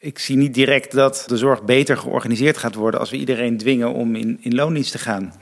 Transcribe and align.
Ik 0.00 0.18
zie 0.18 0.36
niet 0.36 0.54
direct 0.54 0.92
dat 0.92 1.24
de 1.26 1.36
zorg 1.36 1.64
beter 1.64 1.96
georganiseerd 1.96 2.56
gaat 2.56 2.74
worden 2.74 3.00
als 3.00 3.10
we 3.10 3.16
iedereen 3.16 3.56
dwingen 3.56 3.92
om 3.92 4.14
in, 4.14 4.38
in 4.40 4.54
loondienst 4.54 4.92
te 4.92 4.98
gaan. 4.98 5.32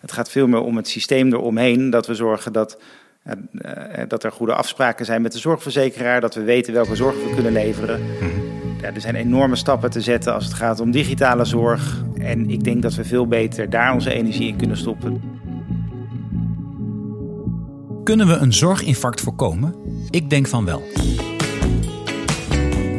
Het 0.00 0.12
gaat 0.12 0.30
veel 0.30 0.46
meer 0.46 0.60
om 0.60 0.76
het 0.76 0.88
systeem 0.88 1.32
eromheen, 1.32 1.90
dat 1.90 2.06
we 2.06 2.14
zorgen 2.14 2.52
dat, 2.52 2.78
eh, 3.22 3.32
eh, 4.00 4.08
dat 4.08 4.24
er 4.24 4.32
goede 4.32 4.54
afspraken 4.54 5.04
zijn 5.04 5.22
met 5.22 5.32
de 5.32 5.38
zorgverzekeraar, 5.38 6.20
dat 6.20 6.34
we 6.34 6.42
weten 6.42 6.72
welke 6.72 6.96
zorg 6.96 7.14
we 7.14 7.34
kunnen 7.34 7.52
leveren. 7.52 8.00
Ja, 8.80 8.94
er 8.94 9.00
zijn 9.00 9.14
enorme 9.14 9.56
stappen 9.56 9.90
te 9.90 10.00
zetten 10.00 10.34
als 10.34 10.44
het 10.44 10.54
gaat 10.54 10.80
om 10.80 10.90
digitale 10.90 11.44
zorg. 11.44 12.04
En 12.18 12.50
ik 12.50 12.64
denk 12.64 12.82
dat 12.82 12.94
we 12.94 13.04
veel 13.04 13.26
beter 13.26 13.70
daar 13.70 13.92
onze 13.92 14.12
energie 14.12 14.48
in 14.48 14.56
kunnen 14.56 14.76
stoppen. 14.76 15.22
Kunnen 18.04 18.26
we 18.26 18.34
een 18.34 18.52
zorginfarct 18.52 19.20
voorkomen? 19.20 19.74
Ik 20.10 20.30
denk 20.30 20.46
van 20.46 20.64
wel. 20.64 20.82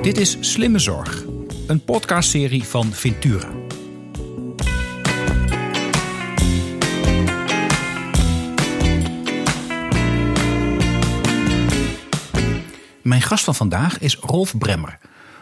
Dit 0.02 0.18
is 0.18 0.38
Slimme 0.40 0.80
Zorg, 0.80 1.24
een 1.68 1.84
podcastserie 1.84 2.64
van 2.64 2.92
Ventura. 2.94 3.50
Mijn 13.02 13.22
gast 13.22 13.44
van 13.44 13.56
vandaag 13.56 14.00
is 14.00 14.16
Rolf 14.16 14.58
Bremmer. 14.58 14.98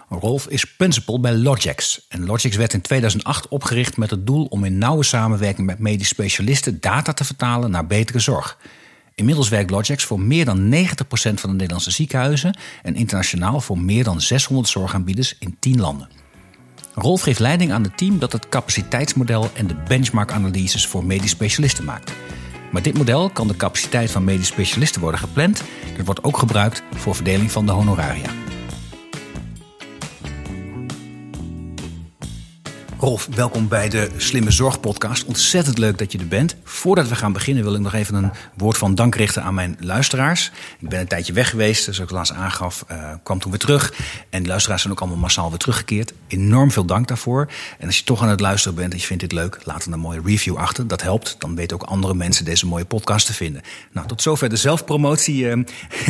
Rolf 0.10 0.48
is 0.48 0.76
principal 0.76 1.20
bij 1.20 1.34
Logix. 1.34 2.06
En 2.10 2.26
Logix 2.26 2.56
werd 2.56 2.74
in 2.74 2.82
2008 2.82 3.48
opgericht 3.48 3.98
met 3.98 4.10
het 4.10 4.28
doel 4.28 4.46
om 4.46 4.64
in 4.64 4.78
nauwe 4.78 5.04
samenwerking 5.04 5.68
met 5.68 5.80
medisch 5.80 6.08
specialisten 6.08 6.78
data 6.80 7.14
te 7.14 7.24
vertalen 7.24 7.72
naar 7.72 7.88
betere 7.88 8.20
zorg. 8.20 8.58
Inmiddels 9.20 9.50
werkt 9.50 9.70
Logix 9.70 10.04
voor 10.04 10.20
meer 10.20 10.46
dan 10.46 10.74
90% 10.74 10.80
van 11.34 11.50
de 11.50 11.56
Nederlandse 11.56 11.92
ziekenhuizen 11.92 12.58
en 12.84 12.96
internationaal 12.96 13.62
voor 13.62 13.80
meer 13.80 14.04
dan 14.04 14.22
600 14.22 14.70
zorgaanbieders 14.70 15.36
in 15.40 15.56
10 15.60 15.80
landen. 15.80 16.10
Rolf 16.94 17.22
geeft 17.22 17.40
leiding 17.40 17.72
aan 17.72 17.84
het 17.84 17.98
team 17.98 18.20
dat 18.20 18.32
het 18.32 18.50
capaciteitsmodel 18.50 19.50
en 19.54 19.68
de 19.68 19.76
benchmark-analyses 19.88 20.88
voor 20.88 21.06
medisch 21.06 21.30
specialisten 21.30 21.84
maakt. 21.84 22.14
Met 22.72 22.84
dit 22.84 22.98
model 22.98 23.30
kan 23.30 23.48
de 23.48 23.56
capaciteit 23.56 24.12
van 24.12 24.24
medisch 24.24 24.48
specialisten 24.48 25.02
worden 25.02 25.20
gepland. 25.20 25.64
Dit 25.96 26.06
wordt 26.06 26.24
ook 26.24 26.38
gebruikt 26.38 26.84
voor 26.96 27.16
verdeling 27.16 27.52
van 27.52 27.66
de 27.66 27.72
honoraria. 27.72 28.30
Rolf, 33.00 33.28
welkom 33.36 33.68
bij 33.68 33.90
de 33.90 34.10
Slimme 34.18 34.52
Zorg 34.52 34.80
podcast. 34.80 35.26
Ontzettend 35.26 35.78
leuk 35.78 35.98
dat 35.98 36.12
je 36.12 36.18
er 36.18 36.28
bent. 36.28 36.56
Voordat 36.64 37.08
we 37.08 37.16
gaan 37.16 37.34
beginnen 37.34 37.64
wil 37.64 37.74
ik 37.74 37.80
nog 37.80 37.94
even 37.94 38.16
een 38.16 38.32
woord 38.56 38.78
van 38.78 38.96
dank 38.96 39.16
richten 39.16 39.44
aan 39.44 39.54
mijn 39.54 39.78
luisteraars. 39.80 40.52
Ik 40.80 40.90
ben 40.90 41.00
een 41.00 41.08
tijdje 41.08 41.34
weg 41.34 41.50
geweest, 41.50 41.84
zoals 41.84 42.00
ik 42.00 42.10
laatst 42.10 42.34
aangaf, 42.34 42.86
uh, 42.92 43.14
kwam 43.24 43.40
toen 43.40 43.52
weer 43.52 43.60
terug. 43.60 43.94
En 44.30 44.44
de 44.44 44.50
luisteraars 44.50 44.82
zijn 44.82 44.94
ook 44.94 45.00
allemaal 45.00 45.20
massaal 45.20 45.50
weer 45.50 45.58
teruggekeerd. 45.58 46.14
Enorm 46.28 46.72
veel 46.72 46.86
dank 46.86 47.08
daarvoor. 47.08 47.48
En 47.80 47.86
als 47.86 47.98
je 47.98 48.04
toch 48.04 48.22
aan 48.22 48.30
het 48.30 48.40
luisteren 48.40 48.78
bent 48.78 48.92
en 48.92 49.00
je 49.00 49.06
vindt 49.06 49.22
dit 49.22 49.32
leuk, 49.32 49.60
laat 49.64 49.84
dan 49.84 49.94
een 49.94 50.00
mooie 50.00 50.22
review 50.26 50.56
achter. 50.56 50.88
Dat 50.88 51.02
helpt. 51.02 51.36
Dan 51.40 51.56
weten 51.56 51.78
ook 51.78 51.90
andere 51.90 52.14
mensen 52.14 52.46
deze 52.46 52.66
mooie 52.66 52.86
podcast 52.86 53.26
te 53.26 53.34
vinden. 53.34 53.62
Nou, 53.92 54.08
tot 54.08 54.22
zover 54.22 54.50
de 54.50 54.56
zelfpromotie. 54.56 55.44
Uh, 55.44 55.64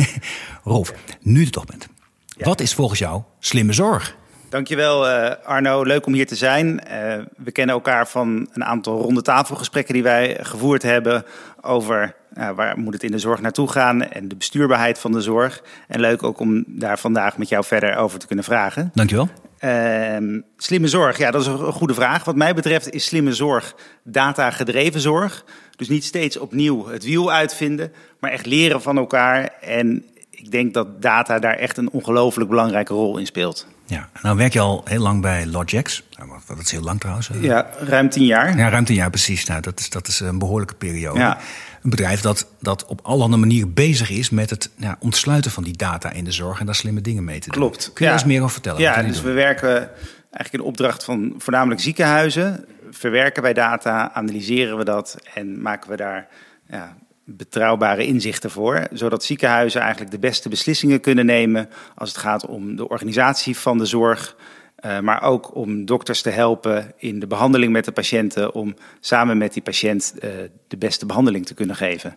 Rolf, 0.64 0.92
nu 1.22 1.40
je 1.40 1.46
er 1.46 1.52
toch 1.52 1.66
bent. 1.66 1.88
Ja. 2.26 2.44
Wat 2.44 2.60
is 2.60 2.74
volgens 2.74 2.98
jou 2.98 3.22
slimme 3.38 3.72
zorg? 3.72 4.16
Dankjewel 4.48 5.08
uh, 5.08 5.30
Arno, 5.44 5.82
leuk 5.82 6.06
om 6.06 6.12
hier 6.12 6.26
te 6.26 6.36
zijn. 6.36 6.66
Uh, 6.66 7.24
we 7.36 7.52
kennen 7.52 7.74
elkaar 7.74 8.08
van 8.08 8.48
een 8.52 8.64
aantal 8.64 9.00
ronde 9.00 9.22
tafelgesprekken 9.22 9.94
die 9.94 10.02
wij 10.02 10.36
gevoerd 10.40 10.82
hebben 10.82 11.24
over 11.60 12.14
uh, 12.38 12.50
waar 12.50 12.78
moet 12.78 12.92
het 12.92 13.02
in 13.02 13.10
de 13.10 13.18
zorg 13.18 13.40
naartoe 13.40 13.68
gaan 13.68 14.02
en 14.02 14.28
de 14.28 14.36
bestuurbaarheid 14.36 14.98
van 14.98 15.12
de 15.12 15.20
zorg. 15.20 15.62
En 15.88 16.00
leuk 16.00 16.22
ook 16.22 16.38
om 16.38 16.64
daar 16.66 16.98
vandaag 16.98 17.38
met 17.38 17.48
jou 17.48 17.64
verder 17.64 17.96
over 17.96 18.18
te 18.18 18.26
kunnen 18.26 18.44
vragen. 18.44 18.90
Dankjewel. 18.94 19.28
Ehm, 19.58 20.40
slimme 20.56 20.88
zorg, 20.88 21.18
ja, 21.18 21.30
dat 21.30 21.40
is 21.40 21.46
een 21.46 21.58
goede 21.58 21.94
vraag. 21.94 22.24
Wat 22.24 22.36
mij 22.36 22.54
betreft 22.54 22.90
is 22.90 23.04
slimme 23.04 23.32
zorg 23.32 23.74
data-gedreven 24.04 25.00
zorg. 25.00 25.44
Dus 25.76 25.88
niet 25.88 26.04
steeds 26.04 26.36
opnieuw 26.36 26.86
het 26.86 27.04
wiel 27.04 27.32
uitvinden, 27.32 27.92
maar 28.20 28.30
echt 28.30 28.46
leren 28.46 28.82
van 28.82 28.96
elkaar. 28.96 29.50
En 29.60 30.04
ik 30.42 30.50
denk 30.50 30.74
dat 30.74 31.02
data 31.02 31.38
daar 31.38 31.54
echt 31.54 31.76
een 31.76 31.90
ongelooflijk 31.90 32.50
belangrijke 32.50 32.92
rol 32.92 33.18
in 33.18 33.26
speelt. 33.26 33.66
Ja, 33.86 34.08
nou 34.22 34.36
werk 34.36 34.52
je 34.52 34.60
al 34.60 34.82
heel 34.84 35.00
lang 35.00 35.22
bij 35.22 35.46
Logix. 35.46 36.02
Dat 36.46 36.58
is 36.58 36.70
heel 36.70 36.82
lang 36.82 37.00
trouwens. 37.00 37.30
Ja, 37.40 37.66
ruim 37.78 38.08
tien 38.08 38.24
jaar. 38.24 38.56
Ja, 38.56 38.68
ruim 38.68 38.84
tien 38.84 38.96
jaar 38.96 39.10
precies. 39.10 39.44
Nou, 39.44 39.60
dat, 39.60 39.80
is, 39.80 39.90
dat 39.90 40.06
is 40.06 40.20
een 40.20 40.38
behoorlijke 40.38 40.74
periode. 40.74 41.18
Ja. 41.18 41.38
Een 41.82 41.90
bedrijf 41.90 42.20
dat, 42.20 42.46
dat 42.60 42.86
op 42.86 43.00
allerhande 43.02 43.36
manieren 43.36 43.74
bezig 43.74 44.10
is 44.10 44.30
met 44.30 44.50
het 44.50 44.70
ja, 44.76 44.96
ontsluiten 45.00 45.50
van 45.50 45.62
die 45.62 45.76
data 45.76 46.12
in 46.12 46.24
de 46.24 46.32
zorg 46.32 46.60
en 46.60 46.66
daar 46.66 46.74
slimme 46.74 47.00
dingen 47.00 47.24
mee 47.24 47.40
te 47.40 47.50
doen. 47.50 47.60
Klopt. 47.60 47.90
Kun 47.92 48.04
je 48.04 48.10
ja. 48.10 48.12
eens 48.12 48.26
meer 48.26 48.40
over 48.40 48.52
vertellen? 48.52 48.80
Ja, 48.80 49.02
dus 49.02 49.22
we 49.22 49.32
werken 49.32 49.90
eigenlijk 50.30 50.52
in 50.52 50.60
opdracht 50.60 51.04
van 51.04 51.34
voornamelijk 51.38 51.80
ziekenhuizen. 51.80 52.64
Verwerken 52.90 53.42
wij 53.42 53.52
data, 53.52 54.12
analyseren 54.12 54.76
we 54.78 54.84
dat 54.84 55.16
en 55.34 55.62
maken 55.62 55.90
we 55.90 55.96
daar 55.96 56.28
ja, 56.68 56.96
betrouwbare 57.30 58.06
inzichten 58.06 58.50
voor, 58.50 58.86
zodat 58.92 59.24
ziekenhuizen 59.24 59.80
eigenlijk 59.80 60.10
de 60.10 60.18
beste 60.18 60.48
beslissingen 60.48 61.00
kunnen 61.00 61.26
nemen 61.26 61.68
als 61.94 62.08
het 62.08 62.18
gaat 62.18 62.46
om 62.46 62.76
de 62.76 62.88
organisatie 62.88 63.56
van 63.56 63.78
de 63.78 63.84
zorg, 63.84 64.36
uh, 64.84 65.00
maar 65.00 65.22
ook 65.22 65.54
om 65.54 65.84
dokters 65.84 66.22
te 66.22 66.30
helpen 66.30 66.92
in 66.96 67.20
de 67.20 67.26
behandeling 67.26 67.72
met 67.72 67.84
de 67.84 67.92
patiënten, 67.92 68.54
om 68.54 68.74
samen 69.00 69.38
met 69.38 69.52
die 69.52 69.62
patiënt 69.62 70.14
uh, 70.14 70.30
de 70.68 70.76
beste 70.76 71.06
behandeling 71.06 71.46
te 71.46 71.54
kunnen 71.54 71.76
geven. 71.76 72.16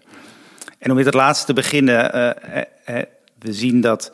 En 0.79 0.89
om 0.89 0.95
met 0.95 1.05
het 1.05 1.13
laatste 1.13 1.45
te 1.45 1.53
beginnen, 1.53 2.15
uh, 2.15 3.01
we 3.39 3.53
zien 3.53 3.81
dat 3.81 4.13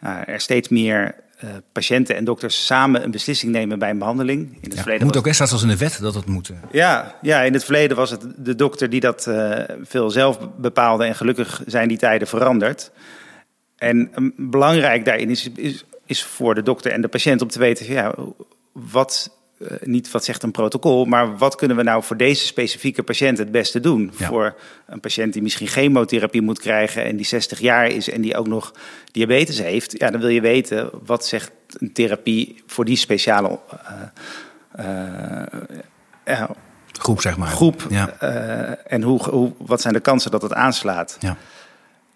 er 0.00 0.40
steeds 0.40 0.68
meer 0.68 1.14
uh, 1.44 1.50
patiënten 1.72 2.16
en 2.16 2.24
dokters 2.24 2.66
samen 2.66 3.04
een 3.04 3.10
beslissing 3.10 3.52
nemen 3.52 3.78
bij 3.78 3.90
een 3.90 3.98
behandeling. 3.98 4.40
In 4.40 4.58
het 4.60 4.74
ja, 4.74 4.80
verleden 4.80 5.06
moet 5.06 5.16
ook 5.16 5.26
echt 5.26 5.36
zoals 5.36 5.62
in 5.62 5.68
de 5.68 5.76
wet 5.76 5.98
dat 6.00 6.14
het 6.14 6.26
moet. 6.26 6.50
Ja, 6.72 7.18
ja, 7.22 7.42
in 7.42 7.52
het 7.52 7.64
verleden 7.64 7.96
was 7.96 8.10
het 8.10 8.24
de 8.36 8.54
dokter 8.54 8.90
die 8.90 9.00
dat 9.00 9.26
uh, 9.28 9.58
veel 9.82 10.10
zelf 10.10 10.38
bepaalde. 10.56 11.04
En 11.04 11.14
gelukkig 11.14 11.62
zijn 11.66 11.88
die 11.88 11.98
tijden 11.98 12.28
veranderd. 12.28 12.90
En 13.76 14.10
um, 14.16 14.32
belangrijk 14.36 15.04
daarin 15.04 15.30
is, 15.30 15.50
is, 15.56 15.84
is 16.06 16.22
voor 16.22 16.54
de 16.54 16.62
dokter 16.62 16.92
en 16.92 17.00
de 17.00 17.08
patiënt 17.08 17.42
om 17.42 17.48
te 17.48 17.58
weten... 17.58 17.92
Ja, 17.92 18.14
wat 18.72 19.37
uh, 19.58 19.68
niet 19.80 20.10
wat 20.10 20.24
zegt 20.24 20.42
een 20.42 20.50
protocol, 20.50 21.04
maar 21.04 21.36
wat 21.36 21.54
kunnen 21.54 21.76
we 21.76 21.82
nou 21.82 22.02
voor 22.02 22.16
deze 22.16 22.46
specifieke 22.46 23.02
patiënt 23.02 23.38
het 23.38 23.50
beste 23.50 23.80
doen? 23.80 24.12
Ja. 24.16 24.26
Voor 24.26 24.54
een 24.86 25.00
patiënt 25.00 25.32
die 25.32 25.42
misschien 25.42 25.66
chemotherapie 25.66 26.42
moet 26.42 26.58
krijgen 26.58 27.04
en 27.04 27.16
die 27.16 27.26
60 27.26 27.60
jaar 27.60 27.86
is 27.86 28.10
en 28.10 28.20
die 28.20 28.36
ook 28.36 28.46
nog 28.46 28.72
diabetes 29.12 29.58
heeft, 29.58 29.98
ja, 29.98 30.10
dan 30.10 30.20
wil 30.20 30.28
je 30.28 30.40
weten 30.40 30.90
wat 31.04 31.26
zegt 31.26 31.50
een 31.72 31.92
therapie 31.92 32.62
voor 32.66 32.84
die 32.84 32.96
speciale 32.96 33.58
uh, 34.78 34.84
uh, 36.24 36.50
groep, 36.92 37.20
zeg 37.20 37.36
maar. 37.36 37.48
Groep. 37.48 37.86
Ja. 37.88 38.18
en 38.86 39.02
hoe, 39.02 39.22
hoe, 39.22 39.52
wat 39.58 39.80
zijn 39.80 39.94
de 39.94 40.00
kansen 40.00 40.30
dat 40.30 40.42
het 40.42 40.54
aanslaat? 40.54 41.16
Ja. 41.20 41.36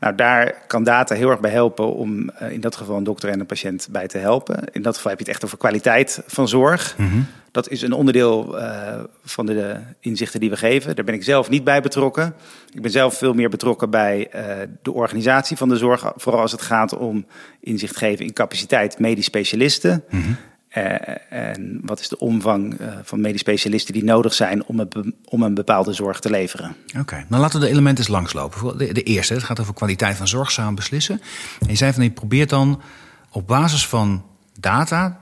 Nou, 0.03 0.15
daar 0.15 0.55
kan 0.67 0.85
data 0.85 1.15
heel 1.15 1.31
erg 1.31 1.41
bij 1.41 1.51
helpen 1.51 1.95
om 1.95 2.31
uh, 2.43 2.51
in 2.51 2.61
dat 2.61 2.77
geval 2.77 2.97
een 2.97 3.05
dokter 3.05 3.29
en 3.29 3.41
een 3.41 3.47
patiënt 3.47 3.89
bij 3.91 4.07
te 4.09 4.19
helpen. 4.19 4.65
In 4.73 4.83
dat 4.83 4.95
geval 4.97 5.11
heb 5.11 5.19
je 5.21 5.25
het 5.25 5.35
echt 5.35 5.45
over 5.45 5.59
kwaliteit 5.59 6.23
van 6.27 6.49
zorg. 6.49 6.95
Mm 6.99 7.09
-hmm. 7.09 7.27
Dat 7.51 7.69
is 7.69 7.83
een 7.83 7.93
onderdeel 7.93 8.59
uh, 8.59 9.01
van 9.25 9.47
de 9.47 9.77
inzichten 10.01 10.41
die 10.41 10.51
we 10.51 10.57
geven. 10.57 10.97
Daar 10.97 11.05
ben 11.05 11.15
ik 11.15 11.25
zelf 11.25 11.49
niet 11.49 11.65
bij 11.65 11.81
betrokken. 11.81 12.35
Ik 12.73 12.83
ben 12.83 12.91
zelf 12.91 13.19
veel 13.19 13.35
meer 13.35 13.49
betrokken 13.49 13.91
bij 13.91 14.31
uh, 14.35 14.43
de 14.83 14.93
organisatie 14.93 15.57
van 15.57 15.69
de 15.69 15.77
zorg. 15.77 16.13
Vooral 16.17 16.41
als 16.41 16.53
het 16.53 16.63
gaat 16.63 16.97
om 16.97 17.27
inzicht 17.61 17.97
geven 17.97 18.25
in 18.25 18.33
capaciteit 18.33 18.99
medisch 18.99 19.25
specialisten. 19.25 20.05
Mm 20.11 20.23
-hmm. 20.23 20.37
Uh, 20.77 20.95
en 21.33 21.81
wat 21.83 22.01
is 22.01 22.09
de 22.09 22.19
omvang 22.19 22.81
uh, 22.81 22.89
van 23.03 23.21
medisch 23.21 23.41
specialisten 23.41 23.95
die 23.95 24.05
nodig 24.05 24.35
zijn 24.35 24.65
om 24.65 24.81
een, 24.81 25.15
om 25.25 25.43
een 25.43 25.55
bepaalde 25.55 25.93
zorg 25.93 26.21
te 26.21 26.31
leveren? 26.31 26.77
Oké, 26.89 26.99
okay. 26.99 27.25
nou 27.29 27.43
laten 27.43 27.61
we 27.61 27.67
de 27.67 27.73
elementen 27.73 28.05
eens 28.05 28.13
langslopen. 28.13 28.79
De, 28.79 28.93
de 28.93 29.03
eerste, 29.03 29.35
het 29.35 29.43
gaat 29.43 29.61
over 29.61 29.75
kwaliteit 29.75 30.17
van 30.17 30.29
zorg 30.29 30.51
samen 30.51 30.75
beslissen. 30.75 31.21
En 31.61 31.69
je 31.69 31.75
zei 31.75 31.93
van 31.93 32.03
je 32.03 32.11
probeert 32.11 32.49
dan 32.49 32.83
op 33.31 33.47
basis 33.47 33.87
van 33.87 34.25
data 34.61 35.21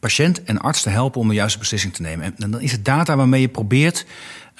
patiënt 0.00 0.44
en 0.44 0.60
arts 0.60 0.82
te 0.82 0.90
helpen 0.90 1.20
om 1.20 1.28
de 1.28 1.34
juiste 1.34 1.58
beslissing 1.58 1.94
te 1.94 2.02
nemen. 2.02 2.24
En 2.24 2.50
dan 2.50 2.60
is 2.60 2.72
het 2.72 2.84
data 2.84 3.16
waarmee 3.16 3.40
je 3.40 3.48
probeert 3.48 4.06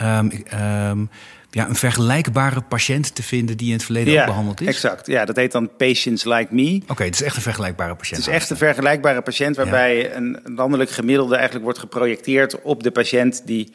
um, 0.03 0.33
um, 0.55 1.11
ja, 1.57 1.69
een 1.69 1.75
vergelijkbare 1.75 2.61
patiënt 2.61 3.15
te 3.15 3.23
vinden 3.23 3.57
die 3.57 3.67
in 3.67 3.73
het 3.73 3.85
verleden 3.85 4.13
ja, 4.13 4.21
ook 4.21 4.27
behandeld 4.27 4.61
is? 4.61 4.67
exact. 4.67 5.07
Ja, 5.07 5.25
dat 5.25 5.37
heet 5.37 5.53
dan 5.53 5.71
Patients 5.77 6.25
Like 6.25 6.55
Me. 6.55 6.81
Oké, 6.83 6.93
okay, 6.93 7.07
het 7.07 7.15
is 7.15 7.23
echt 7.23 7.37
een 7.37 7.43
vergelijkbare 7.43 7.95
patiënt. 7.95 8.21
Het 8.21 8.29
is 8.29 8.35
echt 8.35 8.51
een 8.51 8.57
vergelijkbare 8.57 9.23
patiënt 9.23 9.57
waarbij 9.57 9.97
ja. 9.97 10.15
een 10.15 10.39
landelijk 10.45 10.91
gemiddelde 10.91 11.35
eigenlijk 11.35 11.65
wordt 11.65 11.79
geprojecteerd 11.79 12.63
op 12.63 12.83
de 12.83 12.91
patiënt 12.91 13.43
die, 13.47 13.73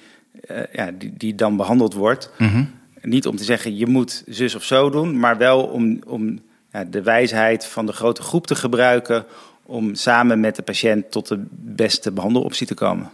uh, 0.51 0.57
ja, 0.71 0.91
die, 0.91 1.13
die 1.17 1.35
dan 1.35 1.57
behandeld 1.57 1.93
wordt. 1.93 2.31
Mm 2.37 2.47
-hmm. 2.47 2.71
Niet 3.01 3.27
om 3.27 3.35
te 3.35 3.43
zeggen 3.43 3.77
je 3.77 3.87
moet 3.87 4.23
zus 4.27 4.55
of 4.55 4.63
zo 4.63 4.89
doen, 4.89 5.19
maar 5.19 5.37
wel 5.37 5.63
om, 5.63 5.99
om 6.07 6.39
ja, 6.71 6.83
de 6.83 7.01
wijsheid 7.01 7.65
van 7.65 7.85
de 7.85 7.93
grote 7.93 8.21
groep 8.21 8.47
te 8.47 8.55
gebruiken 8.55 9.25
om 9.65 9.95
samen 9.95 10.39
met 10.39 10.55
de 10.55 10.61
patiënt 10.61 11.11
tot 11.11 11.27
de 11.27 11.43
beste 11.51 12.11
behandeloptie 12.11 12.67
te 12.67 12.73
komen. 12.73 13.11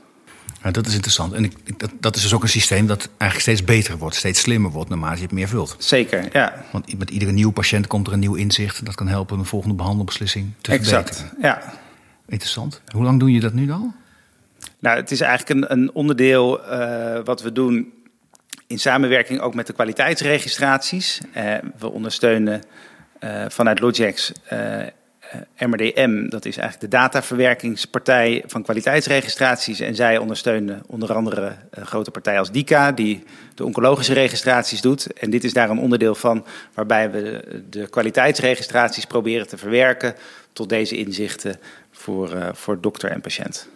Ja, 0.63 0.71
dat 0.71 0.87
is 0.87 0.93
interessant. 0.93 1.33
En 1.33 1.43
ik, 1.43 1.79
dat, 1.79 1.91
dat 1.99 2.15
is 2.15 2.21
dus 2.21 2.33
ook 2.33 2.43
een 2.43 2.49
systeem 2.49 2.87
dat 2.87 3.09
eigenlijk 3.17 3.41
steeds 3.41 3.63
beter 3.63 3.97
wordt, 3.97 4.15
steeds 4.15 4.39
slimmer 4.39 4.71
wordt 4.71 4.89
naarmate 4.89 5.15
je 5.15 5.21
het 5.21 5.31
meer 5.31 5.47
vult. 5.47 5.75
Zeker, 5.79 6.29
ja. 6.31 6.65
Want 6.71 6.97
met 6.97 7.09
iedere 7.09 7.31
nieuwe 7.31 7.53
patiënt 7.53 7.87
komt 7.87 8.07
er 8.07 8.13
een 8.13 8.19
nieuw 8.19 8.35
inzicht 8.35 8.85
dat 8.85 8.95
kan 8.95 9.07
helpen 9.07 9.39
een 9.39 9.45
volgende 9.45 9.75
behandelbeslissing 9.75 10.53
te 10.61 10.71
exact, 10.71 11.15
verbeteren. 11.15 11.41
ja. 11.41 11.73
Interessant. 12.27 12.81
Hoe 12.87 13.03
lang 13.03 13.19
doe 13.19 13.31
je 13.31 13.39
dat 13.39 13.53
nu 13.53 13.71
al? 13.71 13.93
Nou, 14.79 14.97
het 14.97 15.11
is 15.11 15.21
eigenlijk 15.21 15.59
een, 15.59 15.77
een 15.77 15.91
onderdeel 15.93 16.71
uh, 16.71 17.19
wat 17.23 17.41
we 17.41 17.51
doen 17.51 17.93
in 18.67 18.79
samenwerking 18.79 19.39
ook 19.39 19.53
met 19.53 19.67
de 19.67 19.73
kwaliteitsregistraties. 19.73 21.21
Uh, 21.37 21.53
we 21.77 21.89
ondersteunen 21.89 22.61
uh, 23.19 23.45
vanuit 23.47 23.79
Logex 23.79 24.31
MRDM, 25.57 26.29
dat 26.29 26.45
is 26.45 26.57
eigenlijk 26.57 26.91
de 26.91 26.97
dataverwerkingspartij 26.97 28.43
van 28.47 28.63
kwaliteitsregistraties. 28.63 29.79
En 29.79 29.95
zij 29.95 30.17
ondersteunen 30.17 30.81
onder 30.87 31.13
andere 31.13 31.55
een 31.69 31.85
grote 31.85 32.11
partij 32.11 32.39
als 32.39 32.51
DICA, 32.51 32.91
die 32.91 33.23
de 33.55 33.65
oncologische 33.65 34.13
registraties 34.13 34.81
doet. 34.81 35.13
En 35.13 35.29
dit 35.29 35.43
is 35.43 35.53
daar 35.53 35.69
een 35.69 35.79
onderdeel 35.79 36.15
van, 36.15 36.45
waarbij 36.73 37.11
we 37.11 37.41
de 37.69 37.87
kwaliteitsregistraties 37.87 39.05
proberen 39.05 39.47
te 39.47 39.57
verwerken 39.57 40.15
tot 40.53 40.69
deze 40.69 40.97
inzichten 40.97 41.59
voor, 41.91 42.35
uh, 42.35 42.49
voor 42.53 42.81
dokter 42.81 43.11
en 43.11 43.21
patiënt. 43.21 43.69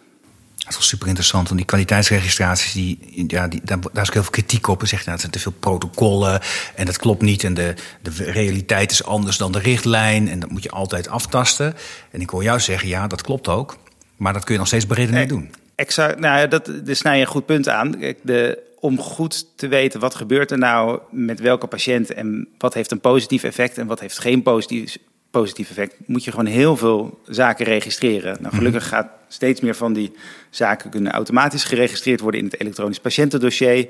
Dat 0.64 0.70
is 0.70 0.78
wel 0.78 0.86
super 0.86 1.06
interessant, 1.06 1.44
want 1.44 1.56
die 1.56 1.66
kwaliteitsregistraties, 1.66 2.72
die, 2.72 3.24
ja, 3.26 3.48
die, 3.48 3.60
daar, 3.64 3.80
daar 3.80 4.02
is 4.02 4.08
ook 4.08 4.14
heel 4.14 4.22
veel 4.22 4.30
kritiek 4.30 4.66
op. 4.66 4.80
En 4.80 4.88
zegt, 4.88 5.06
nou, 5.06 5.12
het 5.12 5.20
zijn 5.20 5.32
te 5.32 5.38
veel 5.38 5.52
protocollen 5.60 6.40
en 6.74 6.86
dat 6.86 6.96
klopt 6.96 7.22
niet. 7.22 7.44
En 7.44 7.54
de, 7.54 7.74
de 8.02 8.10
realiteit 8.24 8.90
is 8.90 9.04
anders 9.04 9.36
dan 9.36 9.52
de 9.52 9.58
richtlijn. 9.58 10.28
En 10.28 10.40
dat 10.40 10.50
moet 10.50 10.62
je 10.62 10.70
altijd 10.70 11.08
aftasten. 11.08 11.74
En 12.10 12.20
ik 12.20 12.30
hoor 12.30 12.42
jou 12.42 12.60
zeggen, 12.60 12.88
ja, 12.88 13.06
dat 13.06 13.22
klopt 13.22 13.48
ook. 13.48 13.76
Maar 14.16 14.32
dat 14.32 14.44
kun 14.44 14.52
je 14.52 14.58
nog 14.58 14.68
steeds 14.68 14.86
beredeneerd 14.86 15.28
doen. 15.28 15.50
Exact, 15.74 16.18
nou 16.18 16.38
ja, 16.38 16.46
dat, 16.46 16.70
daar 16.84 16.96
snij 16.96 17.16
je 17.16 17.20
een 17.20 17.30
goed 17.30 17.46
punt 17.46 17.68
aan. 17.68 17.90
De, 18.22 18.62
om 18.80 18.98
goed 18.98 19.46
te 19.56 19.68
weten 19.68 20.00
wat 20.00 20.14
gebeurt 20.14 20.50
er 20.50 20.58
nou 20.58 21.00
met 21.10 21.40
welke 21.40 21.66
patiënt 21.66 22.12
en 22.12 22.48
wat 22.58 22.74
heeft 22.74 22.90
een 22.90 23.00
positief 23.00 23.42
effect 23.42 23.78
en 23.78 23.86
wat 23.86 24.00
heeft 24.00 24.18
geen 24.18 24.42
positief, 24.42 24.98
positief 25.30 25.70
effect, 25.70 25.94
moet 26.06 26.24
je 26.24 26.30
gewoon 26.30 26.46
heel 26.46 26.76
veel 26.76 27.20
zaken 27.26 27.64
registreren. 27.64 28.36
Nou, 28.40 28.54
gelukkig 28.54 28.88
gaat 28.88 29.08
steeds 29.32 29.60
meer 29.60 29.74
van 29.74 29.92
die 29.92 30.12
zaken 30.50 30.90
kunnen 30.90 31.12
automatisch 31.12 31.64
geregistreerd 31.64 32.20
worden 32.20 32.40
in 32.40 32.46
het 32.46 32.60
elektronisch 32.60 33.00
patiëntendossier. 33.00 33.88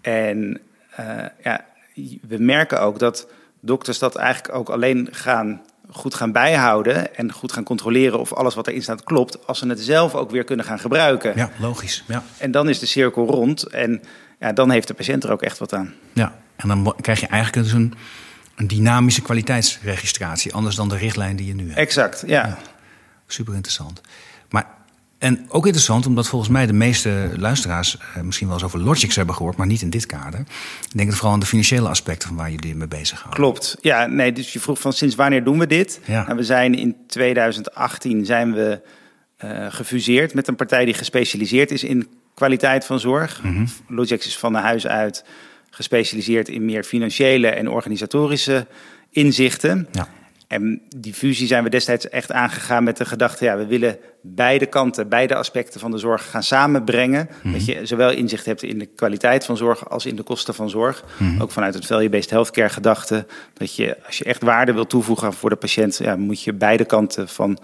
En 0.00 0.60
uh, 1.00 1.24
ja, 1.42 1.64
we 2.28 2.38
merken 2.38 2.80
ook 2.80 2.98
dat 2.98 3.28
dokters 3.60 3.98
dat 3.98 4.16
eigenlijk 4.16 4.54
ook 4.54 4.68
alleen 4.68 5.08
gaan 5.10 5.62
goed 5.90 6.14
gaan 6.14 6.32
bijhouden 6.32 7.16
en 7.16 7.32
goed 7.32 7.52
gaan 7.52 7.64
controleren 7.64 8.20
of 8.20 8.32
alles 8.32 8.54
wat 8.54 8.66
erin 8.66 8.82
staat 8.82 9.04
klopt, 9.04 9.46
als 9.46 9.58
ze 9.58 9.68
het 9.68 9.80
zelf 9.80 10.14
ook 10.14 10.30
weer 10.30 10.44
kunnen 10.44 10.64
gaan 10.64 10.78
gebruiken. 10.78 11.32
Ja, 11.36 11.50
logisch. 11.58 12.04
Ja. 12.06 12.22
En 12.38 12.50
dan 12.50 12.68
is 12.68 12.78
de 12.78 12.86
cirkel 12.86 13.26
rond 13.26 13.62
en 13.62 14.02
ja, 14.38 14.52
dan 14.52 14.70
heeft 14.70 14.88
de 14.88 14.94
patiënt 14.94 15.24
er 15.24 15.32
ook 15.32 15.42
echt 15.42 15.58
wat 15.58 15.72
aan. 15.72 15.94
Ja, 16.12 16.38
en 16.56 16.68
dan 16.68 16.94
krijg 17.00 17.20
je 17.20 17.26
eigenlijk 17.26 17.64
dus 17.66 17.72
een 17.72 17.94
een 18.56 18.66
dynamische 18.66 19.22
kwaliteitsregistratie, 19.22 20.54
anders 20.54 20.76
dan 20.76 20.88
de 20.88 20.96
richtlijn 20.96 21.36
die 21.36 21.46
je 21.46 21.54
nu 21.54 21.66
hebt. 21.66 21.78
Exact, 21.78 22.22
ja. 22.26 22.58
super 23.26 23.54
interessant. 23.54 24.00
En 25.18 25.46
ook 25.48 25.64
interessant, 25.64 26.06
omdat 26.06 26.28
volgens 26.28 26.50
mij 26.50 26.66
de 26.66 26.72
meeste 26.72 27.30
luisteraars 27.36 27.98
eh, 27.98 28.22
misschien 28.22 28.46
wel 28.46 28.56
eens 28.56 28.64
over 28.64 28.80
Logix 28.80 29.16
hebben 29.16 29.34
gehoord, 29.34 29.56
maar 29.56 29.66
niet 29.66 29.82
in 29.82 29.90
dit 29.90 30.06
kader. 30.06 30.40
Ik 30.40 30.96
denk 30.96 31.08
het 31.08 31.16
vooral 31.16 31.34
aan 31.34 31.40
de 31.40 31.46
financiële 31.46 31.88
aspecten 31.88 32.28
van 32.28 32.36
waar 32.36 32.50
jullie 32.50 32.74
mee 32.74 32.88
bezig 32.88 33.18
gaan. 33.20 33.30
Klopt, 33.30 33.76
ja. 33.80 34.06
Nee, 34.06 34.32
dus 34.32 34.52
je 34.52 34.60
vroeg 34.60 34.80
van 34.80 34.92
sinds 34.92 35.14
wanneer 35.14 35.44
doen 35.44 35.58
we 35.58 35.66
dit? 35.66 36.00
Ja. 36.04 36.24
Nou, 36.24 36.36
we 36.36 36.44
zijn 36.44 36.74
in 36.74 36.96
2018 37.06 38.24
zijn 38.24 38.52
we 38.52 38.80
uh, 39.44 39.66
gefuseerd 39.68 40.34
met 40.34 40.48
een 40.48 40.56
partij 40.56 40.84
die 40.84 40.94
gespecialiseerd 40.94 41.70
is 41.70 41.84
in 41.84 42.08
kwaliteit 42.34 42.84
van 42.84 43.00
zorg. 43.00 43.42
Mm 43.42 43.66
Logix 43.88 44.26
is 44.26 44.38
van 44.38 44.52
de 44.52 44.58
huis 44.58 44.86
uit 44.86 45.24
gespecialiseerd 45.70 46.48
in 46.48 46.64
meer 46.64 46.84
financiële 46.84 47.48
en 47.48 47.68
organisatorische 47.68 48.66
inzichten. 49.10 49.88
Ja. 49.92 50.08
En 50.46 50.82
die 50.96 51.14
fusie 51.14 51.46
zijn 51.46 51.64
we 51.64 51.70
destijds 51.70 52.08
echt 52.08 52.32
aangegaan 52.32 52.84
met 52.84 52.96
de 52.96 53.04
gedachte: 53.04 53.44
ja, 53.44 53.56
we 53.56 53.66
willen 53.66 53.98
beide 54.22 54.66
kanten, 54.66 55.08
beide 55.08 55.34
aspecten 55.34 55.80
van 55.80 55.90
de 55.90 55.98
zorg 55.98 56.30
gaan 56.30 56.42
samenbrengen. 56.42 57.28
Mhm. 57.42 57.52
Dat 57.52 57.64
je 57.64 57.86
zowel 57.86 58.10
inzicht 58.10 58.46
hebt 58.46 58.62
in 58.62 58.78
de 58.78 58.86
kwaliteit 58.86 59.44
van 59.44 59.56
zorg 59.56 59.88
als 59.90 60.06
in 60.06 60.16
de 60.16 60.22
kosten 60.22 60.54
van 60.54 60.70
zorg. 60.70 61.04
Mhm. 61.18 61.42
Ook 61.42 61.50
vanuit 61.50 61.74
het 61.74 61.86
value-based 61.86 62.30
healthcare 62.30 62.68
gedachte. 62.68 63.26
Dat 63.52 63.76
je, 63.76 63.96
als 64.06 64.18
je 64.18 64.24
echt 64.24 64.42
waarde 64.42 64.72
wil 64.72 64.86
toevoegen 64.86 65.32
voor 65.32 65.50
de 65.50 65.56
patiënt, 65.56 65.96
ja, 65.96 66.16
moet 66.16 66.42
je 66.42 66.52
beide 66.52 66.84
kanten 66.84 67.28
van 67.28 67.58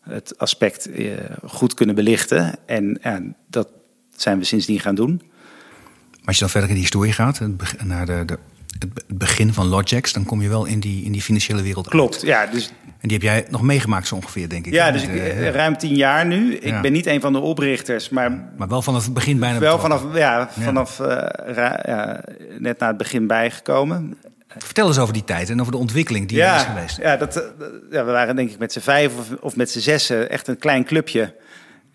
het 0.00 0.38
aspect 0.38 0.90
eh, 0.90 1.10
goed 1.44 1.74
kunnen 1.74 1.94
belichten. 1.94 2.54
En 2.66 2.98
ja, 3.02 3.20
dat 3.50 3.68
zijn 4.16 4.38
we 4.38 4.44
sindsdien 4.44 4.80
gaan 4.80 4.94
doen 4.94 5.22
als 6.24 6.34
je 6.34 6.40
dan 6.40 6.50
verder 6.50 6.68
in 6.68 6.74
de 6.74 6.80
historie 6.80 7.12
gaat, 7.12 7.40
naar 7.84 8.06
de, 8.06 8.22
de, 8.26 8.38
het 8.78 9.18
begin 9.18 9.52
van 9.52 9.66
Logix, 9.66 10.12
dan 10.12 10.24
kom 10.24 10.42
je 10.42 10.48
wel 10.48 10.64
in 10.64 10.80
die, 10.80 11.04
in 11.04 11.12
die 11.12 11.22
financiële 11.22 11.62
wereld. 11.62 11.88
Klopt, 11.88 12.20
ja. 12.20 12.46
Dus... 12.46 12.72
En 12.84 13.08
die 13.08 13.16
heb 13.16 13.22
jij 13.22 13.46
nog 13.50 13.62
meegemaakt 13.62 14.06
zo 14.06 14.14
ongeveer, 14.14 14.48
denk 14.48 14.66
ik. 14.66 14.72
Ja, 14.72 14.90
dus 14.90 15.02
ik, 15.02 15.14
eh, 15.14 15.50
ruim 15.50 15.76
tien 15.76 15.94
jaar 15.94 16.26
nu. 16.26 16.54
Ik 16.54 16.80
ben 16.80 16.92
niet 16.92 17.06
een 17.06 17.20
van 17.20 17.32
de 17.32 17.38
oprichters, 17.38 18.08
maar... 18.08 18.30
Maar 18.56 18.68
wel 18.68 18.82
vanaf 18.82 19.04
het 19.04 19.14
begin 19.14 19.38
bijna 19.38 19.58
Wel 19.58 19.78
vanaf, 19.78 20.02
ja, 20.14 20.48
vanaf 20.58 20.98
uh, 20.98 21.06
ja, 21.84 22.24
net 22.58 22.78
na 22.78 22.86
het 22.86 22.96
begin 22.96 23.26
bijgekomen. 23.26 24.16
Vertel 24.58 24.86
eens 24.86 24.98
over 24.98 25.12
die 25.12 25.24
tijd 25.24 25.50
en 25.50 25.60
over 25.60 25.72
de 25.72 25.78
ontwikkeling 25.78 26.28
die 26.28 26.42
er 26.42 26.56
is 26.56 26.62
geweest. 26.62 26.96
Ja, 26.96 27.16
dat, 27.16 27.36
eh, 27.36 27.66
ja, 27.90 28.04
we 28.04 28.10
waren 28.10 28.36
denk 28.36 28.50
ik 28.50 28.58
met 28.58 28.72
z'n 28.72 28.80
vijf 28.80 29.18
of, 29.18 29.26
of 29.40 29.56
met 29.56 29.70
z'n 29.70 29.78
zessen 29.78 30.30
echt 30.30 30.48
een 30.48 30.58
klein 30.58 30.84
clubje. 30.84 31.34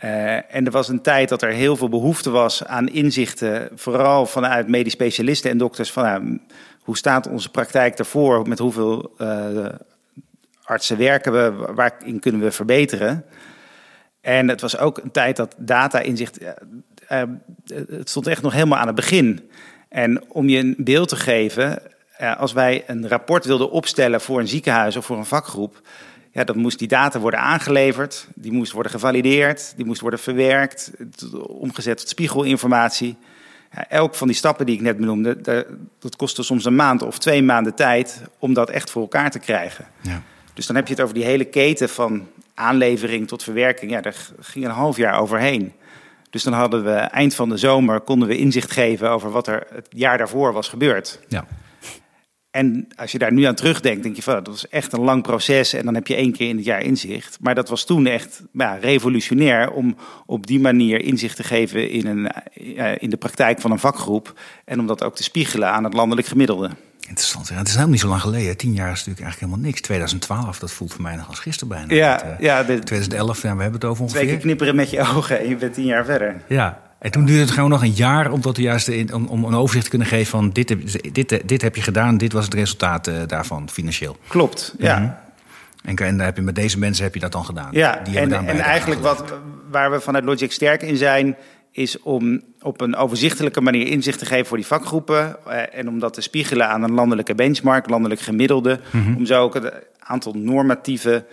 Uh, 0.03 0.55
en 0.55 0.65
er 0.65 0.71
was 0.71 0.87
een 0.87 1.01
tijd 1.01 1.29
dat 1.29 1.41
er 1.41 1.51
heel 1.51 1.75
veel 1.75 1.89
behoefte 1.89 2.29
was 2.29 2.65
aan 2.65 2.87
inzichten, 2.87 3.69
vooral 3.75 4.25
vanuit 4.25 4.67
medisch 4.67 4.93
specialisten 4.93 5.51
en 5.51 5.57
dokters. 5.57 5.91
Van, 5.91 6.03
nou, 6.03 6.39
hoe 6.87 6.97
staat 6.97 7.27
onze 7.27 7.49
praktijk 7.49 7.99
ervoor? 7.99 8.47
Met 8.47 8.59
hoeveel 8.59 9.13
uh, 9.17 9.65
artsen 10.63 10.97
werken 10.97 11.31
we? 11.31 11.73
Waarin 11.73 12.19
kunnen 12.19 12.41
we 12.41 12.51
verbeteren? 12.51 13.25
En 14.21 14.47
het 14.47 14.61
was 14.61 14.77
ook 14.77 14.97
een 14.97 15.11
tijd 15.11 15.35
dat 15.35 15.55
data-inzicht. 15.57 16.41
Uh, 16.41 17.21
het 17.87 18.09
stond 18.09 18.27
echt 18.27 18.41
nog 18.41 18.53
helemaal 18.53 18.77
aan 18.77 18.87
het 18.87 18.95
begin. 18.95 19.49
En 19.89 20.31
om 20.31 20.49
je 20.49 20.57
een 20.57 20.75
beeld 20.77 21.09
te 21.09 21.15
geven, 21.15 21.81
als 22.37 22.53
wij 22.53 22.83
een 22.87 23.07
rapport 23.07 23.45
wilden 23.45 23.71
opstellen 23.71 24.21
voor 24.21 24.39
een 24.39 24.47
ziekenhuis 24.47 24.95
of 24.95 25.05
voor 25.05 25.17
een 25.17 25.25
vakgroep 25.25 25.81
ja, 26.31 26.43
dan 26.43 26.57
moest 26.57 26.79
die 26.79 26.87
data 26.87 27.19
worden 27.19 27.39
aangeleverd, 27.39 28.27
die 28.35 28.51
moest 28.51 28.71
worden 28.71 28.91
gevalideerd, 28.91 29.73
die 29.75 29.85
moest 29.85 30.01
worden 30.01 30.19
verwerkt, 30.19 30.91
omgezet 31.47 31.97
tot 31.97 32.09
spiegelinformatie. 32.09 33.17
Elk 33.89 34.15
van 34.15 34.27
die 34.27 34.35
stappen 34.35 34.65
die 34.65 34.75
ik 34.75 34.81
net 34.81 34.97
benoemde, 34.97 35.41
dat 35.99 36.15
kostte 36.15 36.43
soms 36.43 36.65
een 36.65 36.75
maand 36.75 37.01
of 37.01 37.17
twee 37.17 37.43
maanden 37.43 37.75
tijd 37.75 38.21
om 38.39 38.53
dat 38.53 38.69
echt 38.69 38.89
voor 38.89 39.01
elkaar 39.01 39.31
te 39.31 39.39
krijgen. 39.39 39.85
Ja. 40.01 40.21
Dus 40.53 40.65
dan 40.65 40.75
heb 40.75 40.87
je 40.87 40.93
het 40.93 41.03
over 41.03 41.15
die 41.15 41.23
hele 41.23 41.45
keten 41.45 41.89
van 41.89 42.27
aanlevering 42.53 43.27
tot 43.27 43.43
verwerking. 43.43 43.91
Ja, 43.91 44.01
daar 44.01 44.15
ging 44.39 44.65
een 44.65 44.71
half 44.71 44.97
jaar 44.97 45.19
overheen. 45.19 45.73
Dus 46.29 46.43
dan 46.43 46.53
hadden 46.53 46.83
we 46.83 46.91
eind 46.93 47.35
van 47.35 47.49
de 47.49 47.57
zomer 47.57 47.99
konden 47.99 48.27
we 48.27 48.37
inzicht 48.37 48.71
geven 48.71 49.09
over 49.09 49.31
wat 49.31 49.47
er 49.47 49.67
het 49.73 49.87
jaar 49.89 50.17
daarvoor 50.17 50.53
was 50.53 50.69
gebeurd. 50.69 51.19
Ja. 51.27 51.45
En 52.57 52.87
als 52.95 53.11
je 53.11 53.17
daar 53.17 53.33
nu 53.33 53.43
aan 53.43 53.55
terugdenkt, 53.55 54.03
denk 54.03 54.15
je 54.15 54.21
van 54.21 54.33
dat 54.33 54.47
was 54.47 54.67
echt 54.67 54.93
een 54.93 54.99
lang 54.99 55.23
proces 55.23 55.73
en 55.73 55.85
dan 55.85 55.95
heb 55.95 56.07
je 56.07 56.15
één 56.15 56.31
keer 56.31 56.49
in 56.49 56.55
het 56.55 56.65
jaar 56.65 56.81
inzicht. 56.81 57.37
Maar 57.41 57.55
dat 57.55 57.69
was 57.69 57.85
toen 57.85 58.05
echt 58.05 58.41
ja, 58.51 58.75
revolutionair 58.75 59.71
om 59.71 59.95
op 60.25 60.47
die 60.47 60.59
manier 60.59 61.01
inzicht 61.01 61.35
te 61.35 61.43
geven 61.43 61.89
in, 61.89 62.07
een, 62.07 62.31
in 62.99 63.09
de 63.09 63.17
praktijk 63.17 63.61
van 63.61 63.71
een 63.71 63.79
vakgroep. 63.79 64.39
En 64.65 64.79
om 64.79 64.87
dat 64.87 65.03
ook 65.03 65.15
te 65.15 65.23
spiegelen 65.23 65.71
aan 65.71 65.83
het 65.83 65.93
landelijk 65.93 66.27
gemiddelde. 66.27 66.69
Interessant. 67.07 67.47
Ja, 67.47 67.55
het 67.55 67.67
is 67.67 67.73
helemaal 67.73 67.93
niet 67.93 68.01
zo 68.01 68.07
lang 68.07 68.21
geleden. 68.21 68.57
Tien 68.57 68.73
jaar 68.73 68.91
is 68.91 68.97
natuurlijk 68.97 69.21
eigenlijk 69.21 69.39
helemaal 69.39 69.69
niks. 69.69 69.81
2012, 69.81 70.59
dat 70.59 70.71
voelt 70.71 70.93
voor 70.93 71.01
mij 71.01 71.15
nog 71.15 71.27
als 71.27 71.39
gisteren 71.39 71.67
bijna. 71.67 71.93
Ja, 71.93 72.21
eh, 72.21 72.39
ja 72.39 72.63
2011, 72.63 73.41
ja, 73.41 73.55
we 73.55 73.61
hebben 73.61 73.79
het 73.79 73.89
over 73.89 74.03
ongeveer. 74.03 74.21
Twee 74.21 74.33
keer 74.33 74.43
knipperen 74.43 74.75
met 74.75 74.89
je 74.89 74.99
ogen 75.15 75.39
en 75.39 75.49
je 75.49 75.55
bent 75.55 75.73
tien 75.73 75.85
jaar 75.85 76.05
verder. 76.05 76.41
Ja, 76.47 76.86
en 77.07 77.13
toen 77.13 77.25
duurde 77.25 77.41
het 77.41 77.51
gewoon 77.51 77.69
nog 77.69 77.81
een 77.81 77.91
jaar 77.91 78.31
om, 78.31 78.41
tot 78.41 78.57
juiste 78.57 79.07
om, 79.13 79.25
om 79.25 79.43
een 79.43 79.53
overzicht 79.53 79.83
te 79.83 79.89
kunnen 79.89 80.07
geven 80.07 80.25
van 80.25 80.49
dit, 80.49 80.75
dit, 81.13 81.41
dit 81.47 81.61
heb 81.61 81.75
je 81.75 81.81
gedaan, 81.81 82.17
dit 82.17 82.33
was 82.33 82.45
het 82.45 82.53
resultaat 82.53 83.07
uh, 83.07 83.15
daarvan 83.27 83.69
financieel. 83.69 84.17
Klopt, 84.27 84.75
ja. 84.77 84.99
Mhm. 84.99 85.09
En, 85.83 85.95
en 86.05 86.19
heb 86.19 86.35
je, 86.35 86.41
met 86.41 86.55
deze 86.55 86.79
mensen 86.79 87.03
heb 87.03 87.13
je 87.13 87.19
dat 87.19 87.31
dan 87.31 87.45
gedaan. 87.45 87.69
Ja, 87.71 88.01
Die 88.03 88.19
en, 88.19 88.33
en 88.33 88.59
eigenlijk 88.59 89.01
wat, 89.01 89.23
waar 89.71 89.91
we 89.91 89.99
vanuit 89.99 90.23
Logic 90.23 90.51
sterk 90.51 90.81
in 90.81 90.97
zijn, 90.97 91.35
is 91.71 92.01
om 92.01 92.41
op 92.61 92.81
een 92.81 92.95
overzichtelijke 92.95 93.61
manier 93.61 93.87
inzicht 93.87 94.19
te 94.19 94.25
geven 94.25 94.45
voor 94.45 94.57
die 94.57 94.65
vakgroepen. 94.65 95.35
Eh, 95.45 95.79
en 95.79 95.87
om 95.87 95.99
dat 95.99 96.13
te 96.13 96.21
spiegelen 96.21 96.67
aan 96.67 96.83
een 96.83 96.93
landelijke 96.93 97.35
benchmark, 97.35 97.89
landelijk 97.89 98.21
gemiddelde. 98.21 98.79
Mhm. 98.91 99.15
Om 99.15 99.25
zo 99.25 99.41
ook 99.41 99.53
het 99.53 99.73
aantal 99.99 100.33
normatieve 100.33 101.25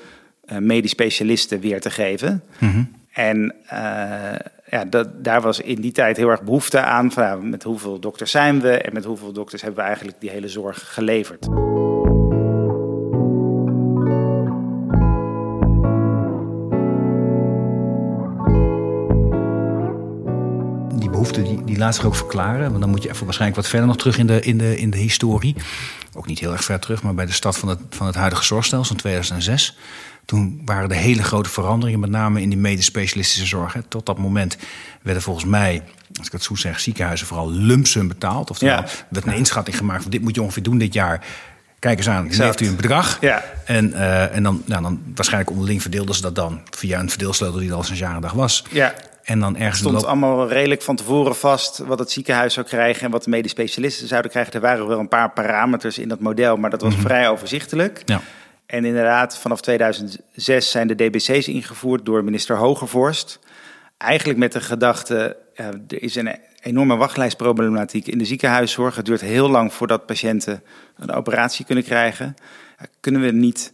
uh, 0.52 0.59
medisch 0.59 0.90
specialisten 0.90 1.61
weer 1.61 1.81
te 1.81 1.90
geven. 1.90 2.43
Mm 2.59 2.93
En 3.12 3.54
uh, 3.73 4.35
dat, 4.91 5.25
daar 5.25 5.41
was 5.41 5.61
in 5.61 5.81
die 5.81 5.93
tijd 5.93 6.17
heel 6.17 6.29
erg 6.29 6.43
behoefte 6.43 6.81
aan. 6.81 7.12
Van, 7.12 7.50
met 7.50 7.62
hoeveel 7.62 8.00
dokters 8.00 8.31
zijn 8.31 8.61
we 8.61 8.71
en 8.71 8.93
met 8.93 9.05
hoeveel 9.05 9.33
dokters 9.33 9.62
hebben 9.62 9.81
we 9.81 9.87
eigenlijk 9.87 10.21
die 10.21 10.31
hele 10.31 10.49
zorg 10.49 10.95
geleverd. 10.95 11.43
Die 21.00 21.11
behoefte 21.11 21.43
die, 21.43 21.64
die 21.64 21.79
laat 21.79 21.95
zich 21.95 22.05
ook 22.05 22.14
verklaren. 22.14 22.69
Want 22.69 22.81
dan 22.81 22.91
moet 22.91 23.03
je 23.03 23.09
even 23.09 23.25
waarschijnlijk 23.25 23.61
wat 23.61 23.71
verder 23.71 23.88
nog 23.88 23.97
terug 23.97 24.19
in 24.19 24.26
de, 24.26 24.41
in 24.41 24.59
de, 24.59 24.76
in 24.76 24.91
de 24.91 24.99
historie. 24.99 25.57
Ook 26.17 26.26
niet 26.26 26.38
heel 26.38 26.53
erg 26.53 26.64
ver 26.64 26.81
terug, 26.81 27.03
maar 27.03 27.14
bij 27.14 27.26
de 27.26 27.33
start 27.33 27.57
van 27.57 27.69
het, 27.69 27.79
van 27.91 28.07
het 28.07 28.14
huidige 28.14 28.45
zorgstelsel 28.45 28.95
in 28.95 29.00
2006 29.00 29.76
Toen 30.25 30.62
waren 30.64 30.90
er 30.90 30.97
hele 30.97 31.23
grote 31.23 31.49
veranderingen, 31.49 32.00
met 32.00 32.11
name 32.11 32.40
in 32.43 32.49
die 32.49 32.59
medisch 32.59 32.85
specialistische 32.85 33.47
zorg. 33.47 33.73
Hè. 33.73 33.83
Tot 33.83 34.07
dat 34.07 34.19
moment 34.19 34.57
werden 35.02 35.23
volgens 35.23 35.45
mij, 35.45 35.83
als 36.19 36.26
ik 36.26 36.33
het 36.33 36.43
zo 36.43 36.54
zeg, 36.54 36.81
ziekenhuizen 36.81 37.26
vooral 37.26 37.50
lumpsum 37.50 38.09
betaald. 38.09 38.50
Oftewel, 38.50 38.75
Ja. 38.76 38.83
er 38.83 38.90
werd 39.09 39.26
een 39.26 39.35
inschatting 39.35 39.76
gemaakt 39.76 40.02
van 40.02 40.11
dit 40.11 40.23
moet 40.23 40.35
je 40.35 40.43
ongeveer 40.43 40.62
doen 40.62 40.78
dit 40.78 40.95
jaar. 40.95 41.25
Kijk 41.78 41.99
eens 41.99 42.09
aan, 42.09 42.28
dan 42.28 42.40
heeft 42.40 42.61
u 42.61 42.66
een 42.66 42.76
bedrag. 42.76 43.19
Ja. 43.21 43.45
En, 43.64 43.93
eh, 43.93 44.37
en 44.37 44.43
dan, 44.43 44.62
nou, 44.66 44.83
dan 44.83 45.02
waarschijnlijk 45.14 45.50
onderling 45.52 45.83
verdeelden 45.83 46.14
ze 46.14 46.23
dat 46.23 46.35
dan 46.35 46.61
via 46.71 46.99
een 47.00 47.11
verdeelsleutel 47.11 47.59
die 47.59 47.69
er 47.69 47.75
al 47.75 47.83
sinds 47.83 48.00
jaren 48.00 48.21
dag 48.21 48.33
was. 48.33 48.64
Ja, 48.71 48.95
En 49.25 49.40
dan 49.40 49.57
ergens 49.57 49.78
stond 49.78 49.95
loop- 49.95 50.04
allemaal 50.04 50.49
redelijk 50.49 50.83
van 50.83 50.97
tevoren 50.97 51.37
vast 51.37 51.78
wat 51.78 51.99
het 51.99 52.11
ziekenhuis 52.11 52.54
zou 52.54 52.66
krijgen 52.66 53.02
en 53.04 53.11
wat 53.11 53.25
de 53.25 53.31
medisch 53.31 53.50
specialisten 53.50 54.09
zouden 54.09 54.31
krijgen. 54.31 54.52
Er 54.52 54.61
waren 54.61 54.87
wel 54.87 54.99
een 54.99 55.09
paar 55.09 55.31
parameters 55.31 55.99
in 55.99 56.09
dat 56.09 56.21
model, 56.21 56.57
maar 56.57 56.71
dat 56.71 56.81
was 56.83 56.95
vrij 56.95 57.28
overzichtelijk. 57.28 58.02
Ja. 58.04 58.21
En 58.75 58.85
inderdaad, 58.85 59.38
vanaf 59.38 59.61
2006 59.61 60.71
zijn 60.71 60.87
de 60.87 60.95
DBC's 60.95 61.49
ingevoerd 61.49 62.04
door 62.04 62.25
minister 62.25 62.57
Hogevorst. 62.57 63.38
Eigenlijk 63.97 64.38
met 64.38 64.52
de 64.52 64.61
gedachte, 64.61 65.37
ja, 65.54 65.71
er 65.88 66.02
is 66.02 66.14
een 66.14 66.38
enorme 66.62 66.97
wachtlijstproblematiek 66.97 68.07
in 68.07 68.19
de 68.19 68.25
ziekenhuiszorg. 68.25 68.97
Het 68.97 69.04
duurt 69.04 69.21
heel 69.21 69.50
lang 69.50 69.73
voordat 69.73 70.07
patiënten 70.07 70.62
een 70.97 71.11
operatie 71.11 71.64
kunnen 71.64 71.85
krijgen. 71.85 72.37
Ja, 72.78 72.87
Kunnen 73.00 73.21
we 73.21 73.31
niet 73.31 73.73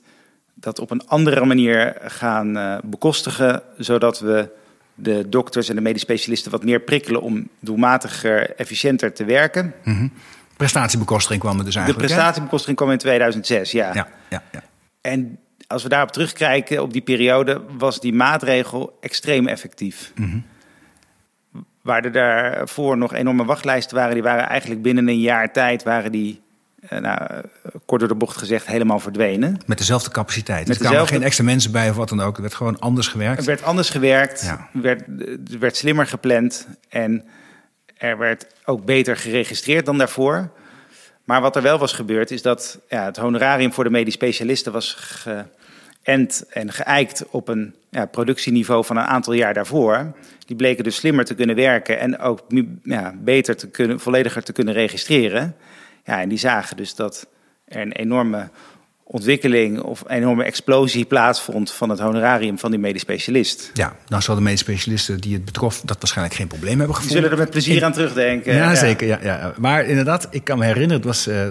dat 0.54 0.78
op 0.78 0.90
een 0.90 1.06
andere 1.06 1.44
manier 1.44 1.96
gaan 2.02 2.56
eh, 2.56 2.76
bekostigen, 2.84 3.62
zodat 3.76 4.20
we 4.20 4.48
de 4.94 5.28
dokters 5.28 5.68
en 5.68 5.74
de 5.74 5.80
medisch 5.80 6.02
specialisten 6.02 6.50
wat 6.50 6.64
meer 6.64 6.80
prikkelen 6.80 7.22
om 7.22 7.48
doelmatiger, 7.60 8.54
efficiënter 8.56 9.12
te 9.12 9.24
werken. 9.24 9.74
Mhm. 9.84 10.08
Prestatiebekostiging 10.56 11.40
kwam 11.40 11.58
er 11.58 11.64
dus 11.64 11.74
De 11.74 11.80
eigenlijk. 11.80 12.08
hè? 12.08 12.14
prestatiebekostiging 12.14 12.76
kwam 12.76 12.90
in 12.90 12.98
2006, 12.98 13.72
ja. 13.72 13.94
Ja, 13.94 14.08
ja, 14.28 14.42
ja. 14.52 14.62
En 15.00 15.38
als 15.66 15.82
we 15.82 15.88
daarop 15.88 16.12
terugkijken, 16.12 16.82
op 16.82 16.92
die 16.92 17.02
periode, 17.02 17.62
was 17.78 18.00
die 18.00 18.12
maatregel 18.12 18.98
extreem 19.00 19.46
effectief. 19.48 20.12
Waar 21.82 22.04
er 22.04 22.12
daarvoor 22.12 22.96
nog 22.96 23.14
enorme 23.14 23.44
wachtlijsten 23.44 23.96
waren, 23.96 24.14
die 24.14 24.22
waren 24.22 24.48
eigenlijk 24.48 24.82
binnen 24.82 25.08
een 25.08 25.20
jaar 25.20 25.52
tijd, 25.52 25.82
waren 25.82 26.12
die, 26.12 26.40
eh, 26.88 26.98
nou, 26.98 27.42
kort 27.86 28.00
door 28.00 28.08
de 28.08 28.14
bocht 28.14 28.36
gezegd, 28.36 28.66
helemaal 28.66 29.00
verdwenen. 29.00 29.58
Met 29.66 29.78
dezelfde 29.78 30.10
capaciteit. 30.10 30.58
Met 30.58 30.68
er 30.68 30.74
kwamen 30.74 30.90
dezelfde- 30.90 31.14
geen 31.14 31.24
extra 31.24 31.44
mensen 31.44 31.72
bij 31.72 31.90
of 31.90 31.96
wat 31.96 32.08
dan 32.08 32.20
ook. 32.20 32.36
Er 32.36 32.42
werd 32.42 32.54
gewoon 32.54 32.78
anders 32.78 33.08
gewerkt. 33.08 33.40
Er 33.40 33.46
werd 33.46 33.62
anders 33.62 33.90
gewerkt, 33.90 34.42
Ja. 34.42 34.68
werd, 34.72 35.02
er 35.52 35.58
werd 35.58 35.76
slimmer 35.76 36.06
gepland 36.06 36.66
en 36.88 37.24
er 37.96 38.18
werd 38.18 38.46
ook 38.64 38.84
beter 38.84 39.16
geregistreerd 39.16 39.86
dan 39.86 39.98
daarvoor. 39.98 40.50
Maar 41.24 41.40
wat 41.40 41.56
er 41.56 41.62
wel 41.62 41.78
was 41.78 41.92
gebeurd, 41.92 42.30
is 42.30 42.42
dat 42.42 42.78
ja, 42.88 43.04
het 43.04 43.16
honorarium 43.16 43.72
voor 43.72 43.84
de 43.84 43.90
medisch 43.90 44.14
specialisten 44.14 44.72
was 44.72 44.94
geënt 44.94 46.44
en 46.48 46.72
geëikt 46.72 47.24
op 47.30 47.48
een 47.48 47.74
ja, 47.90 48.06
productieniveau 48.06 48.84
van 48.84 48.96
een 48.96 49.04
aantal 49.04 49.32
jaar 49.32 49.54
daarvoor. 49.54 50.12
Die 50.46 50.56
bleken 50.56 50.84
dus 50.84 50.96
slimmer 50.96 51.24
te 51.24 51.34
kunnen 51.34 51.56
werken 51.56 51.98
en 51.98 52.18
ook 52.18 52.40
ja, 52.82 53.14
beter 53.18 53.56
te 53.56 53.68
kunnen, 53.68 54.00
vollediger 54.00 54.42
te 54.42 54.52
kunnen 54.52 54.74
registreren. 54.74 55.56
Ja, 56.04 56.20
en 56.20 56.28
die 56.28 56.38
zagen 56.38 56.76
dus 56.76 56.94
dat 56.94 57.26
er 57.64 57.80
een 57.80 57.92
enorme 57.92 58.48
ontwikkeling 59.12 59.80
of 59.80 60.02
een 60.06 60.16
enorme 60.16 60.44
explosie 60.44 61.04
plaatsvond 61.04 61.72
van 61.72 61.88
het 61.88 61.98
honorarium 61.98 62.58
van 62.58 62.70
die 62.70 62.80
medisch 62.80 63.00
specialist. 63.02 63.70
Ja, 63.74 63.96
nou 64.08 64.22
zullen 64.22 64.38
de 64.38 64.44
medisch 64.44 64.60
specialisten 64.60 65.20
die 65.20 65.34
het 65.34 65.44
betrof 65.44 65.80
dat 65.84 65.96
waarschijnlijk 65.98 66.36
geen 66.36 66.46
probleem 66.46 66.78
hebben 66.78 66.86
Die 66.86 66.96
gevonden. 66.96 67.16
zullen 67.22 67.30
er 67.38 67.42
met 67.44 67.50
plezier 67.50 67.84
aan 67.84 67.92
terugdenken. 67.92 68.54
Ja, 68.54 68.74
zeker. 68.74 69.06
Ja, 69.06 69.18
ja. 69.22 69.52
Maar 69.58 69.84
inderdaad, 69.84 70.26
ik 70.30 70.44
kan 70.44 70.58
me 70.58 70.64
herinneren, 70.64 70.96
het 70.96 71.04
was. 71.04 71.26
eh, 71.26 71.46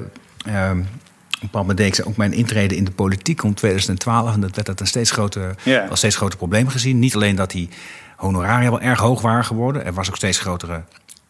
ehm, 0.46 0.80
op 0.80 1.46
een 1.46 1.52
bepaald 1.52 1.68
moment 1.68 2.06
ook 2.06 2.18
mijn 2.18 2.34
intrede 2.34 2.76
in 2.76 2.84
de 2.84 2.92
politiek 2.92 3.44
om 3.44 3.54
2012. 3.54 4.34
En 4.34 4.40
dat 4.40 4.56
werd 4.56 4.68
dat 4.68 4.80
een 4.80 4.88
steeds 4.88 5.12
groter, 5.12 5.56
als 5.90 6.00
steeds 6.00 6.16
groter 6.16 6.38
probleem 6.38 6.68
gezien. 6.68 7.00
Niet 7.00 7.16
alleen 7.16 7.36
dat 7.36 7.52
die 7.52 7.70
honoraria 8.18 8.70
wel 8.70 8.82
erg 8.82 9.00
hoog 9.00 9.22
waren 9.22 9.46
geworden. 9.46 9.86
Er 9.86 9.94
was 9.94 10.10
ook 10.10 10.16
steeds 10.16 10.40
grotere 10.40 10.82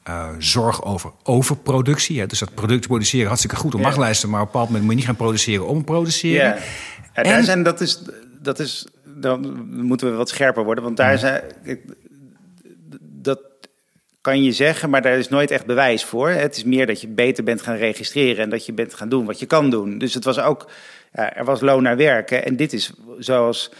eh, 0.04 0.30
zorg 0.38 0.84
over 0.84 1.12
overproductie. 1.24 2.20
Hè. 2.20 2.26
Dus 2.26 2.40
dat 2.40 2.54
product 2.54 2.88
produceren 2.88 3.28
hartstikke 3.28 3.56
goed 3.56 3.74
op 3.74 3.82
Ja. 3.82 3.96
Maar 3.98 4.10
op 4.12 4.24
een 4.24 4.32
bepaald 4.32 4.66
moment 4.66 4.82
moet 4.84 4.92
je 4.92 4.98
niet 4.98 5.06
gaan 5.06 5.16
produceren 5.16 5.68
om 5.68 5.84
produceren. 5.84 6.58
Ja, 7.14 7.24
En- 7.24 7.64
dat 7.64 7.82
is, 7.82 8.04
dat 8.42 8.60
is, 8.60 8.88
dan 9.06 9.68
moeten 9.70 10.12
we 10.12 10.16
wat 10.18 10.30
scherper 10.30 10.64
worden. 10.64 10.84
Want 10.84 10.98
daar 10.98 11.18
zijn, 11.18 11.42
dat 13.00 13.40
kan 14.22 14.44
je 14.44 14.52
zeggen, 14.52 14.90
maar 14.90 15.02
daar 15.02 15.18
is 15.18 15.30
nooit 15.30 15.52
echt 15.52 15.66
bewijs 15.66 16.04
voor. 16.04 16.30
Het 16.30 16.56
is 16.56 16.64
meer 16.64 16.86
dat 16.86 17.02
je 17.02 17.08
beter 17.08 17.44
bent 17.44 17.62
gaan 17.62 17.76
registreren 17.76 18.44
en 18.44 18.50
dat 18.50 18.66
je 18.66 18.74
bent 18.74 18.94
gaan 18.94 19.10
doen 19.10 19.26
wat 19.26 19.40
je 19.40 19.46
kan 19.46 19.70
doen. 19.70 19.98
Dus 19.98 20.14
het 20.14 20.24
was 20.24 20.40
ook, 20.40 20.70
er 21.12 21.46
was 21.46 21.62
loon 21.62 21.84
naar 21.84 21.98
werken. 21.98 22.46
En 22.46 22.56
dit 22.56 22.74
is 22.74 22.94
zoals 23.18 23.72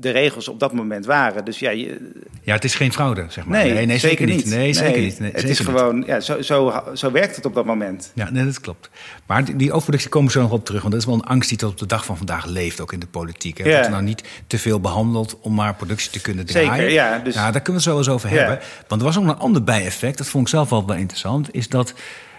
de 0.00 0.10
regels 0.10 0.48
op 0.48 0.60
dat 0.60 0.72
moment 0.72 1.06
waren. 1.06 1.44
Dus 1.44 1.58
ja, 1.58 1.70
je, 1.70 2.10
Ja, 2.42 2.54
het 2.54 2.64
is 2.64 2.74
geen 2.74 2.92
fraude, 2.92 3.24
zeg 3.28 3.44
maar. 3.46 3.64
nee, 3.64 3.98
zeker, 3.98 4.26
niet. 4.26 4.44
Nee, 4.46 4.72
zeker 4.72 5.00
niet. 5.00 5.18
Nee, 5.18 5.30
het 5.30 5.40
zeker 5.40 5.50
is 5.50 5.58
niet. 5.58 5.68
gewoon, 5.68 6.04
ja, 6.06 6.20
zo, 6.20 6.42
zo, 6.42 6.82
zo 6.94 7.10
werkt 7.12 7.36
het 7.36 7.44
op 7.46 7.54
dat 7.54 7.64
moment. 7.64 8.12
Ja, 8.14 8.30
nee, 8.30 8.44
dat 8.44 8.60
klopt. 8.60 8.90
Maar 9.26 9.44
die, 9.44 9.56
die 9.56 9.72
overproductie 9.72 10.10
komen 10.10 10.26
we 10.32 10.38
zo 10.38 10.42
nog 10.42 10.52
op 10.52 10.64
terug. 10.64 10.80
Want 10.80 10.92
dat 10.92 11.00
is 11.02 11.06
wel 11.08 11.16
een 11.16 11.24
angst 11.24 11.48
die 11.48 11.58
tot 11.58 11.70
op 11.70 11.78
de 11.78 11.86
dag 11.86 12.04
van 12.04 12.16
vandaag 12.16 12.46
leeft, 12.46 12.80
ook 12.80 12.92
in 12.92 12.98
de 13.00 13.06
politiek. 13.06 13.58
Hè? 13.58 13.64
Ja. 13.64 13.76
Dat 13.76 13.84
er 13.84 13.90
nou 13.90 14.02
niet 14.02 14.22
te 14.46 14.58
veel 14.58 14.80
behandeld 14.80 15.38
om 15.40 15.54
maar 15.54 15.74
productie 15.74 16.10
te 16.10 16.20
kunnen 16.20 16.46
draaien. 16.46 16.74
Zeker, 16.74 16.90
ja, 16.90 17.18
dus- 17.18 17.34
daar 17.34 17.50
kunnen 17.50 17.64
we 17.64 17.72
het 17.72 17.82
zo 17.82 17.96
eens 17.98 18.08
over 18.08 18.30
Ja. 18.30 18.36
hebben. 18.36 18.58
Want 18.88 19.00
er 19.00 19.06
was 19.06 19.18
ook 19.18 19.24
nog 19.24 19.34
een 19.34 19.40
ander 19.40 19.64
bijeffect, 19.64 20.18
dat 20.18 20.26
vond 20.28 20.44
ik 20.44 20.50
zelf 20.50 20.70
wel 20.70 20.86
wel 20.86 20.96
interessant, 20.96 21.48
is 21.54 21.68
dat... 21.68 21.94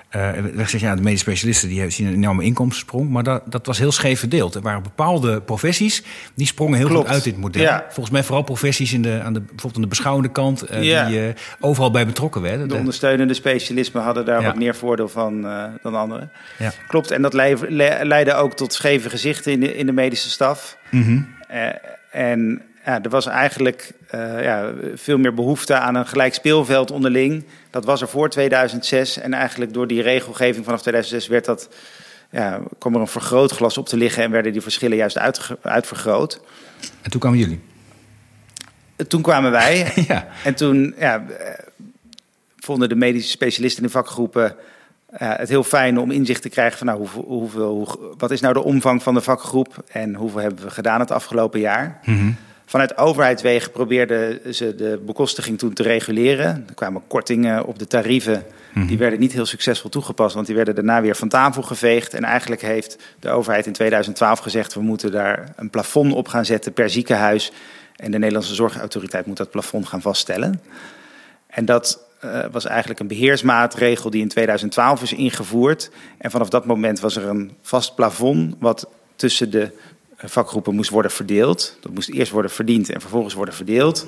er 0.09 0.51
gezegd, 0.55 0.83
ja, 0.83 0.95
de 0.95 1.01
medisch 1.01 1.19
specialisten 1.19 1.67
die 1.67 1.77
hebben- 1.77 1.95
zien 1.95 2.07
een 2.07 2.13
enorme 2.13 2.43
inkomstensprong, 2.43 3.09
maar 3.09 3.23
dat, 3.23 3.41
dat 3.45 3.65
was 3.65 3.77
heel 3.79 3.91
scheef 3.91 4.19
verdeeld. 4.19 4.55
Er 4.55 4.61
waren 4.61 4.83
bepaalde 4.83 5.41
professies 5.41 6.03
die 6.35 6.45
sprongen 6.47 6.77
heel 6.77 6.87
Klopt. 6.87 7.05
goed 7.05 7.13
uit 7.15 7.23
dit 7.23 7.37
model. 7.37 7.61
Ja. 7.61 7.83
Volgens 7.89 8.09
mij 8.09 8.23
vooral 8.23 8.43
professies 8.43 8.93
in 8.93 9.01
de, 9.01 9.21
aan 9.23 9.33
de, 9.33 9.39
bijvoorbeeld 9.39 9.75
aan 9.75 9.81
de 9.81 9.87
beschouwende 9.87 10.29
kant, 10.31 10.61
eh, 10.61 10.83
Ja. 10.83 11.05
die 11.07 11.27
eh, 11.27 11.33
overal 11.59 11.91
bij 11.91 12.05
betrokken 12.05 12.41
werden. 12.41 12.67
De 12.67 12.73
De- 12.73 12.79
ondersteunende 12.79 13.33
specialismen 13.33 14.03
hadden 14.03 14.25
daar 14.25 14.39
Ja. 14.41 14.45
wat 14.47 14.55
meer 14.57 14.75
voordeel 14.75 15.09
van 15.09 15.41
dan 15.81 15.95
anderen. 15.95 16.31
ja. 16.57 16.71
Klopt, 16.87 17.11
en 17.11 17.21
dat 17.21 17.33
lei- 17.33 17.55
le- 17.67 17.99
leidde 18.03 18.33
ook 18.33 18.53
tot 18.53 18.73
scheve 18.73 19.09
gezichten 19.09 19.51
in 19.51 19.59
de, 19.59 19.75
in 19.75 19.85
de 19.85 19.91
medische 19.91 20.29
staf. 20.29 20.77
Mhm. 20.91 21.21
En 22.11 22.61
ja, 22.85 23.01
er 23.03 23.09
was 23.09 23.25
eigenlijk 23.25 23.91
ja, 24.41 24.71
veel 24.95 25.17
meer 25.17 25.33
behoefte 25.33 25.75
aan 25.75 25.95
een 25.95 26.07
gelijk 26.07 26.33
speelveld 26.33 26.91
onderling. 26.91 27.43
Dat 27.71 27.85
was 27.85 28.01
er 28.01 28.07
voor 28.07 28.29
2006. 28.29 29.17
En 29.17 29.33
eigenlijk 29.33 29.73
door 29.73 29.87
die 29.87 30.01
regelgeving 30.01 30.65
vanaf 30.65 30.81
2006 30.81 31.27
werd 31.27 31.45
dat, 31.45 31.69
ja, 32.31 32.59
kwam 32.77 32.93
er 32.95 33.01
een 33.01 33.07
vergrootglas 33.07 33.77
op 33.77 33.87
te 33.87 33.97
liggen 33.97 34.23
en 34.23 34.31
werden 34.31 34.51
die 34.51 34.61
verschillen 34.61 34.97
juist 34.97 35.17
uitvergroot. 35.61 36.41
En 37.01 37.11
toen 37.11 37.19
kwamen 37.19 37.39
jullie. 37.39 37.59
Toen 39.07 39.21
kwamen 39.21 39.51
wij 39.51 39.91
ja. 40.07 40.27
en 40.43 40.55
toen 40.55 40.95
ja, 40.97 41.25
eh, 41.29 41.53
vonden 42.57 42.89
de 42.89 42.95
medische 42.95 43.29
specialisten 43.29 43.81
in 43.81 43.87
de 43.87 43.93
vakgroepen 43.93 44.55
eh, 45.09 45.31
het 45.35 45.49
heel 45.49 45.63
fijn 45.63 45.99
om 45.99 46.11
inzicht 46.11 46.41
te 46.41 46.49
krijgen 46.49 46.77
van 46.77 46.87
nou, 46.87 46.99
hoeveel, 46.99 47.23
hoeveel, 47.27 47.69
hoe- 47.75 48.13
wat 48.17 48.31
is 48.31 48.41
nou 48.41 48.53
de 48.53 48.63
omvang 48.63 49.03
van 49.03 49.13
de 49.13 49.21
vakgroep 49.21 49.83
en 49.91 50.15
hoeveel 50.15 50.39
hebben 50.39 50.63
we 50.63 50.69
gedaan 50.69 50.99
het 50.99 51.11
afgelopen 51.11 51.59
jaar. 51.59 51.99
Mhm. 52.05 52.31
Vanuit 52.69 52.97
overheidswegen 52.97 53.71
probeerden 53.71 54.53
ze 54.55 54.75
de 54.75 55.01
bekostiging 55.05 55.57
toen 55.57 55.73
te 55.73 55.83
reguleren. 55.83 56.65
Er 56.67 56.73
kwamen 56.73 57.01
kortingen 57.07 57.65
op 57.65 57.79
de 57.79 57.87
tarieven. 57.87 58.43
Die 58.87 58.97
werden 58.97 59.19
niet 59.19 59.31
heel 59.31 59.45
succesvol 59.45 59.89
toegepast, 59.89 60.35
want 60.35 60.45
die 60.45 60.55
werden 60.55 60.75
daarna 60.75 61.01
weer 61.01 61.15
van 61.15 61.29
tafel 61.29 61.61
geveegd. 61.61 62.13
En 62.13 62.23
eigenlijk 62.23 62.61
heeft 62.61 62.97
de 63.19 63.29
overheid 63.29 63.65
in 63.65 63.73
2012 63.73 64.39
gezegd: 64.39 64.73
we 64.73 64.81
moeten 64.81 65.11
daar 65.11 65.53
een 65.55 65.69
plafond 65.69 66.13
op 66.13 66.27
gaan 66.27 66.45
zetten 66.45 66.73
per 66.73 66.89
ziekenhuis. 66.89 67.51
En 67.95 68.11
de 68.11 68.17
Nederlandse 68.17 68.55
Zorgautoriteit 68.55 69.25
moet 69.25 69.37
dat 69.37 69.51
plafond 69.51 69.87
gaan 69.87 70.01
vaststellen. 70.01 70.61
En 71.47 71.65
dat 71.65 72.05
eh, 72.19 72.39
was 72.51 72.65
eigenlijk 72.65 72.99
een 72.99 73.07
beheersmaatregel 73.07 74.09
die 74.09 74.21
in 74.21 74.29
2012 74.29 75.01
is 75.01 75.13
ingevoerd. 75.13 75.91
En 76.17 76.31
vanaf 76.31 76.49
dat 76.49 76.65
moment 76.65 76.99
was 76.99 77.15
er 77.15 77.25
een 77.25 77.51
vast 77.61 77.95
plafond 77.95 78.55
wat 78.59 78.87
tussen 79.15 79.51
de 79.51 79.71
vakgroepen 80.23 80.75
moest 80.75 80.89
worden 80.89 81.11
verdeeld. 81.11 81.77
Dat 81.81 81.93
moest 81.93 82.09
eerst 82.09 82.31
worden 82.31 82.51
verdiend 82.51 82.89
en 82.89 83.01
vervolgens 83.01 83.33
worden 83.33 83.53
verdeeld. 83.53 84.05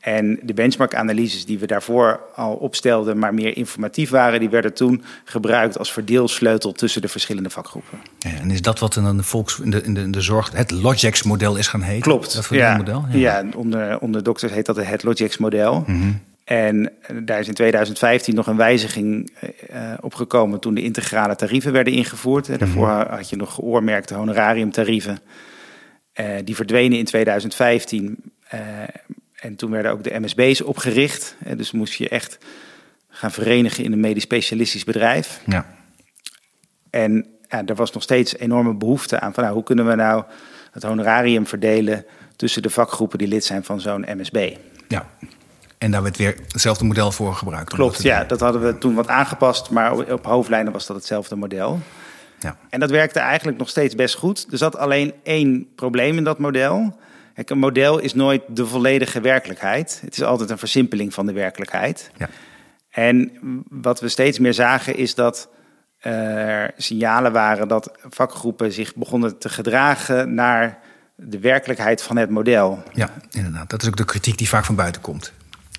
En 0.00 0.38
de 0.42 0.54
benchmark-analyses 0.54 1.44
die 1.44 1.58
we 1.58 1.66
daarvoor 1.66 2.20
al 2.34 2.54
opstelden, 2.54 3.18
maar 3.18 3.34
meer 3.34 3.56
informatief 3.56 4.10
waren, 4.10 4.40
die 4.40 4.48
werden 4.48 4.74
toen 4.74 5.02
gebruikt 5.24 5.78
als 5.78 5.92
verdeelsleutel 5.92 6.72
tussen 6.72 7.02
de 7.02 7.08
verschillende 7.08 7.50
vakgroepen. 7.50 7.98
Ja, 8.18 8.30
en 8.30 8.50
is 8.50 8.62
dat 8.62 8.78
wat 8.78 8.96
in 8.96 9.16
de, 9.16 9.22
volks, 9.22 9.58
in 9.58 9.70
de, 9.70 9.82
in 9.82 9.94
de, 9.94 10.00
in 10.00 10.10
de 10.10 10.20
zorg 10.20 10.50
het 10.52 10.70
Logix-model 10.70 11.56
is 11.56 11.68
gaan 11.68 11.82
heten? 11.82 12.02
Klopt. 12.02 12.34
Dat 12.34 12.48
ja. 12.50 12.76
model? 12.76 13.04
Ja, 13.10 13.44
onder, 13.56 13.98
onder 13.98 14.22
dokters 14.22 14.52
heet 14.52 14.66
dat 14.66 14.76
het 14.76 15.02
Logix-model. 15.02 15.84
Mhm. 15.86 16.12
En 16.50 16.92
eh, 17.02 17.16
daar 17.24 17.40
is 17.40 17.48
in 17.48 17.54
2015 17.54 18.34
nog 18.34 18.46
een 18.46 18.56
wijziging 18.56 19.32
eh, 19.68 19.92
opgekomen 20.00 20.60
toen 20.60 20.74
de 20.74 20.82
integrale 20.82 21.36
tarieven 21.36 21.72
werden 21.72 21.92
ingevoerd. 21.92 22.48
Eh, 22.48 22.58
Daarvoor 22.58 22.88
had 22.88 23.28
je 23.30 23.36
nog 23.36 23.54
geoormerkte 23.54 24.14
honorariumtarieven. 24.14 25.18
Eh, 26.12 26.26
die 26.44 26.54
verdwenen 26.54 26.98
in 26.98 27.04
2015. 27.04 28.16
eh, 28.48 28.60
en 29.34 29.56
toen 29.56 29.70
werden 29.70 29.92
ook 29.92 30.04
de 30.04 30.18
MSB's 30.20 30.60
opgericht. 30.60 31.36
Eh, 31.44 31.56
dus 31.56 31.72
moest 31.72 31.94
je 31.94 32.08
echt 32.08 32.38
gaan 33.08 33.30
verenigen 33.30 33.84
in 33.84 33.92
een 33.92 34.00
medisch 34.00 34.22
specialistisch 34.22 34.84
bedrijf. 34.84 35.40
Ja. 35.46 35.66
En 36.90 37.26
ja, 37.48 37.64
er 37.66 37.74
was 37.74 37.92
nog 37.92 38.02
steeds 38.02 38.36
enorme 38.38 38.74
behoefte 38.74 39.20
aan 39.20 39.34
van 39.34 39.42
nou, 39.42 39.54
hoe 39.54 39.64
kunnen 39.64 39.86
we 39.86 39.94
nou 39.94 40.24
het 40.72 40.82
honorarium 40.82 41.46
verdelen 41.46 42.04
tussen 42.36 42.62
de 42.62 42.70
vakgroepen 42.70 43.18
die 43.18 43.28
lid 43.28 43.44
zijn 43.44 43.64
van 43.64 43.80
zo'n 43.80 44.06
MSB. 44.16 44.56
Ja, 44.88 45.08
en 45.80 45.90
daar 45.90 46.02
werd 46.02 46.16
weer 46.16 46.34
hetzelfde 46.48 46.84
model 46.84 47.12
voor 47.12 47.34
gebruikt. 47.34 47.72
Klopt, 47.72 48.02
ja, 48.02 48.24
dat 48.24 48.40
hadden 48.40 48.62
we 48.62 48.78
toen 48.78 48.94
wat 48.94 49.08
aangepast, 49.08 49.70
maar 49.70 49.92
op 49.92 50.24
hoofdlijnen 50.24 50.72
was 50.72 50.86
dat 50.86 50.96
hetzelfde 50.96 51.36
model. 51.36 51.80
Ja. 52.38 52.56
En 52.68 52.80
dat 52.80 52.90
werkte 52.90 53.18
eigenlijk 53.18 53.58
nog 53.58 53.68
steeds 53.68 53.94
best 53.94 54.14
goed. 54.14 54.46
Er 54.50 54.58
zat 54.58 54.76
alleen 54.76 55.14
één 55.22 55.74
probleem 55.74 56.16
in 56.16 56.24
dat 56.24 56.38
model. 56.38 56.98
een 57.34 57.58
model 57.58 57.98
is 57.98 58.14
nooit 58.14 58.42
de 58.48 58.66
volledige 58.66 59.20
werkelijkheid. 59.20 60.00
Het 60.04 60.12
is 60.12 60.22
altijd 60.22 60.50
een 60.50 60.58
versimpeling 60.58 61.14
van 61.14 61.26
de 61.26 61.32
werkelijkheid. 61.32 62.10
Ja. 62.16 62.28
En 62.90 63.32
wat 63.68 64.00
we 64.00 64.08
steeds 64.08 64.38
meer 64.38 64.54
zagen 64.54 64.96
is 64.96 65.14
dat 65.14 65.48
er 65.98 66.72
signalen 66.76 67.32
waren 67.32 67.68
dat 67.68 67.90
vakgroepen 68.08 68.72
zich 68.72 68.94
begonnen 68.94 69.38
te 69.38 69.48
gedragen 69.48 70.34
naar 70.34 70.78
de 71.16 71.38
werkelijkheid 71.38 72.02
van 72.02 72.16
het 72.16 72.30
model. 72.30 72.82
Ja, 72.92 73.10
inderdaad. 73.30 73.70
Dat 73.70 73.82
is 73.82 73.88
ook 73.88 73.96
de 73.96 74.04
kritiek 74.04 74.38
die 74.38 74.48
vaak 74.48 74.64
van 74.64 74.74
buiten 74.74 75.00
komt. 75.00 75.32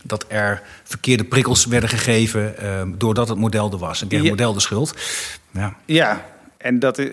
Dat 0.03 0.25
er 0.27 0.62
verkeerde 0.84 1.24
prikkels 1.24 1.65
werden 1.65 1.89
gegeven 1.89 2.55
uh, 2.62 2.81
doordat 2.98 3.27
het 3.27 3.38
model 3.38 3.72
er 3.72 3.77
was. 3.77 4.01
En 4.01 4.08
die 4.08 4.22
ja. 4.22 4.29
model 4.29 4.53
de 4.53 4.60
schuld. 4.60 4.96
Ja, 5.51 5.75
ja 5.86 6.25
en, 6.58 6.79
dat, 6.79 6.98
eh, 6.98 7.08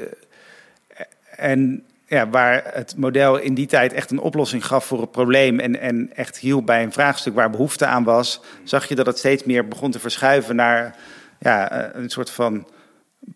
en 1.37 1.83
ja, 2.07 2.29
waar 2.29 2.63
het 2.73 2.95
model 2.97 3.37
in 3.37 3.55
die 3.55 3.67
tijd 3.67 3.93
echt 3.93 4.11
een 4.11 4.21
oplossing 4.21 4.67
gaf 4.67 4.85
voor 4.85 5.01
het 5.01 5.11
probleem 5.11 5.61
en, 5.61 5.81
en 5.81 6.11
echt 6.15 6.39
hielp 6.39 6.67
bij 6.67 6.83
een 6.83 6.93
vraagstuk 6.93 7.35
waar 7.35 7.51
behoefte 7.51 7.87
aan 7.87 8.05
was, 8.05 8.41
zag 8.65 8.89
je 8.89 8.95
dat 8.95 9.07
het 9.07 9.19
steeds 9.19 9.45
meer 9.45 9.69
begon 9.69 9.91
te 9.91 9.99
verschuiven 9.99 10.57
naar 10.57 10.97
ja, 11.39 11.71
eh, 11.71 12.03
een 12.03 12.11
soort 12.11 12.31
van 12.31 12.67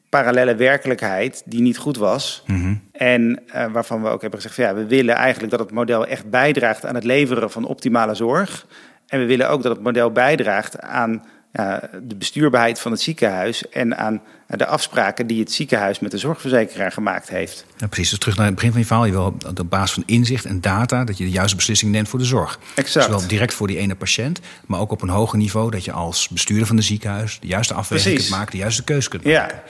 parallele 0.09 0.55
werkelijkheid 0.55 1.43
die 1.45 1.61
niet 1.61 1.79
goed 1.79 1.97
was. 1.97 2.43
Mhm. 2.47 2.75
En 2.93 3.43
uh, 3.47 3.67
waarvan 3.73 4.03
we 4.03 4.09
ook 4.09 4.21
hebben 4.21 4.41
gezegd: 4.41 4.55
van, 4.55 4.65
ja, 4.65 4.75
we 4.75 4.87
willen 4.87 5.15
eigenlijk 5.15 5.51
dat 5.51 5.61
het 5.61 5.71
model 5.71 6.07
echt 6.07 6.31
bijdraagt 6.31 6.87
aan 6.87 6.95
het 6.95 7.05
leveren 7.05 7.51
van 7.51 7.65
optimale 7.65 8.15
zorg. 8.15 8.67
En 9.13 9.19
we 9.19 9.27
willen 9.27 9.49
ook 9.49 9.63
dat 9.63 9.73
het 9.73 9.85
model 9.85 10.13
bijdraagt 10.13 10.81
aan 10.81 11.25
ja, 11.53 11.89
de 12.03 12.17
bestuurbaarheid 12.17 12.81
van 12.81 12.93
het 12.93 13.01
ziekenhuis 13.01 13.69
en 13.69 13.97
aan 13.97 14.23
de 14.47 14.67
afspraken 14.67 15.27
die 15.27 15.41
het 15.41 15.53
ziekenhuis 15.53 16.01
met 16.01 16.11
de 16.11 16.19
zorgverzekeraar 16.19 16.93
gemaakt 16.93 17.29
heeft. 17.29 17.65
Ja, 17.77 17.87
precies, 17.87 18.11
dus 18.11 18.19
terug 18.19 18.37
naar 18.37 18.47
het 18.47 18.55
begin 18.55 18.71
van 18.71 18.81
je 18.81 18.87
verhaal. 18.87 19.05
Je 19.05 19.13
wil 19.13 19.37
op 19.61 19.71
basis 19.71 19.93
van 19.93 20.03
inzicht 20.07 20.45
en 20.45 20.61
data 20.61 21.05
dat 21.05 21.19
je 21.19 21.25
de 21.25 21.31
juiste 21.31 21.57
beslissing 21.57 21.93
neemt 21.93 22.09
voor 22.09 22.19
de 22.19 22.25
zorg. 22.25 22.59
Exact. 22.75 23.05
Zowel 23.05 23.27
direct 23.27 23.55
voor 23.55 23.67
die 23.67 23.79
ene 23.79 23.95
patiënt, 23.95 24.41
maar 24.67 24.81
ook 24.81 24.91
op 24.91 25.03
een 25.03 25.09
hoger 25.09 25.39
niveau 25.39 25.71
dat 25.71 25.85
je 25.85 25.93
als 25.93 26.29
bestuurder 26.29 26.67
van 26.67 26.77
het 26.77 26.85
ziekenhuis 26.85 27.39
de 27.41 27.47
juiste 27.47 27.75
afweging 27.75 28.17
kunt 28.17 28.31
maken, 28.31 28.51
de 28.51 28.57
juiste 28.57 28.85
keuze 28.85 29.09
kunt 29.09 29.25
maken. 29.25 29.57
Ja. 29.57 29.63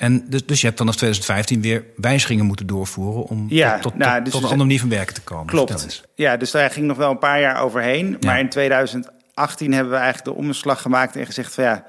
En 0.00 0.24
dus, 0.28 0.46
dus 0.46 0.60
je 0.60 0.66
hebt 0.66 0.78
dan 0.78 0.86
als 0.86 0.96
2015 0.96 1.60
weer 1.62 1.84
wijzigingen 1.96 2.44
moeten 2.44 2.66
doorvoeren 2.66 3.22
om 3.22 3.46
ja, 3.48 3.72
tot, 3.72 3.82
tot, 3.82 3.94
nou, 3.94 4.22
dus 4.22 4.32
tot 4.32 4.42
een 4.42 4.48
andere 4.48 4.64
manier 4.64 4.80
van 4.80 4.88
werken 4.88 5.14
te 5.14 5.20
komen. 5.20 5.46
Klopt. 5.46 6.02
Ja, 6.14 6.36
dus 6.36 6.50
daar 6.50 6.70
ging 6.70 6.86
nog 6.86 6.96
wel 6.96 7.10
een 7.10 7.18
paar 7.18 7.40
jaar 7.40 7.62
overheen. 7.62 8.16
Maar 8.20 8.38
in 8.38 8.48
2018 8.48 9.72
hebben 9.72 9.92
we 9.92 9.98
eigenlijk 9.98 10.36
de 10.36 10.42
omslag 10.42 10.82
gemaakt 10.82 11.16
en 11.16 11.26
gezegd 11.26 11.54
van 11.54 11.64
ja, 11.64 11.84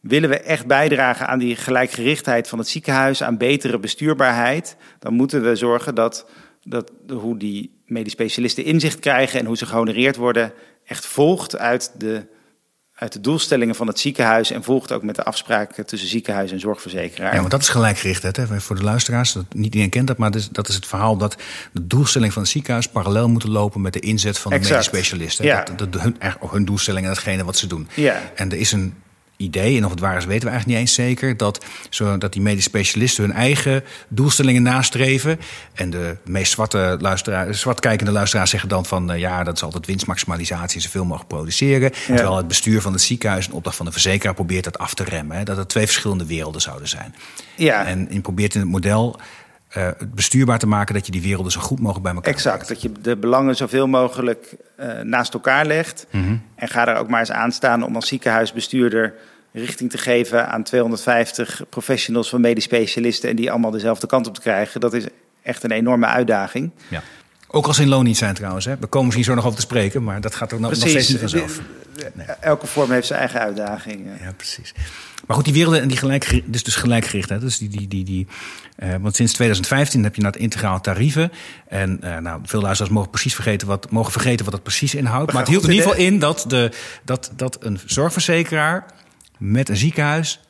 willen 0.00 0.28
we 0.28 0.40
echt 0.40 0.66
bijdragen 0.66 1.26
aan 1.26 1.38
die 1.38 1.56
gelijkgerichtheid 1.56 2.48
van 2.48 2.58
het 2.58 2.68
ziekenhuis, 2.68 3.22
aan 3.22 3.36
betere 3.36 3.78
bestuurbaarheid, 3.78 4.76
dan 4.98 5.14
moeten 5.14 5.42
we 5.42 5.56
zorgen 5.56 5.94
dat, 5.94 6.26
dat 6.62 6.92
hoe 7.08 7.38
die 7.38 7.82
medisch 7.86 8.12
specialisten 8.12 8.64
inzicht 8.64 8.98
krijgen 8.98 9.40
en 9.40 9.46
hoe 9.46 9.56
ze 9.56 9.66
gehonoreerd 9.66 10.16
worden, 10.16 10.52
echt 10.84 11.06
volgt 11.06 11.58
uit 11.58 11.92
de 11.98 12.26
uit 13.02 13.12
de 13.12 13.20
doelstellingen 13.20 13.74
van 13.74 13.86
het 13.86 13.98
ziekenhuis 13.98 14.50
en 14.50 14.62
volgt 14.62 14.92
ook 14.92 15.02
met 15.02 15.14
de 15.14 15.24
afspraken 15.24 15.86
tussen 15.86 16.08
ziekenhuis 16.08 16.52
en 16.52 16.60
zorgverzekeraar. 16.60 17.32
Ja, 17.32 17.38
want 17.38 17.50
dat 17.50 17.60
is 17.60 17.68
gelijkgericht, 17.68 18.36
hè, 18.36 18.60
voor 18.60 18.76
de 18.76 18.82
luisteraars. 18.82 19.32
Dat, 19.32 19.44
niet 19.54 19.64
iedereen 19.64 19.88
kent 19.88 20.06
dat, 20.06 20.16
maar 20.16 20.30
dat 20.30 20.68
is, 20.68 20.74
het 20.74 20.86
verhaal 20.86 21.16
dat 21.16 21.36
de 21.72 21.86
doelstellingen 21.86 22.32
van 22.32 22.42
het 22.42 22.50
ziekenhuis 22.50 22.88
parallel 22.88 23.28
moeten 23.28 23.50
lopen 23.50 23.80
met 23.80 23.92
de 23.92 24.00
inzet 24.00 24.38
van 24.38 24.50
de 24.52 24.58
medisch 24.58 24.84
specialisten. 24.84 25.44
Ja. 25.44 25.64
Dat, 25.76 25.92
dat, 25.92 26.02
hun, 26.02 26.16
hun 26.50 26.64
doelstellingen 26.64 27.08
en 27.08 27.14
datgene 27.14 27.44
wat 27.44 27.56
ze 27.56 27.66
doen. 27.66 27.88
Ja. 27.94 28.20
En 28.34 28.50
er 28.50 28.58
is 28.58 28.72
een 28.72 28.94
idee, 29.42 29.76
en 29.76 29.84
of 29.84 29.90
het 29.90 30.00
waar 30.00 30.16
is 30.16 30.24
weten 30.24 30.44
we 30.44 30.50
eigenlijk 30.50 30.78
niet 30.78 30.88
eens 30.88 30.94
zeker, 30.94 31.36
dat, 31.36 31.64
zodat 31.90 32.32
die 32.32 32.42
medisch 32.42 32.64
specialisten 32.64 33.24
hun 33.24 33.32
eigen 33.32 33.84
doelstellingen 34.08 34.62
nastreven. 34.62 35.40
En 35.74 35.90
de 35.90 36.16
meest 36.24 36.52
zwarte 36.52 36.96
luisteraar, 37.00 37.54
zwartkijkende 37.54 38.12
luisteraars 38.12 38.50
zeggen 38.50 38.68
dan 38.68 38.86
van 38.86 39.12
uh, 39.12 39.18
ja, 39.18 39.44
dat 39.44 39.56
is 39.56 39.62
altijd 39.62 39.86
winstmaximalisatie, 39.86 40.80
zoveel 40.80 41.04
mogelijk 41.04 41.28
produceren. 41.28 41.92
Terwijl 42.06 42.36
het 42.36 42.48
bestuur 42.48 42.80
van 42.80 42.92
het 42.92 43.02
ziekenhuis 43.02 43.46
een 43.46 43.52
opdracht 43.52 43.76
van 43.76 43.86
de 43.86 43.92
verzekeraar 43.92 44.34
probeert 44.34 44.64
dat 44.64 44.78
af 44.78 44.94
te 44.94 45.04
remmen. 45.04 45.36
Hè, 45.36 45.44
dat 45.44 45.56
het 45.56 45.68
twee 45.68 45.86
verschillende 45.86 46.26
werelden 46.26 46.60
zouden 46.60 46.88
zijn. 46.88 47.14
Ja. 47.56 47.84
En 47.84 48.10
in 48.10 48.20
probeert 48.20 48.54
in 48.54 48.60
het 48.60 48.70
model 48.70 49.20
uh, 49.76 49.88
bestuurbaar 50.14 50.58
te 50.58 50.66
maken 50.66 50.94
dat 50.94 51.06
je 51.06 51.12
die 51.12 51.22
werelden 51.22 51.52
zo 51.52 51.60
goed 51.60 51.78
mogelijk 51.78 52.04
bij 52.04 52.14
elkaar 52.14 52.32
Exact, 52.32 52.68
dat 52.68 52.82
je 52.82 52.92
de 53.00 53.16
belangen 53.16 53.56
zoveel 53.56 53.86
mogelijk 53.86 54.56
uh, 54.80 55.00
naast 55.00 55.34
elkaar 55.34 55.66
legt. 55.66 56.06
Mhm. 56.10 56.36
En 56.54 56.68
ga 56.68 56.88
er 56.88 56.96
ook 56.96 57.08
maar 57.08 57.20
eens 57.20 57.32
aan 57.32 57.52
staan 57.52 57.82
om 57.82 57.94
als 57.94 58.08
ziekenhuisbestuurder 58.08 59.14
richting 59.52 59.90
te 59.90 59.98
geven 59.98 60.48
aan 60.48 60.62
250 60.62 61.62
professionals 61.68 62.28
van 62.28 62.40
medisch 62.40 62.64
specialisten 62.64 63.30
en 63.30 63.36
die 63.36 63.50
allemaal 63.50 63.70
dezelfde 63.70 64.06
kant 64.06 64.26
op 64.26 64.34
te 64.34 64.40
krijgen. 64.40 64.80
Dat 64.80 64.94
is 64.94 65.06
echt 65.42 65.64
een 65.64 65.70
enorme 65.70 66.06
uitdaging. 66.06 66.70
Ja. 66.88 67.02
Ook 67.54 67.66
als 67.66 67.76
ze 67.76 67.82
in 67.82 67.88
loon 67.88 68.04
niet 68.04 68.16
zijn 68.16 68.34
trouwens. 68.34 68.64
Hè? 68.64 68.76
We 68.76 68.86
komen 68.86 69.06
misschien 69.06 69.24
zo 69.26 69.34
nog 69.34 69.44
over 69.44 69.56
te 69.56 69.64
spreken, 69.64 70.02
maar 70.02 70.20
dat 70.20 70.34
gaat 70.34 70.52
er 70.52 70.60
nog, 70.60 70.74
steeds 70.74 71.08
niet 71.08 71.18
vanzelf. 71.18 71.60
Nee. 72.14 72.26
Elke 72.40 72.66
vorm 72.66 72.90
heeft 72.90 73.06
zijn 73.06 73.18
eigen 73.18 73.40
uitdaging. 73.40 74.06
Ja, 74.20 74.32
precies. 74.36 74.74
Maar 75.26 75.36
goed, 75.36 75.44
die 75.44 75.54
werelden 75.54 75.80
en 75.80 75.88
die 75.88 75.96
gelijk, 75.96 76.42
dus, 76.44 76.62
dus 76.62 76.74
gelijkgericht. 76.74 77.28
Hè? 77.28 77.38
Dus 77.38 77.58
die, 77.58 77.68
die, 77.68 77.88
die, 77.88 78.04
die, 78.04 78.26
uh, 78.78 78.94
want 79.00 79.16
sinds 79.16 79.32
2015 79.32 80.02
heb 80.02 80.14
je 80.14 80.26
het 80.26 80.36
integraal 80.36 80.80
tarieven. 80.80 81.32
En 81.68 82.00
uh, 82.04 82.18
nou, 82.18 82.40
veel 82.44 82.60
luisteraars 82.60 82.94
mogen 82.94 83.10
precies 83.10 83.34
vergeten 83.34 83.66
wat, 83.66 83.90
mogen 83.90 84.12
vergeten 84.12 84.44
wat 84.44 84.54
het 84.54 84.62
precies 84.62 84.94
inhoudt. 84.94 85.32
Maar 85.32 85.42
het 85.42 85.50
hield 85.50 85.64
in 85.64 85.70
ieder 85.70 85.86
geval 85.86 86.04
in 86.04 86.18
dat, 86.18 86.44
de, 86.48 86.70
dat, 87.04 87.32
dat 87.36 87.64
een 87.64 87.78
zorgverzekeraar 87.84 88.86
met 89.38 89.68
een 89.68 89.76
ziekenhuis 89.76 90.40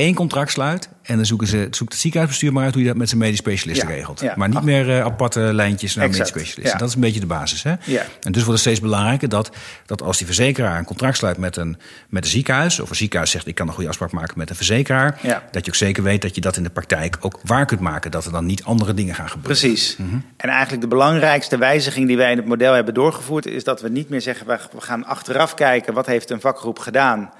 één 0.00 0.14
contract 0.14 0.50
sluit. 0.50 0.88
En 1.02 1.16
dan 1.16 1.26
zoeken 1.26 1.46
ze, 1.46 1.68
zoekt 1.70 1.92
het 1.92 2.00
ziekenhuisbestuur 2.00 2.52
maar 2.52 2.64
uit 2.64 2.72
hoe 2.72 2.82
je 2.82 2.88
dat 2.88 2.96
met 2.96 3.08
zijn 3.08 3.20
medisch 3.20 3.38
specialisten 3.38 3.88
regelt. 3.88 4.36
maar 4.36 4.48
niet 4.48 4.62
meer 4.62 4.88
uh, 4.88 5.00
aparte 5.04 5.40
lijntjes 5.40 5.94
naar 5.94 6.10
medisch 6.10 6.28
specialisten. 6.28 6.78
Dat 6.78 6.88
is 6.88 6.94
een 6.94 7.00
beetje 7.00 7.20
de 7.20 7.26
basis. 7.26 7.62
Hè? 7.62 7.70
En 7.70 8.32
dus 8.32 8.42
wordt 8.44 8.50
het 8.50 8.58
steeds 8.58 8.80
belangrijker 8.80 9.28
dat, 9.28 9.50
dat 9.86 10.02
als 10.02 10.16
die 10.16 10.26
verzekeraar 10.26 10.78
een 10.78 10.84
contract 10.84 11.16
sluit 11.16 11.36
met 11.36 11.56
een, 11.56 11.76
met 12.08 12.24
een 12.24 12.30
ziekenhuis. 12.30 12.80
of 12.80 12.90
een 12.90 12.96
ziekenhuis 12.96 13.30
zegt 13.30 13.46
ik 13.46 13.54
kan 13.54 13.68
een 13.68 13.74
goede 13.74 13.88
afspraak 13.88 14.12
maken 14.12 14.38
met 14.38 14.50
een 14.50 14.56
verzekeraar. 14.56 15.18
dat 15.50 15.64
je 15.64 15.70
ook 15.70 15.76
zeker 15.76 16.02
weet 16.02 16.22
dat 16.22 16.34
je 16.34 16.40
dat 16.40 16.56
in 16.56 16.62
de 16.62 16.70
praktijk 16.70 17.16
ook 17.20 17.40
waar 17.44 17.66
kunt 17.66 17.80
maken. 17.80 18.10
Dat 18.10 18.24
er 18.24 18.32
dan 18.32 18.46
niet 18.46 18.64
andere 18.64 18.94
dingen 18.94 19.14
gaan 19.14 19.28
gebeuren. 19.28 19.60
Precies. 19.60 19.96
Mhm. 19.96 20.16
En 20.36 20.48
eigenlijk 20.48 20.82
de 20.82 20.88
belangrijkste 20.88 21.58
wijziging 21.58 22.06
die 22.06 22.16
wij 22.16 22.30
in 22.30 22.36
het 22.36 22.46
model 22.46 22.72
hebben 22.72 22.94
doorgevoerd. 22.94 23.46
is 23.46 23.64
dat 23.64 23.80
we 23.80 23.88
niet 23.88 24.08
meer 24.08 24.20
zeggen 24.20 24.46
we 24.46 24.58
gaan 24.78 25.04
achteraf 25.04 25.54
kijken 25.54 25.94
wat 25.94 26.06
heeft 26.06 26.30
een 26.30 26.40
vakgroep 26.40 26.78
gedaan 26.78 27.30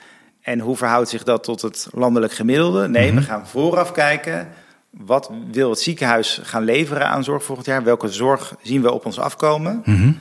en 0.40 0.60
hoe 0.60 0.76
verhoudt 0.76 1.08
zich 1.08 1.22
dat 1.22 1.44
tot 1.44 1.62
het 1.62 1.88
landelijk 1.92 2.32
gemiddelde? 2.32 2.88
Nee, 2.88 3.08
we 3.12 3.20
mhm. 3.20 3.24
gaan 3.24 3.46
vooraf 3.46 3.92
kijken. 3.92 4.48
Wat 4.90 5.30
wil 5.50 5.70
het 5.70 5.80
ziekenhuis 5.80 6.40
gaan 6.42 6.64
leveren 6.64 7.06
aan 7.06 7.24
zorg 7.24 7.44
volgend 7.44 7.66
jaar? 7.66 7.82
Welke 7.82 8.08
zorg 8.08 8.54
zien 8.62 8.82
we 8.82 8.92
op 8.92 9.06
ons 9.06 9.18
afkomen? 9.18 9.82
Mhm. 9.84 10.12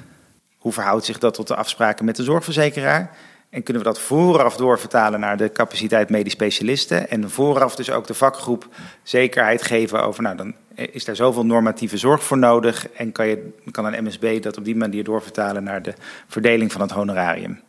Hoe 0.58 0.74
verhoudt 0.74 1.06
zich 1.06 1.20
dat 1.20 1.34
tot 1.34 1.48
de 1.48 1.56
afspraken 1.56 2.06
met 2.06 2.16
de 2.16 2.24
zorgverzekeraar? 2.24 3.18
En 3.50 3.64
kunnen 3.64 3.84
we 3.84 3.90
dat 3.90 4.00
vooraf 4.00 4.56
doorvertalen 4.56 5.20
naar 5.20 5.38
de 5.38 5.52
capaciteit 5.52 6.10
medisch 6.10 6.34
specialisten? 6.34 7.10
En 7.10 7.30
vooraf 7.30 7.76
dus 7.76 7.92
ook 7.92 8.08
de 8.08 8.14
vakgroep 8.14 8.68
zekerheid 9.04 9.62
geven 9.62 10.04
over, 10.04 10.24
nou 10.24 10.36
dan 10.36 10.54
is 10.76 11.06
daar 11.06 11.16
zoveel 11.16 11.46
normatieve 11.46 11.98
zorg 11.98 12.24
voor 12.24 12.38
nodig. 12.38 12.90
En 12.90 13.12
kan, 13.12 13.28
je, 13.28 13.54
kan 13.72 13.86
een 13.86 14.04
MSB 14.04 14.42
dat 14.42 14.58
op 14.58 14.66
die 14.66 14.76
manier 14.76 15.04
doorvertalen 15.04 15.64
naar 15.64 15.82
de 15.82 15.94
verdeling 16.28 16.72
van 16.72 16.82
het 16.82 16.92
honorarium. 16.92 17.62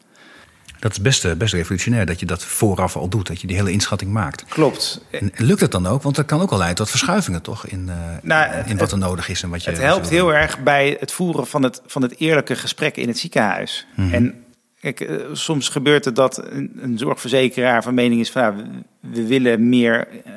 Dat 0.80 0.90
is 0.90 1.00
best, 1.00 1.24
eh, 1.24 1.32
best 1.32 1.54
revolutionair 1.54 2.06
dat 2.06 2.20
je 2.20 2.26
dat 2.26 2.44
vooraf 2.44 2.96
al 2.96 3.08
doet, 3.08 3.26
dat 3.26 3.40
je 3.40 3.46
die 3.46 3.56
hele 3.56 3.72
inschatting 3.72 4.12
maakt. 4.12 4.44
Klopt. 4.44 5.04
En 5.10 5.32
lukt 5.36 5.60
het 5.60 5.70
dan 5.70 5.86
ook? 5.86 6.02
Want 6.02 6.16
dat 6.16 6.24
kan 6.26 6.40
ook 6.40 6.50
al 6.50 6.56
leiden 6.56 6.76
tot 6.76 6.90
verschuivingen, 6.90 7.42
toch? 7.42 7.66
In, 7.66 7.86
uh, 7.88 7.94
nou, 8.22 8.64
in 8.66 8.78
wat 8.78 8.92
er 8.92 8.98
nodig 8.98 9.28
is 9.28 9.42
en 9.42 9.50
wat 9.50 9.64
je. 9.64 9.70
Het 9.70 9.80
helpt 9.80 10.08
heel 10.08 10.34
erg 10.34 10.62
bij 10.62 10.96
het 11.00 11.12
voeren 11.12 11.46
van 11.46 11.62
het, 11.62 11.82
van 11.86 12.02
het 12.02 12.18
eerlijke 12.18 12.56
gesprek 12.56 12.96
in 12.96 13.08
het 13.08 13.18
ziekenhuis. 13.18 13.86
Mhm. 13.96 14.14
En 14.14 14.44
kijk, 14.80 15.00
eh, 15.00 15.16
soms 15.32 15.68
gebeurt 15.68 16.04
het 16.04 16.16
dat 16.16 16.44
een, 16.50 16.72
een, 16.80 16.98
zorgverzekeraar 16.98 17.82
van 17.82 17.94
mening 17.94 18.20
is 18.20 18.30
van 18.30 18.42
nou, 18.42 18.54
we, 19.00 19.26
willen 19.26 19.68
meer 19.68 20.08
uh, 20.26 20.32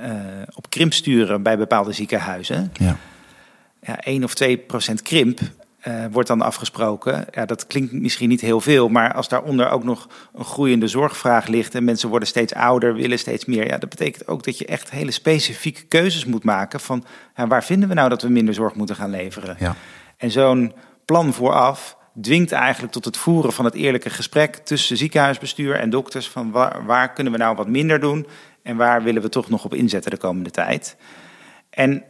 op 0.54 0.70
krimp 0.70 0.94
sturen 0.94 1.44
bij 1.44 1.58
bepaalde 1.58 1.92
ziekenhuizen. 1.92 2.72
Ja. 2.74 2.98
Ja, 3.86 4.00
1 4.00 4.24
of 4.24 4.34
2 4.34 4.58
procent 4.58 5.02
krimp 5.02 5.40
uh, 5.88 6.06
wordt 6.12 6.28
dan 6.28 6.42
afgesproken. 6.42 7.26
Ja, 7.32 7.46
dat 7.46 7.68
klinkt 7.68 7.92
misschien 7.92 8.30
niet 8.30 8.42
heel 8.42 8.62
veel, 8.62 8.90
maar 8.90 9.14
als 9.14 9.28
daaronder 9.28 9.70
ook 9.70 9.84
nog 9.84 10.08
een 10.34 10.46
groeiende 10.46 10.88
zorgvraag 10.88 11.48
ligt 11.48 11.76
en 11.76 11.84
mensen 11.84 12.10
worden 12.10 12.28
steeds 12.28 12.54
ouder, 12.54 12.94
willen 12.94 13.20
steeds 13.20 13.46
meer, 13.46 13.68
ja, 13.68 13.78
dat 13.78 13.90
betekent 13.90 14.28
ook 14.28 14.44
dat 14.44 14.58
je 14.58 14.66
echt 14.66 14.90
hele 14.90 15.12
specifieke 15.12 15.84
keuzes 15.84 16.26
moet 16.26 16.44
maken 16.44 16.80
van 16.80 17.06
ja, 17.36 17.48
waar 17.48 17.64
vinden 17.64 17.90
we 17.90 17.96
nou 17.96 18.10
dat 18.10 18.22
we 18.22 18.30
minder 18.30 18.54
zorg 18.54 18.76
moeten 18.76 18.96
gaan 18.96 19.10
leveren. 19.10 19.56
Ja. 19.60 19.76
En 20.18 20.32
zo'n 20.32 20.74
plan 21.06 21.34
vooraf 21.34 21.98
dwingt 22.22 22.52
eigenlijk 22.52 22.94
tot 22.94 23.06
het 23.06 23.18
voeren 23.18 23.54
van 23.54 23.66
het 23.66 23.74
eerlijke 23.74 24.10
gesprek 24.10 24.56
tussen 24.56 24.98
ziekenhuisbestuur 24.98 25.76
en 25.76 25.90
dokters 25.90 26.30
van 26.30 26.52
waar, 26.52 26.86
waar 26.86 27.14
kunnen 27.14 27.34
we 27.34 27.40
nou 27.40 27.56
wat 27.56 27.68
minder 27.68 28.00
doen 28.00 28.28
en 28.64 28.76
waar 28.76 29.04
willen 29.04 29.22
we 29.22 29.30
toch 29.30 29.50
nog 29.50 29.66
op 29.66 29.74
inzetten 29.74 30.12
de 30.12 30.18
komende 30.18 30.52
tijd. 30.52 30.96
En 31.74 32.04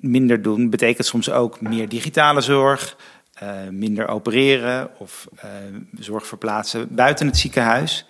minder 0.00 0.42
doen 0.42 0.70
betekent 0.70 1.06
soms 1.06 1.30
ook 1.30 1.60
meer 1.60 1.88
digitale 1.88 2.40
zorg, 2.40 2.96
uh, 3.42 3.68
minder 3.70 4.08
opereren 4.08 4.90
of 4.98 5.28
uh, 5.36 5.42
zorg 5.98 6.26
verplaatsen 6.26 6.94
buiten 6.94 7.26
het 7.26 7.36
ziekenhuis. 7.36 8.06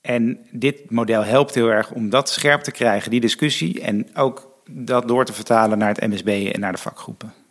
En 0.00 0.38
dit 0.50 0.90
model 0.90 1.24
helpt 1.24 1.54
heel 1.54 1.68
erg 1.68 1.90
om 1.90 2.10
dat 2.10 2.30
scherp 2.30 2.60
te 2.60 2.70
krijgen, 2.70 3.10
die 3.10 3.20
discussie, 3.20 3.80
en 3.80 4.16
ook 4.16 4.62
dat 4.70 5.08
door 5.08 5.24
te 5.24 5.32
vertalen 5.32 5.78
naar 5.78 5.88
het 5.94 6.06
MSB 6.08 6.50
en 6.52 6.60
naar 6.60 6.72
de 6.72 6.78
vakgroepen. 6.78 7.43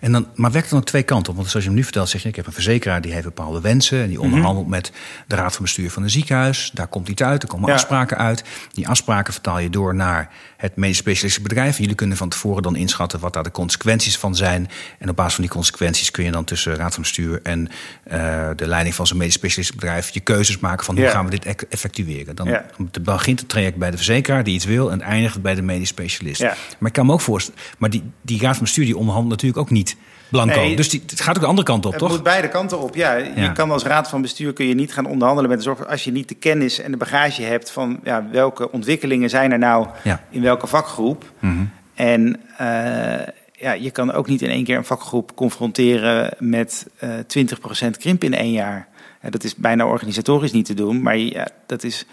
En 0.00 0.12
dan, 0.12 0.26
maar 0.34 0.50
werkt 0.50 0.70
dan 0.70 0.84
twee 0.84 1.02
kanten 1.02 1.30
op? 1.30 1.36
Want 1.36 1.50
zoals 1.50 1.64
je 1.64 1.70
hem 1.70 1.78
nu 1.78 1.84
vertelt, 1.84 2.08
zeg 2.08 2.22
je: 2.22 2.28
ik 2.28 2.36
heb 2.36 2.46
een 2.46 2.52
verzekeraar 2.52 3.00
die 3.00 3.12
heeft 3.12 3.24
bepaalde 3.24 3.60
wensen. 3.60 4.00
En 4.00 4.08
die 4.08 4.16
mhm. 4.16 4.26
onderhandelt 4.26 4.68
met 4.68 4.92
de 5.26 5.36
raad 5.36 5.52
van 5.52 5.62
bestuur 5.62 5.90
van 5.90 6.02
een 6.02 6.10
ziekenhuis. 6.10 6.70
Daar 6.74 6.86
komt 6.86 7.08
iets 7.08 7.22
uit, 7.22 7.42
er 7.42 7.48
komen 7.48 7.72
afspraken 7.72 8.18
uit. 8.18 8.44
Die 8.72 8.88
afspraken 8.88 9.32
vertaal 9.32 9.58
je 9.58 9.70
door 9.70 9.94
naar 9.94 10.28
het 10.56 10.76
medisch 10.76 10.96
specialistische 10.96 11.42
bedrijf. 11.42 11.78
Jullie 11.78 11.94
kunnen 11.94 12.16
van 12.16 12.28
tevoren 12.28 12.62
dan 12.62 12.76
inschatten 12.76 13.20
wat 13.20 13.32
daar 13.32 13.42
de 13.42 13.50
consequenties 13.50 14.18
van 14.18 14.36
zijn. 14.36 14.68
En 14.98 15.08
op 15.08 15.16
basis 15.16 15.34
van 15.34 15.44
die 15.44 15.52
consequenties 15.52 16.10
kun 16.10 16.24
je 16.24 16.30
dan 16.30 16.44
tussen 16.44 16.74
raad 16.74 16.94
van 16.94 17.02
bestuur 17.02 17.40
en 17.42 17.68
uh, 18.12 18.48
de 18.56 18.66
leiding 18.66 18.94
van 18.94 19.06
zo'n 19.06 19.18
medisch 19.18 19.34
specialistisch 19.34 19.80
bedrijf 19.80 20.10
je 20.10 20.20
keuzes 20.20 20.58
maken 20.58 20.84
van 20.84 20.96
hoe 20.96 21.08
gaan 21.08 21.24
we 21.24 21.30
dit 21.30 21.44
e-, 21.44 21.66
effectueren. 21.68 22.36
Dan 22.36 22.48
ja. 22.48 22.64
begint 23.02 23.40
het 23.40 23.48
traject 23.48 23.76
bij 23.76 23.90
de 23.90 23.96
verzekeraar 23.96 24.44
die 24.44 24.54
iets 24.54 24.64
wil 24.64 24.90
en 24.90 25.00
eindigt 25.00 25.34
het 25.34 25.42
bij 25.42 25.54
de 25.54 25.62
medisch 25.62 25.88
specialist. 25.88 26.40
Maar 26.40 26.88
ik 26.88 26.92
kan 26.92 27.06
me 27.06 27.12
ook 27.12 27.20
voorstellen, 27.20 27.60
maar 27.78 27.90
die, 27.90 28.02
die 28.22 28.40
raad 28.40 28.54
van 28.54 28.64
bestuur 28.64 28.84
die 28.84 28.96
onderhandelt 28.96 29.30
natuurlijk 29.30 29.60
ook 29.60 29.70
niet 29.70 29.89
blanco. 30.30 30.74
dus 30.74 30.88
die, 30.88 31.02
het 31.06 31.20
gaat 31.20 31.36
ook 31.36 31.42
de 31.42 31.48
andere 31.48 31.66
kant 31.66 31.86
op, 31.86 31.90
het 31.90 32.00
toch? 32.00 32.08
Het 32.08 32.16
moet 32.18 32.26
beide 32.26 32.48
kanten 32.48 32.80
op, 32.80 32.94
ja. 32.94 33.14
Je 33.14 33.52
kan 33.52 33.70
als 33.70 33.82
raad 33.82 34.08
van 34.08 34.22
bestuur 34.22 34.52
kun 34.52 34.66
je 34.66 34.74
niet 34.74 34.92
gaan 34.92 35.06
onderhandelen 35.06 35.50
met 35.50 35.58
de 35.58 35.64
zorg... 35.64 35.86
als 35.86 36.04
je 36.04 36.12
niet 36.12 36.28
de 36.28 36.34
kennis 36.34 36.80
en 36.80 36.90
de 36.90 36.96
bagage 36.96 37.42
hebt 37.42 37.70
van 37.70 38.00
ja, 38.04 38.26
welke 38.30 38.70
ontwikkelingen 38.70 39.30
zijn 39.30 39.52
er 39.52 39.58
nou 39.58 39.86
in 40.30 40.42
welke 40.42 40.66
vakgroep. 40.66 41.32
Mm 41.38 41.70
En 41.94 42.40
uh, 42.60 42.66
ja, 43.52 43.72
je 43.72 43.90
kan 43.90 44.12
ook 44.12 44.26
niet 44.26 44.42
in 44.42 44.50
één 44.50 44.64
keer 44.64 44.76
een 44.76 44.84
vakgroep 44.84 45.34
confronteren 45.34 46.34
met 46.38 46.86
uh, 47.04 47.18
eh, 47.18 47.46
20% 47.86 47.90
krimp 47.98 48.24
in 48.24 48.34
één 48.34 48.52
jaar. 48.52 48.88
Ja, 49.22 49.30
dat 49.30 49.44
is 49.44 49.54
bijna 49.54 49.86
organisatorisch 49.86 50.52
niet 50.52 50.66
te 50.66 50.74
doen, 50.74 51.02
maar 51.02 51.16
ja, 51.16 51.48
dat 51.66 51.82
is 51.82 52.06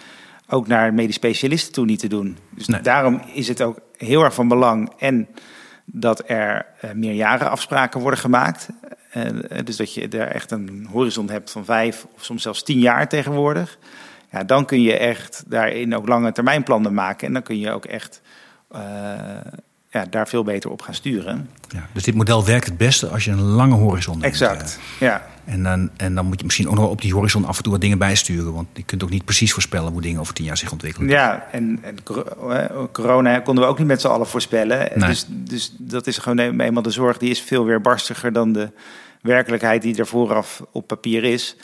ook 0.49 0.67
naar 0.67 0.93
medisch 0.93 1.15
specialisten 1.15 1.73
toe 1.73 1.85
niet 1.85 1.99
te 1.99 2.07
doen. 2.07 2.37
Dus 2.55 2.65
daarom 2.81 3.21
is 3.33 3.47
het 3.47 3.61
ook 3.61 3.79
heel 3.97 4.23
erg 4.23 4.33
van 4.33 4.47
belang 4.47 4.91
en 4.97 5.27
dat 5.91 6.29
er 6.29 6.65
uh, 6.85 6.91
meerjarenafspraken 6.91 8.01
worden 8.01 8.19
gemaakt. 8.19 8.69
Uh, 9.13 9.23
dus 9.63 9.75
dat 9.75 9.93
je 9.93 10.07
er 10.07 10.27
echt 10.27 10.51
een 10.51 10.87
horizon 10.91 11.29
hebt 11.29 11.51
van 11.51 11.65
vijf 11.65 12.07
of 12.15 12.23
soms 12.23 12.41
zelfs 12.41 12.63
tien 12.63 12.79
jaar 12.79 13.07
tegenwoordig. 13.07 13.77
Ja, 14.31 14.43
dan 14.43 14.65
kun 14.65 14.81
je 14.81 14.97
echt 14.97 15.43
daarin 15.47 15.95
ook 15.95 16.07
lange 16.07 16.31
termijnplannen 16.31 16.93
maken. 16.93 17.27
En 17.27 17.33
dan 17.33 17.41
kun 17.41 17.59
je 17.59 17.71
ook 17.71 17.85
echt 17.85 18.21
uh, 18.71 18.79
ja, 19.97 20.05
daar 20.09 20.27
veel 20.27 20.43
beter 20.43 20.69
op 20.69 20.81
gaan 20.81 20.93
sturen. 20.93 21.49
Ja, 21.69 21.87
dus 21.93 22.03
dit 22.03 22.15
model 22.15 22.45
werkt 22.45 22.65
het 22.65 22.77
beste 22.77 23.07
als 23.07 23.25
je 23.25 23.31
een 23.31 23.41
lange 23.41 23.75
horizon 23.75 24.13
hebt. 24.13 24.25
Exact, 24.25 24.79
ja. 24.99 25.27
En 25.45 25.63
dan, 25.63 25.89
en 25.97 26.15
dan 26.15 26.25
moet 26.25 26.39
je 26.39 26.45
misschien 26.45 26.69
ook 26.69 26.75
nog 26.75 26.89
op 26.89 27.01
die 27.01 27.13
horizon 27.13 27.45
af 27.45 27.57
en 27.57 27.63
toe 27.63 27.71
wat 27.71 27.81
dingen 27.81 27.97
bijsturen. 27.97 28.53
Want 28.53 28.67
je 28.73 28.83
kunt 28.83 29.03
ook 29.03 29.09
niet 29.09 29.25
precies 29.25 29.53
voorspellen 29.53 29.91
hoe 29.91 30.01
dingen 30.01 30.19
over 30.19 30.33
tien 30.33 30.45
jaar 30.45 30.57
zich 30.57 30.71
ontwikkelen. 30.71 31.09
Ja, 31.09 31.47
en, 31.51 31.79
en 31.81 31.97
corona 32.91 33.39
konden 33.39 33.63
we 33.63 33.69
ook 33.69 33.77
niet 33.77 33.87
met 33.87 34.01
z'n 34.01 34.07
allen 34.07 34.27
voorspellen. 34.27 34.99
Dus, 34.99 35.25
dus 35.29 35.73
dat 35.77 36.07
is 36.07 36.17
gewoon 36.17 36.59
eenmaal 36.59 36.83
de 36.83 36.91
zorg, 36.91 37.17
die 37.17 37.29
is 37.29 37.41
veel 37.41 37.65
weer 37.65 37.81
barstiger 37.81 38.33
dan 38.33 38.53
de 38.53 38.71
werkelijkheid 39.21 39.81
die 39.81 39.97
er 39.97 40.07
vooraf 40.07 40.63
op 40.71 40.87
papier 40.87 41.23
is. 41.23 41.55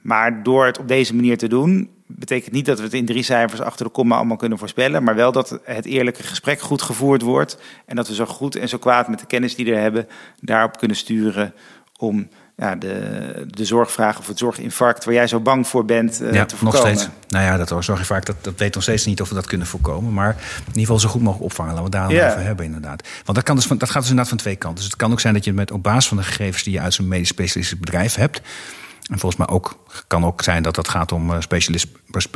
Maar 0.00 0.42
door 0.42 0.66
het 0.66 0.78
op 0.78 0.88
deze 0.88 1.14
manier 1.14 1.38
te 1.38 1.48
doen, 1.48 1.90
betekent 2.06 2.54
niet 2.54 2.66
dat 2.66 2.78
we 2.78 2.84
het 2.84 2.94
in 2.94 3.06
drie 3.06 3.22
cijfers 3.22 3.60
achter 3.60 3.86
de 3.86 3.92
komma 3.92 4.16
allemaal 4.16 4.36
kunnen 4.36 4.58
voorspellen. 4.58 5.02
Maar 5.02 5.14
wel 5.14 5.32
dat 5.32 5.58
het 5.64 5.84
eerlijke 5.84 6.22
gesprek 6.22 6.60
goed 6.60 6.82
gevoerd 6.82 7.22
wordt. 7.22 7.58
En 7.86 7.96
dat 7.96 8.08
we 8.08 8.14
zo 8.14 8.26
goed 8.26 8.56
en 8.56 8.68
zo 8.68 8.78
kwaad 8.78 9.08
met 9.08 9.18
de 9.18 9.26
kennis 9.26 9.54
die 9.54 9.64
we 9.64 9.76
hebben, 9.76 10.08
daarop 10.40 10.78
kunnen 10.78 10.96
sturen 10.96 11.54
om 11.96 12.28
ja, 12.56 12.76
de, 12.76 13.44
de 13.46 13.64
zorgvraag 13.64 14.18
of 14.18 14.26
het 14.26 14.38
zorginfarct 14.38 15.04
waar 15.04 15.14
jij 15.14 15.26
zo 15.26 15.40
bang 15.40 15.66
voor 15.66 15.84
bent 15.84 16.22
uh, 16.22 16.32
ja, 16.32 16.44
te 16.44 16.56
voorkomen. 16.56 16.88
Nog 16.90 16.98
steeds. 16.98 17.14
Nou 17.28 17.44
ja, 17.44 17.64
dat 17.64 17.84
zorginfarct, 17.84 18.26
dat, 18.26 18.36
dat 18.40 18.54
weet 18.56 18.74
nog 18.74 18.82
steeds 18.82 19.04
niet 19.04 19.20
of 19.20 19.28
we 19.28 19.34
dat 19.34 19.46
kunnen 19.46 19.66
voorkomen. 19.66 20.12
Maar 20.12 20.30
in 20.30 20.66
ieder 20.66 20.80
geval 20.80 20.98
zo 20.98 21.08
goed 21.08 21.22
mogelijk 21.22 21.44
opvangen. 21.44 21.74
Laten 21.74 21.90
we 21.90 21.96
daar 21.96 22.12
ja. 22.12 22.28
over 22.28 22.42
hebben 22.42 22.64
inderdaad. 22.64 23.08
Want 23.24 23.36
dat, 23.36 23.42
kan 23.42 23.56
dus 23.56 23.66
van, 23.66 23.78
dat 23.78 23.90
gaat 23.90 24.00
dus 24.00 24.10
inderdaad 24.10 24.32
van 24.32 24.42
twee 24.42 24.56
kanten. 24.56 24.78
Dus 24.78 24.86
het 24.86 24.96
kan 24.96 25.12
ook 25.12 25.20
zijn 25.20 25.34
dat 25.34 25.44
je 25.44 25.52
met 25.52 25.70
op 25.70 25.82
basis 25.82 26.08
van 26.08 26.16
de 26.16 26.22
gegevens 26.22 26.62
die 26.62 26.72
je 26.72 26.80
uit 26.80 26.94
zo'n 26.94 27.08
medisch 27.08 27.28
specialistisch 27.28 27.78
bedrijf 27.78 28.14
hebt... 28.14 28.40
En 29.08 29.18
volgens 29.18 29.46
mij 29.46 29.56
ook, 29.56 29.78
kan 30.06 30.24
ook 30.24 30.42
zijn 30.42 30.62
dat 30.62 30.74
dat 30.74 30.88
gaat 30.88 31.12
om 31.12 31.30
uh, 31.30 31.36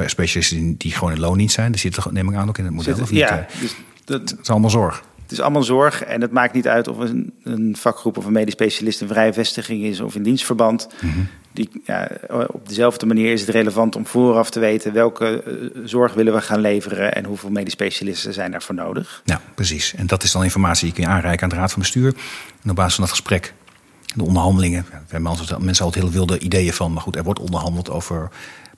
specialisten 0.06 0.76
die 0.76 0.92
gewoon 0.92 1.12
in 1.12 1.20
loondienst 1.20 1.54
zijn. 1.54 1.72
Die 1.72 1.80
zitten, 1.80 2.14
neem 2.14 2.28
ik 2.28 2.34
aan, 2.34 2.48
ook 2.48 2.58
in 2.58 2.64
het 2.64 2.74
model. 2.74 2.94
Zit, 2.94 3.02
of 3.02 3.10
niet? 3.10 3.20
Ja, 3.20 3.38
eh? 3.38 3.60
dus 3.60 3.74
dat, 4.04 4.30
het 4.30 4.38
is 4.42 4.50
allemaal 4.50 4.70
zorg. 4.70 5.02
Het 5.22 5.32
is 5.32 5.40
allemaal 5.40 5.62
zorg 5.62 6.02
en 6.04 6.20
het 6.20 6.32
maakt 6.32 6.54
niet 6.54 6.68
uit 6.68 6.88
of 6.88 6.98
een, 6.98 7.32
een 7.42 7.76
vakgroep 7.78 8.16
of 8.16 8.24
een 8.24 8.32
medisch 8.32 8.52
specialist 8.52 9.00
een 9.00 9.08
vrije 9.08 9.32
vestiging 9.32 9.82
is 9.82 10.00
of 10.00 10.14
in 10.14 10.22
dienstverband. 10.22 10.88
Mhm. 11.00 11.18
Die, 11.52 11.68
ja, 11.84 12.10
op 12.46 12.68
dezelfde 12.68 13.06
manier 13.06 13.32
is 13.32 13.40
het 13.40 13.50
relevant 13.50 13.96
om 13.96 14.06
vooraf 14.06 14.50
te 14.50 14.60
weten 14.60 14.92
welke 14.92 15.42
uh, 15.46 15.82
zorg 15.84 16.14
willen 16.14 16.32
we 16.32 16.40
gaan 16.40 16.60
leveren 16.60 17.14
en 17.14 17.24
hoeveel 17.24 17.50
medisch 17.50 17.72
specialisten 17.72 18.32
zijn 18.32 18.50
daarvoor 18.50 18.74
nodig. 18.74 19.22
Ja, 19.24 19.40
precies. 19.54 19.94
En 19.94 20.06
dat 20.06 20.22
is 20.22 20.32
dan 20.32 20.44
informatie 20.44 20.84
die 20.84 20.94
kun 20.94 21.02
je 21.02 21.08
aanreiken 21.08 21.42
aan 21.42 21.48
de 21.48 21.56
Raad 21.56 21.72
van 21.72 21.82
Bestuur. 21.82 22.14
En 22.62 22.70
op 22.70 22.76
basis 22.76 22.94
van 22.94 23.04
dat 23.04 23.12
gesprek 23.12 23.54
de 24.14 24.24
onderhandelingen. 24.24 24.86
Ja, 24.90 25.02
hebben 25.08 25.36
mensen 25.58 25.84
altijd 25.84 26.04
heel 26.04 26.12
wilde 26.12 26.38
ideeën 26.38 26.72
van. 26.72 26.92
Maar 26.92 27.02
goed, 27.02 27.16
er 27.16 27.22
wordt 27.22 27.40
onderhandeld 27.40 27.90
over 27.90 28.30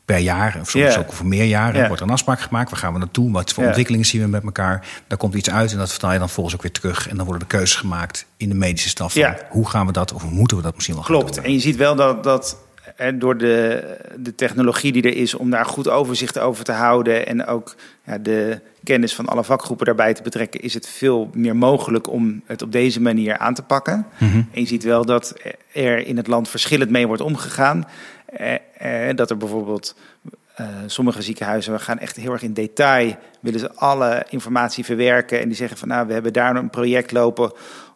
per 0.05 0.19
jaar, 0.19 0.59
of 0.61 0.71
soms 0.71 0.99
ook 0.99 1.09
over 1.09 1.27
meer 1.27 1.45
jaren. 1.45 1.81
Er 1.81 1.87
wordt 1.87 2.03
een 2.03 2.11
afspraak 2.11 2.41
gemaakt. 2.41 2.71
Waar 2.71 2.79
gaan 2.79 2.93
we 2.93 2.99
naartoe? 2.99 3.33
Wat 3.33 3.53
voor 3.53 3.65
ontwikkelingen 3.65 4.07
zien 4.07 4.23
we 4.23 4.29
met 4.29 4.45
elkaar? 4.45 4.87
Daar 5.07 5.19
komt 5.19 5.35
iets 5.35 5.51
uit 5.51 5.73
en 5.73 5.79
dat 5.79 5.91
vertaal 5.91 6.13
je 6.13 6.19
dan 6.19 6.29
volgens 6.29 6.55
ook 6.55 6.63
weer 6.63 6.73
terug. 6.73 7.09
En 7.09 7.17
dan 7.17 7.27
worden 7.27 7.49
de 7.49 7.57
keuzes 7.57 7.77
gemaakt 7.77 8.27
in 8.37 8.49
de 8.49 8.55
medische 8.55 8.89
staf. 8.89 9.15
Hoe 9.49 9.69
gaan 9.69 9.87
we 9.87 9.93
dat, 9.93 10.13
of 10.13 10.31
moeten 10.31 10.57
we 10.57 10.63
dat 10.63 10.75
misschien 10.75 10.95
wel 10.95 11.05
Klopt. 11.05 11.41
En 11.41 11.53
je 11.53 11.61
ziet 11.61 11.77
wel 11.77 11.95
dat, 11.95 12.25
dat 12.25 12.57
door 13.15 13.37
de, 13.37 13.85
de 14.17 14.35
technologie 14.35 14.93
die 14.93 15.03
er 15.03 15.17
is 15.17 15.35
om 15.35 15.51
daar 15.51 15.67
goed 15.67 15.89
overzicht 15.89 16.39
over 16.39 16.65
te 16.65 16.73
houden 16.73 17.27
en 17.27 17.47
ook 17.47 17.75
ja, 18.07 18.19
de 18.19 18.61
kennis 18.85 19.15
van 19.15 19.27
alle 19.27 19.45
vakgroepen 19.45 19.87
daarbij 19.87 20.15
te 20.15 20.23
betrekken, 20.23 20.61
is 20.61 20.75
het 20.75 20.89
veel 20.89 21.31
meer 21.33 21.57
mogelijk 21.57 22.11
om 22.11 22.43
het 22.47 22.63
op 22.63 22.73
deze 22.73 23.01
manier 23.01 23.39
aan 23.39 23.55
te 23.55 23.63
pakken. 23.63 24.07
Mhm. 24.19 24.37
En 24.37 24.61
je 24.61 24.67
ziet 24.67 24.83
wel 24.83 25.05
dat 25.05 25.35
er 25.73 26.07
in 26.07 26.17
het 26.17 26.27
land 26.27 26.49
verschillend 26.49 26.91
mee 26.91 27.07
wordt 27.07 27.23
omgegaan. 27.23 27.87
Eh, 28.27 29.09
eh, 29.09 29.17
dat 29.17 29.31
er 29.31 29.37
bijvoorbeeld 29.37 29.95
uh, 30.61 30.67
sommige 30.87 31.23
ziekenhuizen 31.23 31.81
gaan 31.81 31.99
echt 31.99 32.17
heel 32.17 32.33
erg 32.33 32.43
in 32.43 32.53
detail, 32.53 33.17
willen 33.41 33.61
ze 33.61 33.75
alle 33.75 34.27
informatie 34.29 34.85
verwerken 34.85 35.41
en 35.41 35.49
die 35.49 35.57
zeggen 35.57 35.79
van 35.79 35.89
nou 35.89 36.07
we 36.07 36.13
hebben 36.13 36.33
daar 36.33 36.57
een 36.57 36.71
project 36.71 37.13
lopen 37.13 37.53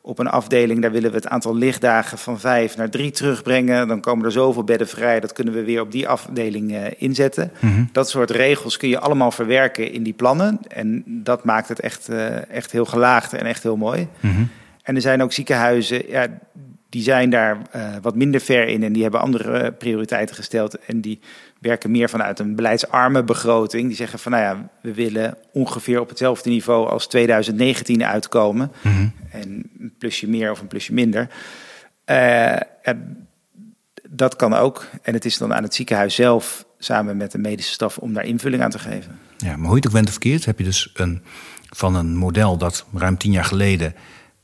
op 0.08 0.18
een 0.18 0.28
afdeling, 0.28 0.82
daar 0.82 0.92
willen 0.92 1.10
we 1.10 1.16
het 1.16 1.28
aantal 1.28 1.56
lichtdagen 1.56 2.18
van 2.18 2.40
vijf 2.40 2.76
naar 2.76 2.90
drie 2.90 3.10
terugbrengen. 3.10 3.88
Dan 3.88 4.00
komen 4.00 4.24
er 4.24 4.32
zoveel 4.32 4.64
bedden 4.64 4.88
vrij, 4.88 5.20
dat 5.20 5.32
kunnen 5.32 5.54
we 5.54 5.64
weer 5.64 5.80
op 5.80 5.92
die 5.92 6.08
afdeling 6.08 6.70
uh, 6.70 6.84
inzetten. 6.96 7.52
Mhm. 7.60 7.84
Dat 7.92 8.10
soort 8.10 8.30
regels 8.30 8.76
kun 8.76 8.88
je 8.88 8.98
allemaal 8.98 9.30
verwerken 9.30 9.92
in 9.92 10.02
die 10.02 10.12
plannen. 10.12 10.60
En 10.68 11.02
dat 11.06 11.44
maakt 11.44 11.68
het 11.68 11.80
echt, 11.80 12.10
uh, 12.10 12.50
echt 12.50 12.72
heel 12.72 12.84
gelaagd 12.84 13.32
en 13.32 13.46
echt 13.46 13.62
heel 13.62 13.76
mooi. 13.76 14.08
Mhm. 14.20 14.42
En 14.82 14.94
er 14.94 15.00
zijn 15.00 15.22
ook 15.22 15.32
ziekenhuizen, 15.32 16.10
ja, 16.10 16.26
die 16.88 17.02
zijn 17.02 17.30
daar 17.30 17.56
uh, 17.76 17.82
wat 18.02 18.14
minder 18.14 18.40
ver 18.40 18.68
in 18.68 18.82
en 18.82 18.92
die 18.92 19.02
hebben 19.02 19.20
andere 19.20 19.72
prioriteiten 19.72 20.34
gesteld. 20.34 20.78
En 20.78 21.00
die 21.00 21.20
werken 21.58 21.90
meer 21.90 22.08
vanuit 22.08 22.38
een 22.38 22.54
beleidsarme 22.54 23.22
begroting. 23.22 23.86
Die 23.86 23.96
zeggen 23.96 24.18
van 24.18 24.32
nou 24.32 24.44
ja, 24.44 24.68
we 24.82 24.94
willen 24.94 25.36
ongeveer 25.52 26.00
op 26.00 26.08
hetzelfde 26.08 26.50
niveau 26.50 26.88
als 26.88 27.06
2019 27.06 28.04
uitkomen. 28.04 28.72
Mm 28.82 29.12
En 29.30 29.70
plusje 29.98 30.28
meer 30.28 30.50
of 30.50 30.60
een 30.60 30.66
plusje 30.66 30.92
minder. 30.92 31.28
Uh, 32.06 32.56
dat 34.10 34.36
kan 34.36 34.54
ook. 34.54 34.86
En 35.02 35.14
het 35.14 35.24
is 35.24 35.38
dan 35.38 35.54
aan 35.54 35.62
het 35.62 35.74
ziekenhuis 35.74 36.14
zelf 36.14 36.66
samen 36.78 37.16
met 37.16 37.32
de 37.32 37.38
medische 37.38 37.72
staf 37.72 37.98
om 37.98 38.14
daar 38.14 38.24
invulling 38.24 38.62
aan 38.62 38.70
te 38.70 38.78
geven. 38.78 39.18
Ja, 39.36 39.56
maar 39.56 39.66
hoe 39.66 39.70
je 39.70 39.76
het 39.76 39.86
ook 39.86 39.92
bent 39.92 40.06
of 40.06 40.12
verkeerd, 40.12 40.44
heb 40.44 40.58
je 40.58 40.64
dus 40.64 40.90
een, 40.94 41.22
van 41.68 41.94
een 41.94 42.16
model 42.16 42.56
dat 42.56 42.84
ruim 42.94 43.16
tien 43.16 43.32
jaar 43.32 43.44
geleden 43.44 43.94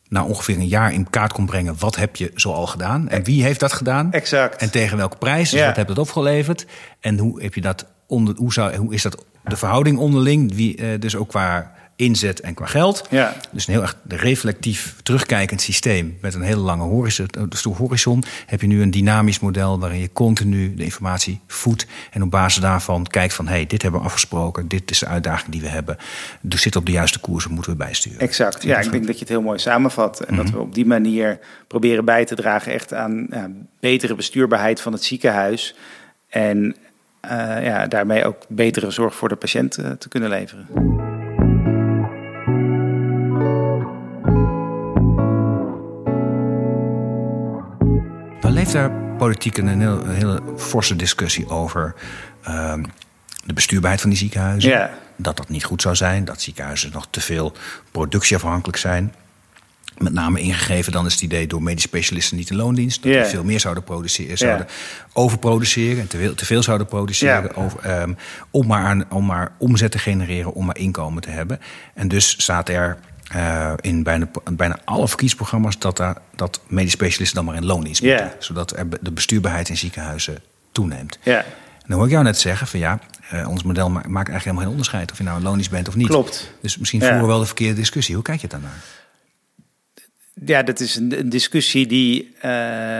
na 0.08 0.24
ongeveer 0.24 0.56
een 0.56 0.68
jaar 0.68 0.92
in 0.92 1.10
kaart 1.10 1.32
kon 1.32 1.46
brengen. 1.46 1.78
Wat 1.78 1.96
heb 1.96 2.16
je 2.16 2.30
zo 2.34 2.52
al 2.52 2.66
gedaan? 2.66 3.08
En 3.08 3.24
wie 3.24 3.42
heeft 3.42 3.60
dat 3.60 3.72
gedaan? 3.72 4.12
Exact. 4.12 4.60
En 4.60 4.70
tegen 4.70 4.96
welke 4.96 5.16
prijs? 5.16 5.50
Dus 5.50 5.64
wat 5.64 5.76
heb 5.76 5.88
je 5.88 5.94
dat 5.94 6.04
opgeleverd? 6.04 6.66
En 7.00 7.18
hoe 7.18 7.42
heb 7.42 7.54
je 7.54 7.60
dat 7.60 7.86
onder, 8.06 8.36
hoe, 8.36 8.52
zou, 8.52 8.76
hoe 8.76 8.94
is 8.94 9.02
dat 9.02 9.24
de 9.44 9.56
verhouding 9.56 9.98
onderling? 9.98 10.54
Wie, 10.54 10.80
uh, 10.80 11.00
dus 11.00 11.16
ook 11.16 11.28
qua 11.28 11.72
inzet 11.96 12.40
en 12.40 12.54
qua 12.54 12.66
geld. 12.66 13.06
Ja. 13.10 13.36
Dus 13.52 13.66
een 13.66 13.72
heel 13.72 13.82
erg 13.82 13.96
reflectief 14.08 14.96
terugkijkend 15.02 15.60
systeem 15.60 16.18
met 16.20 16.34
een 16.34 16.42
hele 16.42 16.60
lange 16.60 16.82
horizon, 16.82 17.28
dus 17.48 17.62
horizon. 17.62 18.24
Heb 18.46 18.60
je 18.60 18.66
nu 18.66 18.82
een 18.82 18.90
dynamisch 18.90 19.40
model 19.40 19.78
waarin 19.78 20.00
je 20.00 20.12
continu 20.12 20.74
de 20.74 20.84
informatie 20.84 21.40
voedt 21.46 21.86
en 22.10 22.22
op 22.22 22.30
basis 22.30 22.62
daarvan 22.62 23.06
kijkt 23.06 23.34
van 23.34 23.46
hé, 23.46 23.54
hey, 23.54 23.66
dit 23.66 23.82
hebben 23.82 24.00
we 24.00 24.06
afgesproken, 24.06 24.68
dit 24.68 24.90
is 24.90 24.98
de 24.98 25.06
uitdaging 25.06 25.52
die 25.52 25.60
we 25.60 25.68
hebben. 25.68 25.96
Dus 26.40 26.62
zit 26.62 26.76
op 26.76 26.86
de 26.86 26.92
juiste 26.92 27.20
koers, 27.20 27.48
moeten 27.48 27.72
we 27.72 27.78
bijsturen. 27.78 28.20
Exact. 28.20 28.62
Ja, 28.62 28.80
ik 28.80 28.90
denk 28.90 29.06
dat 29.06 29.14
je 29.14 29.20
het 29.20 29.28
heel 29.28 29.42
mooi 29.42 29.58
samenvat 29.58 30.20
en 30.20 30.36
dat 30.36 30.44
mhm. 30.44 30.54
we 30.54 30.60
op 30.60 30.74
die 30.74 30.86
manier 30.86 31.38
proberen 31.66 32.04
bij 32.04 32.24
te 32.24 32.34
dragen 32.34 32.72
echt 32.72 32.94
aan 32.94 33.26
ja, 33.30 33.50
betere 33.80 34.14
bestuurbaarheid 34.14 34.80
van 34.80 34.92
het 34.92 35.04
ziekenhuis. 35.04 35.74
En 36.28 36.76
uh, 37.24 37.64
ja, 37.64 37.86
daarmee 37.86 38.24
ook 38.24 38.44
betere 38.48 38.90
zorg 38.90 39.14
voor 39.14 39.28
de 39.28 39.36
patiënt 39.36 39.78
uh, 39.78 39.90
te 39.90 40.08
kunnen 40.08 40.28
leveren. 40.28 40.66
Leeft 48.64 48.76
daar 48.76 49.16
politiek 49.18 49.56
een, 49.56 49.80
heel, 49.80 50.04
een 50.04 50.14
hele 50.14 50.42
forse 50.56 50.96
discussie 50.96 51.48
over 51.48 51.94
ehm, 52.42 52.82
de 53.44 53.52
bestuurbaarheid 53.52 54.00
van 54.00 54.10
die 54.10 54.18
ziekenhuizen. 54.18 54.90
Dat 55.16 55.36
dat 55.36 55.48
niet 55.48 55.64
goed 55.64 55.82
zou 55.82 55.94
zijn, 55.94 56.24
dat 56.24 56.42
ziekenhuizen 56.42 56.90
nog 56.92 57.06
te 57.10 57.20
veel 57.20 57.52
productieafhankelijk 57.90 58.78
zijn. 58.78 59.14
Met 59.98 60.12
name 60.12 60.40
ingegeven 60.40 60.92
dan 60.92 61.06
is 61.06 61.12
het 61.12 61.22
idee 61.22 61.46
door 61.46 61.62
medisch 61.62 61.82
specialisten 61.82 62.36
niet 62.36 62.50
in 62.50 62.56
loondienst. 62.56 63.02
Dat 63.02 63.12
die 63.12 63.24
veel 63.24 63.44
meer 63.44 63.60
zouden 63.60 63.84
produceren, 63.84 64.38
zouden 64.38 64.66
overproduceren 65.12 66.00
en 66.00 66.08
te 66.08 66.16
veel, 66.16 66.34
te 66.34 66.46
veel 66.46 66.62
zouden 66.62 66.86
produceren. 66.86 67.56
Over, 67.56 67.80
ehm, 67.80 68.12
om, 68.50 68.66
maar 68.66 68.84
aan, 68.84 69.10
om 69.10 69.26
maar 69.26 69.52
omzet 69.58 69.90
te 69.90 69.98
genereren, 69.98 70.52
om 70.52 70.64
maar 70.64 70.78
inkomen 70.78 71.22
te 71.22 71.30
hebben. 71.30 71.60
En 71.94 72.08
dus 72.08 72.42
staat 72.42 72.68
er 72.68 72.98
eh, 73.32 73.72
in 73.80 74.02
bijna, 74.02 74.28
bijna 74.52 74.78
alle 74.84 75.08
verkiezingsprogramma's 75.08 75.78
dat, 75.78 75.96
daar, 75.96 76.16
dat 76.34 76.60
medisch 76.66 76.92
specialisten 76.92 77.36
dan 77.36 77.44
maar 77.44 77.54
in 77.54 77.64
loondienst 77.64 78.02
Ja. 78.02 78.10
moeten. 78.22 78.42
Zodat 78.42 78.76
er 78.76 78.86
de 79.00 79.10
bestuurbaarheid 79.12 79.68
in 79.68 79.76
ziekenhuizen 79.76 80.38
toeneemt. 80.72 81.18
Ja, 81.22 81.38
En 81.38 81.90
dan 81.90 81.96
hoor 81.98 82.06
ik 82.06 82.12
jou 82.12 82.24
net 82.24 82.38
zeggen 82.38 82.66
van 82.66 82.80
ja, 82.80 82.98
eh, 83.30 83.48
ons 83.48 83.62
model 83.62 83.86
ma- 83.90 83.92
maakt 83.94 84.08
eigenlijk 84.28 84.42
helemaal 84.44 84.62
geen 84.62 84.70
onderscheid 84.70 85.10
of 85.12 85.18
je 85.18 85.24
nou 85.24 85.36
een 85.36 85.42
loondienst 85.42 85.70
bent 85.70 85.88
of 85.88 85.94
niet. 85.94 86.06
Klopt. 86.08 86.54
Dus 86.62 86.78
misschien 86.78 87.00
Ja. 87.00 87.06
voeren 87.06 87.24
we 87.24 87.30
wel 87.30 87.40
de 87.40 87.46
verkeerde 87.46 87.74
discussie. 87.74 88.14
Hoe 88.14 88.24
kijk 88.24 88.40
je 88.40 88.46
daarnaar? 88.48 88.78
Ja 90.44 90.62
dat 90.62 90.80
is 90.80 90.96
een, 90.96 91.18
een 91.18 91.28
discussie 91.28 91.86
die 91.86 92.34
eh, 92.40 92.50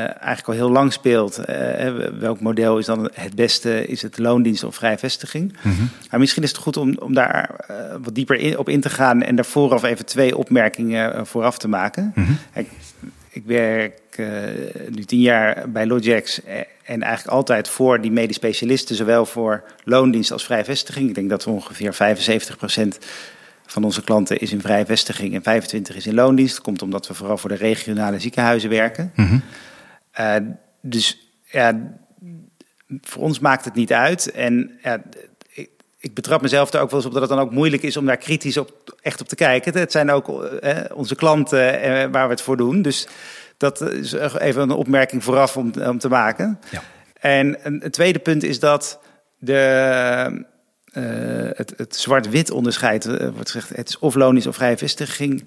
eigenlijk 0.00 0.46
al 0.46 0.54
heel 0.54 0.70
lang 0.70 0.92
speelt. 0.92 1.38
Eh, 1.38 1.94
welk 2.18 2.40
model 2.40 2.78
is 2.78 2.86
dan 2.86 3.10
het 3.14 3.34
beste? 3.34 3.86
Is 3.86 4.02
het 4.02 4.18
loondienst 4.18 4.64
of 4.64 4.74
vrije 4.74 4.98
vestiging? 4.98 5.56
Maar 6.10 6.20
misschien 6.20 6.42
is 6.42 6.48
het 6.48 6.58
goed 6.58 6.76
om, 6.76 6.96
om 6.98 7.14
daar 7.14 7.54
eh, 7.66 7.76
wat 8.02 8.14
dieper 8.14 8.36
in, 8.36 8.58
op 8.58 8.68
in 8.68 8.80
te 8.80 8.90
gaan 8.90 9.22
en 9.22 9.36
daar 9.36 9.44
vooraf 9.44 9.82
even 9.82 10.06
twee 10.06 10.36
opmerkingen 10.36 11.26
vooraf 11.26 11.58
te 11.58 11.68
maken. 11.68 12.14
Ik, 12.54 12.68
ik 13.30 13.42
werk 13.46 14.00
nu 14.90 15.04
tien 15.04 15.20
jaar 15.20 15.70
bij 15.70 15.86
Logex 15.86 16.40
en 16.84 17.02
eigenlijk 17.02 17.36
altijd 17.36 17.68
voor 17.68 18.00
die 18.00 18.12
medisch 18.12 18.36
specialisten, 18.36 18.96
zowel 18.96 19.26
voor 19.26 19.64
loondienst 19.84 20.32
als 20.32 20.44
vrije 20.44 20.64
vestiging. 20.64 21.08
Ik 21.08 21.14
denk 21.14 21.30
dat 21.30 21.44
we 21.44 21.50
ongeveer 21.50 21.94
75% 21.94 22.98
van 23.66 23.84
onze 23.84 24.02
klanten 24.02 24.38
is 24.38 24.52
in 24.52 24.60
vrije 24.60 24.86
vestiging 24.86 25.44
en 25.44 25.62
25% 25.62 25.96
is 25.96 26.06
in 26.06 26.14
loondienst. 26.14 26.54
Dat 26.54 26.64
komt 26.64 26.82
omdat 26.82 27.06
we 27.06 27.14
vooral 27.14 27.38
voor 27.38 27.48
de 27.48 27.56
regionale 27.56 28.18
ziekenhuizen 28.18 28.70
werken. 28.70 29.12
Eh, 30.10 30.36
dus 30.80 31.32
ja, 31.44 31.96
voor 33.00 33.22
ons 33.22 33.38
maakt 33.38 33.64
het 33.64 33.74
niet 33.74 33.92
uit. 33.92 34.30
En 34.30 34.78
ja, 34.82 35.02
ik, 35.52 35.70
ik 35.98 36.14
betrap 36.14 36.42
mezelf 36.42 36.72
er 36.72 36.80
ook 36.80 36.90
wel 36.90 36.98
eens 36.98 37.08
op 37.08 37.12
dat 37.12 37.22
het 37.22 37.30
dan 37.30 37.40
ook 37.40 37.50
moeilijk 37.50 37.82
is 37.82 37.96
om 37.96 38.06
daar 38.06 38.16
kritisch 38.16 38.56
op, 38.56 38.96
echt 39.02 39.20
op 39.20 39.28
te 39.28 39.34
kijken. 39.34 39.78
Het 39.78 39.92
zijn 39.92 40.10
ook 40.10 40.42
eh, 40.42 40.78
onze 40.94 41.14
klanten 41.14 41.80
eh, 41.80 42.10
waar 42.10 42.24
we 42.24 42.32
het 42.32 42.42
voor 42.42 42.56
doen. 42.56 42.82
Dus 42.82 43.08
dat 43.56 43.80
is 43.80 44.12
even 44.12 44.62
een 44.62 44.70
opmerking 44.70 45.24
vooraf 45.24 45.56
om, 45.56 45.72
om 45.86 45.98
te 45.98 46.08
maken. 46.08 46.60
Ja. 46.70 46.82
En 47.20 47.58
een, 47.62 47.84
een 47.84 47.90
tweede 47.90 48.18
punt 48.18 48.42
is 48.42 48.60
dat 48.60 49.00
de, 49.38 50.44
eh, 50.94 51.04
het, 51.56 51.74
het 51.76 51.96
zwart-wit 51.96 52.50
onderscheid, 52.50 53.06
eh, 53.06 53.28
wordt 53.28 53.50
gezegd, 53.50 53.76
het 53.76 53.88
is 53.88 53.98
of 53.98 54.14
loonisch 54.14 54.46
of 54.46 54.54
vrije 54.54 54.76
vestiging. 54.76 55.44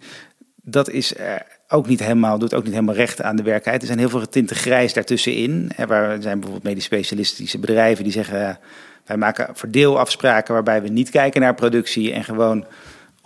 Dat 0.62 0.90
is 0.90 1.18
er 1.18 1.46
ook 1.68 1.88
niet 1.88 2.00
helemaal, 2.00 2.40
doet 2.40 2.54
ook 2.54 2.64
niet 2.64 2.74
helemaal 2.74 2.96
recht 2.96 3.22
aan 3.22 3.36
de 3.36 3.44
werkelijkheid. 3.44 3.82
Er 3.82 3.88
zijn 3.88 4.00
heel 4.00 4.10
veel 4.10 4.30
tinten 4.30 4.56
grijs 4.56 4.94
daartussenin. 4.94 5.72
Er 5.76 5.88
zijn 6.22 6.40
bijvoorbeeld 6.40 6.64
medisch 6.64 6.84
specialistische 6.84 7.60
bedrijven 7.60 8.04
die 8.04 8.14
zeggen... 8.14 8.60
wij 9.06 9.18
maken 9.18 9.50
verdeelafspraken 9.54 10.54
waarbij 10.54 10.82
we 10.82 10.90
niet 10.90 11.10
kijken 11.10 11.42
naar 11.42 11.56
productie... 11.56 12.14
en 12.14 12.24
gewoon 12.24 12.66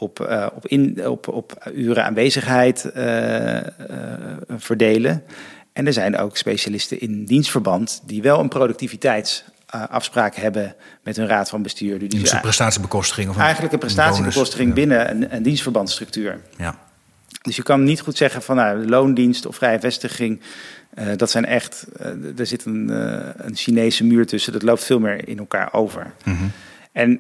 op, 0.02 0.20
eh, 0.20 0.48
op, 0.56 0.68
in, 0.68 1.08
op, 1.08 1.28
op 1.28 1.72
uren 1.74 2.06
aanwezigheid 2.06 2.86
eh, 2.86 3.58
eh, 3.58 3.66
verdelen. 4.50 5.24
En 5.74 5.88
er 5.88 5.94
zijn 5.94 6.18
ook 6.18 6.38
specialisten 6.38 7.00
in 7.00 7.26
dienstverband... 7.26 8.02
die 8.06 8.22
wel 8.22 8.40
een 8.40 8.48
productiviteitsafspraak 9.72 10.36
hebben 10.36 10.76
met 11.04 11.16
hun 11.16 11.28
raad 11.28 11.50
van 11.50 11.62
bestuur. 11.62 12.10
Dus 12.10 12.32
een 12.32 12.42
prestatiebekostiging 12.42 13.30
of 13.30 13.36
een 13.36 13.42
eigenlijk 13.42 13.74
een 13.74 13.80
prestatiebekostiging 13.80 14.74
binnen 14.74 15.10
een, 15.10 15.36
een 15.36 15.44
dienstverbandstructuur. 15.44 16.40
Ja. 16.58 16.76
Dus 17.42 17.56
je 17.56 17.64
kan 17.64 17.84
niet 17.84 18.02
goed 18.02 18.18
zeggen 18.18 18.42
van 18.42 18.56
nou, 18.56 18.88
loondienst 18.88 19.46
of 19.46 19.56
vrije 19.56 19.80
vestiging. 19.80 20.42
eh, 20.94 21.08
dat 21.16 21.32
zijn 21.32 21.46
echt, 21.46 21.86
eh, 22.00 22.40
er 22.40 22.46
zit 22.46 22.66
een, 22.66 22.90
eh, 22.90 23.46
een 23.46 23.56
Chinese 23.56 24.04
muur 24.04 24.26
tussen. 24.26 24.54
Dat 24.54 24.62
loopt 24.62 24.84
veel 24.84 25.00
meer 25.00 25.28
in 25.28 25.38
elkaar 25.38 25.74
over. 25.74 26.14
En 26.92 27.20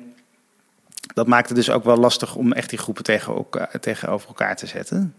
dat 1.13 1.27
maakt 1.27 1.47
het 1.47 1.57
dus 1.57 1.69
ook 1.69 1.83
wel 1.83 1.97
lastig 1.97 2.35
om 2.35 2.51
echt 2.51 2.69
die 2.69 2.79
groepen 2.79 3.03
tegen 3.03 3.33
elkaar, 3.33 3.79
tegenover 3.79 4.27
elkaar 4.27 4.55
te 4.55 4.67
zetten. 4.67 5.13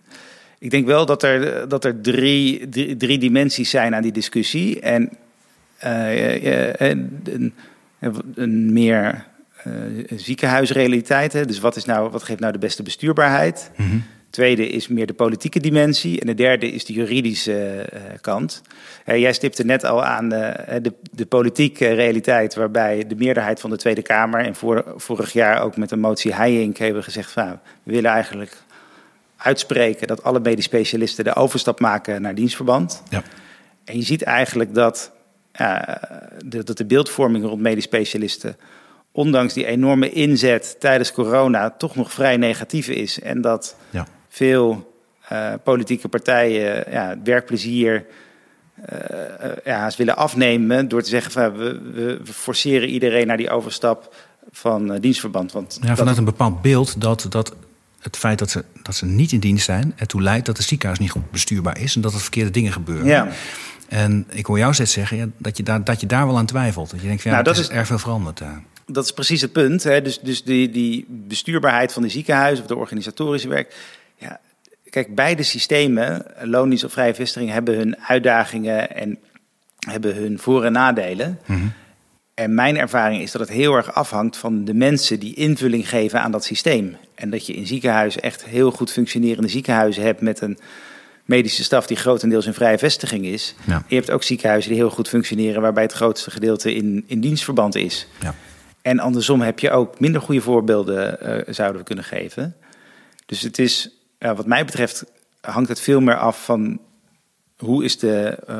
Ik 0.59 0.71
denk 0.71 0.87
wel 0.87 1.07
dat 1.07 1.23
er, 1.23 1.68
dat 1.68 1.85
er 1.85 2.01
drie, 2.01 2.68
drie, 2.68 2.97
drie 2.97 3.18
dimensies 3.18 3.71
zijn 3.71 3.95
aan 3.95 4.03
die 4.03 4.12
discussie. 4.12 4.81
En 4.81 5.03
eh, 5.03 5.09
eh, 5.09 5.18
een, 5.83 7.55
een 8.35 8.73
meer 8.73 9.27
eh, 9.64 9.73
ziekenhuisrealiteit. 10.16 11.33
Hè? 11.33 11.45
Dus 11.45 11.61
wat, 11.61 11.77
is 11.77 11.85
nou, 11.85 12.11
wat 12.11 12.23
geeft 12.23 12.40
nou 12.40 12.53
de 12.53 12.59
beste 12.59 12.83
bestuurbaarheid? 12.83 13.71
Tweede 14.31 14.68
is 14.68 14.88
meer 14.88 15.07
de 15.07 15.12
politieke 15.12 15.61
dimensie. 15.61 16.21
En 16.21 16.27
de 16.27 16.35
derde 16.35 16.73
is 16.73 16.85
de 16.85 16.92
juridische 16.92 17.81
eh, 17.81 18.01
kant. 18.21 18.62
Eh, 19.05 19.18
jij 19.18 19.33
stipte 19.33 19.64
net 19.64 19.85
al 19.85 20.05
aan 20.05 20.29
de, 20.29 20.55
de, 20.83 20.92
de 21.12 21.27
politieke 21.27 21.88
realiteit, 21.92 22.55
waarbij 22.55 23.07
de 23.07 23.14
meerderheid 23.14 23.61
van 23.61 23.71
de 23.71 23.77
Tweede 23.77 24.03
Kamer 24.03 24.40
en 24.40 24.55
voor, 24.55 24.85
vorig 24.97 25.33
jaar 25.33 25.62
ook 25.62 25.77
met 25.77 25.90
een 25.90 26.01
motie 26.01 26.35
Heijink 26.35 26.77
hebben 26.77 27.03
gezegd: 27.03 27.31
van, 27.31 27.45
nou, 27.45 27.57
we 27.83 27.92
willen 27.92 28.11
eigenlijk 28.11 28.57
uitspreken 29.37 30.07
dat 30.07 30.23
alle 30.23 30.40
medisch 30.40 30.64
specialisten 30.64 31.25
de 31.25 31.35
overstap 31.35 31.81
maken 31.81 32.23
naar 32.23 32.35
dienstverband. 32.35 33.03
Ja. 33.09 33.23
En 33.85 33.97
je 33.97 34.05
ziet 34.05 34.23
eigenlijk 34.23 34.75
dat, 34.75 35.12
de, 36.45 36.65
dat 36.65 36.77
de 36.77 36.85
beeldvorming 36.85 37.45
rond 37.45 37.61
medisch 37.61 37.85
specialisten, 37.85 38.57
ondanks 39.12 39.55
die 39.55 39.67
enorme 39.67 40.11
inzet 40.11 40.77
tijdens 40.79 41.12
corona, 41.12 41.71
toch 41.71 41.97
nog 41.97 42.12
vrij 42.12 42.37
negatief 42.37 42.88
is. 42.88 43.21
En 43.21 43.41
dat 43.41 43.77
Ja. 43.91 44.07
veel 44.29 44.93
eh, 45.29 45.53
politieke 45.65 46.09
partijen 46.09 46.85
ja, 46.91 47.09
het 47.09 47.19
werkplezier 47.25 48.07
eh, 48.85 48.99
eh, 49.51 49.57
ja, 49.65 49.91
willen 49.97 50.17
afnemen 50.17 50.88
door 50.88 51.03
te 51.03 51.09
zeggen 51.09 51.33
van 51.33 51.57
we, 51.57 51.81
we, 51.93 52.21
we 52.25 52.33
forceren 52.33 52.88
iedereen 52.88 53.27
naar 53.27 53.37
die 53.37 53.51
overstap 53.51 54.15
van 54.51 54.93
eh, 54.93 55.01
dienstverband. 55.01 55.53
Want 55.53 55.79
Ja, 55.81 55.88
dat- 55.88 55.99
vanuit 55.99 56.17
een 56.17 56.25
bepaald 56.25 56.62
beeld 56.62 57.01
dat, 57.01 57.27
dat 57.29 57.55
het 58.01 58.17
feit 58.17 58.38
dat 58.38 58.51
ze, 58.51 58.65
dat 58.83 58.95
ze 58.95 59.07
niet 59.07 59.33
in 59.33 59.41
dienst 59.41 59.65
zijn... 59.65 59.93
ertoe 59.97 60.23
leidt 60.23 60.47
dat 60.47 60.57
het 60.57 60.67
ziekenhuis 60.67 60.99
niet 60.99 61.11
goed 61.11 61.31
bestuurbaar 61.31 61.79
is... 61.81 61.95
en 61.95 62.01
dat 62.01 62.12
er 62.12 62.21
verkeerde 62.21 62.51
dingen 62.51 62.73
gebeuren. 62.73 63.07
Ja. 63.07 63.29
En 63.92 64.26
ik 64.31 64.46
hoor 64.46 64.59
jou 64.59 64.74
steeds 64.74 64.92
zeggen 64.92 65.16
ja, 65.16 65.26
dat, 65.38 65.57
je 65.57 65.62
daar, 65.62 65.85
dat 65.85 66.00
je 66.00 66.07
daar 66.07 66.26
wel 66.26 66.37
aan 66.37 66.46
twijfelt. 66.46 66.90
Dat 66.90 67.00
je 67.00 67.07
denkt, 67.07 67.22
ja, 67.22 67.31
Nou, 67.31 67.42
dat 67.44 67.55
is, 67.57 67.61
is- 67.61 67.68
erg 67.68 67.87
veel 67.87 67.98
veranderd. 67.98 68.38
daar. 68.38 68.62
dat 68.87 69.05
is 69.05 69.12
precies 69.12 69.40
het 69.40 69.52
punt. 69.52 69.83
Hè? 69.83 70.02
Dus, 70.02 70.20
dus 70.20 70.44
die, 70.44 70.70
die 70.70 71.07
bestuurbaarheid 71.09 71.92
van 71.92 72.02
de 72.02 72.09
ziekenhuizen 72.09 72.62
of 72.64 72.68
de 72.68 72.76
organisatorische 72.76 73.48
werk. 73.48 73.74
Ja, 74.16 74.40
kijk, 74.90 75.14
beide 75.14 75.42
systemen, 75.42 76.26
loondienst 76.42 76.85
of 76.85 76.92
vrije 76.92 77.14
vestiging, 77.14 77.50
hebben 77.50 77.76
hun 77.76 77.96
uitdagingen 78.07 78.94
en 78.96 79.18
hebben 79.78 80.14
hun 80.14 80.38
voor- 80.38 80.64
en 80.64 80.72
nadelen. 80.72 81.38
En 82.35 82.55
mijn 82.55 82.76
ervaring 82.78 83.22
is 83.22 83.33
dat 83.33 83.40
het 83.40 83.50
heel 83.50 83.74
erg 83.74 83.94
afhangt 83.94 84.37
van 84.37 84.64
de 84.64 84.74
mensen 84.74 85.20
die 85.20 85.35
invulling 85.35 85.88
geven 85.88 86.22
aan 86.22 86.33
dat 86.33 86.44
systeem. 86.44 86.96
En 87.14 87.31
dat 87.31 87.46
je 87.46 87.52
in 87.55 87.66
ziekenhuizen 87.66 88.22
echt 88.22 88.44
heel 88.44 88.70
goed 88.70 88.92
functionerende 88.92 89.48
ziekenhuizen 89.48 90.02
hebt 90.02 90.20
met 90.20 90.40
een 90.40 90.59
medische 91.25 91.65
staf 91.65 91.87
die 91.87 91.97
grotendeels 91.97 92.47
in 92.47 92.55
vrije 92.55 92.79
vestiging 92.79 93.25
is. 93.25 93.55
Ja. 93.67 93.85
Je 93.87 93.95
hebt 93.95 94.11
ook 94.11 94.23
ziekenhuizen 94.23 94.71
die 94.71 94.81
heel 94.81 94.91
goed 94.91 95.09
functioneren, 95.09 95.63
waarbij 95.63 95.83
het 95.83 95.93
grootste 95.93 96.31
gedeelte 96.31 96.75
in, 96.75 97.05
in 97.07 97.21
dienstverband 97.21 97.75
is. 97.75 98.07
Ja. 98.21 98.35
En 98.83 98.99
andersom 98.99 99.41
heb 99.41 99.59
je 99.59 99.71
ook 99.71 100.01
minder 100.01 100.21
goede 100.21 100.41
voorbeelden, 100.41 101.21
eh, 101.21 101.55
zouden 101.55 101.81
we 101.81 101.87
kunnen 101.87 102.05
geven. 102.05 102.57
Dus 103.27 103.41
het 103.41 103.59
is, 103.59 103.91
wat 104.19 104.47
mij 104.47 104.65
betreft, 104.65 105.05
hangt 105.41 105.69
het 105.69 105.81
veel 105.81 106.01
meer 106.01 106.17
af 106.17 106.45
van 106.45 106.81
hoe 107.57 107.85
is 107.85 107.99
de, 107.99 108.39
eh, 108.47 108.57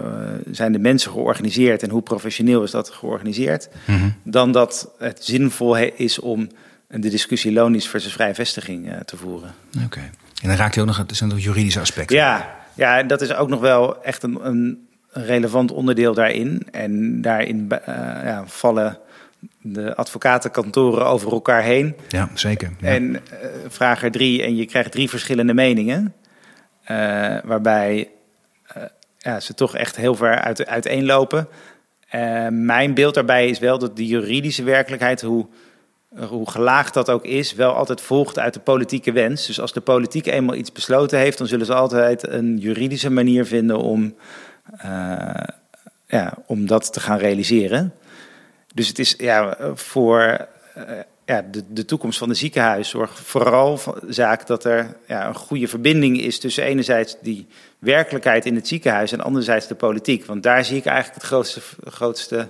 zijn 0.51 0.72
de 0.72 0.79
mensen 0.79 1.11
georganiseerd 1.11 1.83
en 1.83 1.90
hoe 1.90 2.03
professioneel 2.03 2.62
is 2.62 2.70
dat 2.70 2.90
georganiseerd. 2.90 3.68
Dan 4.22 4.53
dat 4.53 4.90
het 4.98 5.25
zinvol 5.25 5.77
is 5.77 6.18
om 6.18 6.48
de 6.88 7.09
discussie 7.09 7.53
loondienst 7.53 7.88
versus 7.88 8.12
vrije 8.12 8.35
vestiging 8.35 8.90
eh, 8.90 9.01
te 9.01 9.16
voeren. 9.16 9.55
Oké. 9.85 10.11
En 10.42 10.48
dan 10.48 10.57
raakt 10.57 10.74
hij 10.74 10.83
ook 10.83 10.88
nog 10.88 10.98
het 10.98 11.16
zijn 11.16 11.31
nog 11.31 11.40
juridische 11.40 11.81
aspecten. 11.81 12.16
Ja, 12.16 12.57
ja, 12.74 12.98
en 12.98 13.07
dat 13.07 13.20
is 13.20 13.35
ook 13.35 13.48
nog 13.48 13.61
wel 13.61 14.02
echt 14.02 14.22
een, 14.22 14.46
een 14.46 14.88
relevant 15.11 15.72
onderdeel 15.72 16.14
daarin. 16.14 16.66
En 16.70 17.20
daarin 17.20 17.70
eh, 17.70 17.94
ja, 18.24 18.44
vallen 18.46 18.98
de 19.61 19.96
advocatenkantoren 19.96 21.07
over 21.07 21.33
elkaar 21.33 21.62
heen. 21.62 21.96
Ja, 22.09 22.28
zeker. 22.35 22.72
Ja. 22.81 22.88
En 22.88 23.16
eh, 23.16 23.48
vraag 23.68 24.02
er 24.02 24.11
drie 24.11 24.42
en 24.42 24.57
je 24.57 24.64
krijgt 24.66 24.92
drie 24.92 25.09
verschillende 25.09 25.55
meningen. 25.55 26.14
eh, 26.85 27.37
waarbij 27.44 28.11
ja, 29.18 29.40
ze 29.40 29.55
toch 29.55 29.76
echt 29.76 29.96
heel 29.96 30.14
ver 30.14 30.38
uit, 30.40 30.66
uiteenlopen. 30.66 31.48
Mijn 32.50 32.94
beeld 32.94 33.14
daarbij 33.14 33.48
is 33.48 33.59
wel 33.59 33.78
dat 33.78 33.96
de 33.96 34.07
juridische 34.07 34.62
werkelijkheid, 34.62 35.20
hoe, 35.20 35.46
hoe 36.16 36.51
gelaagd 36.51 36.94
dat 36.94 37.11
ook 37.11 37.25
is, 37.25 37.55
wel 37.55 37.72
altijd 37.72 38.01
volgt 38.01 38.38
uit 38.38 38.55
de 38.55 38.61
politieke 38.61 39.12
wens. 39.12 39.46
Dus 39.46 39.61
als 39.61 39.72
de 39.72 39.81
politiek 39.81 40.27
eenmaal 40.27 40.55
iets 40.55 40.72
besloten 40.72 41.18
heeft, 41.18 41.38
dan 41.38 41.46
zullen 41.46 41.66
ze 41.66 41.75
altijd 41.75 42.29
een 42.29 42.59
juridische 42.59 43.11
manier 43.11 43.46
vinden 43.46 43.79
om, 43.79 44.14
eh, 44.77 45.44
ja, 46.07 46.35
om 46.46 46.66
dat 46.66 46.92
te 46.92 47.01
gaan 47.01 47.18
realiseren. 47.18 47.94
Dus 48.75 48.88
het 48.88 48.98
is 48.98 49.14
ja, 49.18 49.57
voor 49.75 50.48
ja, 51.25 51.42
de, 51.51 51.64
de 51.68 51.85
toekomst 51.85 52.18
van 52.18 52.29
de 52.29 52.35
ziekenhuiszorg 52.35 53.18
vooral 53.18 53.81
zaak 54.09 54.46
dat 54.46 54.64
er 54.64 54.96
ja, 55.07 55.29
een 55.29 55.35
goede 55.35 55.68
verbinding 55.68 56.20
is 56.20 56.38
tussen 56.38 56.64
enerzijds 56.64 57.16
die 57.20 57.46
werkelijkheid 57.79 58.46
in 58.46 58.55
het 58.55 58.68
ziekenhuis 58.68 59.12
en 59.12 59.20
anderzijds 59.20 59.66
de 59.66 59.75
politiek. 59.75 60.25
Want 60.25 60.42
daar 60.42 60.64
zie 60.64 60.77
ik 60.77 60.85
eigenlijk 60.85 61.16
het 61.20 61.27
grootste, 61.27 61.61
grootste, 61.85 62.48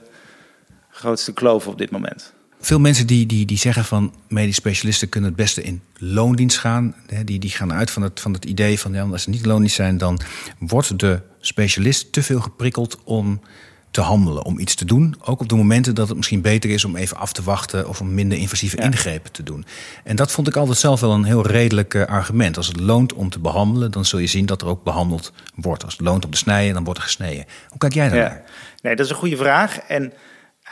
grootste 0.90 1.32
kloof 1.32 1.66
op 1.66 1.78
dit 1.78 1.90
moment. 1.90 2.32
Veel 2.64 2.80
mensen 2.80 3.06
die, 3.06 3.26
die, 3.26 3.46
die 3.46 3.58
zeggen 3.58 3.84
van 3.84 4.14
medisch 4.28 4.56
specialisten 4.56 5.08
kunnen 5.08 5.30
het 5.30 5.38
beste 5.38 5.62
in 5.62 5.82
loondienst 5.98 6.58
gaan. 6.58 6.94
Die, 7.24 7.38
die 7.38 7.50
gaan 7.50 7.72
uit 7.72 7.90
van 7.90 8.02
het, 8.02 8.20
van 8.20 8.32
het 8.32 8.44
idee 8.44 8.78
van 8.78 8.92
ja, 8.92 9.02
als 9.02 9.22
ze 9.22 9.30
niet 9.30 9.46
loondienst 9.46 9.76
zijn, 9.76 9.98
dan 9.98 10.20
wordt 10.58 10.98
de 10.98 11.20
specialist 11.40 12.12
te 12.12 12.22
veel 12.22 12.40
geprikkeld 12.40 12.98
om 13.04 13.40
te 13.90 14.00
handelen, 14.00 14.44
om 14.44 14.58
iets 14.58 14.74
te 14.74 14.84
doen. 14.84 15.14
Ook 15.24 15.40
op 15.40 15.48
de 15.48 15.54
momenten 15.54 15.94
dat 15.94 16.08
het 16.08 16.16
misschien 16.16 16.40
beter 16.40 16.70
is 16.70 16.84
om 16.84 16.96
even 16.96 17.16
af 17.16 17.32
te 17.32 17.42
wachten 17.42 17.88
of 17.88 18.00
om 18.00 18.14
minder 18.14 18.38
invasieve 18.38 18.76
ingrepen 18.76 19.32
te 19.32 19.42
doen. 19.42 19.64
En 20.04 20.16
dat 20.16 20.32
vond 20.32 20.48
ik 20.48 20.56
altijd 20.56 20.78
zelf 20.78 21.00
wel 21.00 21.12
een 21.12 21.24
heel 21.24 21.46
redelijk 21.46 21.94
uh, 21.94 22.04
argument. 22.04 22.56
Als 22.56 22.66
het 22.66 22.80
loont 22.80 23.12
om 23.12 23.30
te 23.30 23.38
behandelen, 23.38 23.90
dan 23.90 24.04
zul 24.04 24.18
je 24.18 24.26
zien 24.26 24.46
dat 24.46 24.62
er 24.62 24.68
ook 24.68 24.84
behandeld 24.84 25.32
wordt. 25.54 25.84
Als 25.84 25.92
het 25.92 26.02
loont 26.02 26.24
om 26.24 26.30
te 26.30 26.38
snijden, 26.38 26.74
dan 26.74 26.84
wordt 26.84 26.98
er 26.98 27.04
gesneden. 27.04 27.44
Hoe 27.68 27.78
kijk 27.78 27.94
jij 27.94 28.08
daar 28.08 28.18
ja. 28.18 28.28
naar? 28.28 28.42
Nee, 28.82 28.96
dat 28.96 29.04
is 29.04 29.10
een 29.10 29.18
goede 29.18 29.36
vraag. 29.36 29.78
En 29.78 30.12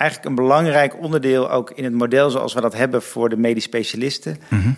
eigenlijk 0.00 0.30
een 0.30 0.44
belangrijk 0.44 1.02
onderdeel 1.02 1.50
ook 1.50 1.70
in 1.70 1.84
het 1.84 1.92
model 1.92 2.30
zoals 2.30 2.54
we 2.54 2.60
dat 2.60 2.74
hebben 2.74 3.02
voor 3.02 3.28
de 3.28 3.36
medisch 3.36 3.64
specialisten. 3.64 4.36
Mm 4.48 4.76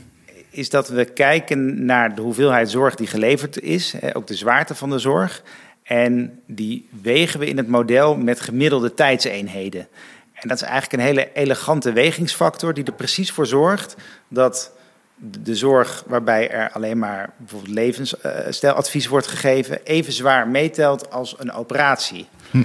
Is 0.50 0.70
dat 0.70 0.88
we 0.88 1.04
kijken 1.04 1.84
naar 1.84 2.14
de 2.14 2.22
hoeveelheid 2.22 2.70
zorg 2.70 2.94
die 2.94 3.06
geleverd 3.06 3.60
is, 3.60 3.94
ook 4.12 4.26
de 4.26 4.34
zwaarte 4.34 4.74
van 4.74 4.90
de 4.90 4.98
zorg. 4.98 5.42
En 5.82 6.40
die 6.46 6.88
wegen 7.02 7.40
we 7.40 7.46
in 7.46 7.56
het 7.56 7.68
model 7.68 8.16
met 8.16 8.40
gemiddelde 8.40 8.94
tijdseenheden. 8.94 9.88
En 10.32 10.48
dat 10.48 10.56
is 10.56 10.62
eigenlijk 10.62 10.92
een 10.92 11.08
hele 11.08 11.32
elegante 11.32 11.92
wegingsfactor 11.92 12.74
die 12.74 12.84
er 12.84 12.92
precies 12.92 13.30
voor 13.32 13.46
zorgt 13.46 13.96
dat 14.28 14.72
de 15.16 15.56
zorg 15.56 16.04
waarbij 16.06 16.50
er 16.50 16.70
alleen 16.70 16.98
maar 16.98 17.30
bijvoorbeeld 17.36 17.74
levensstijladvies 17.74 19.06
wordt 19.06 19.26
gegeven, 19.26 19.84
even 19.84 20.12
zwaar 20.12 20.48
meetelt 20.48 21.10
als 21.10 21.34
een 21.38 21.52
operatie. 21.52 22.26
Hm. 22.50 22.62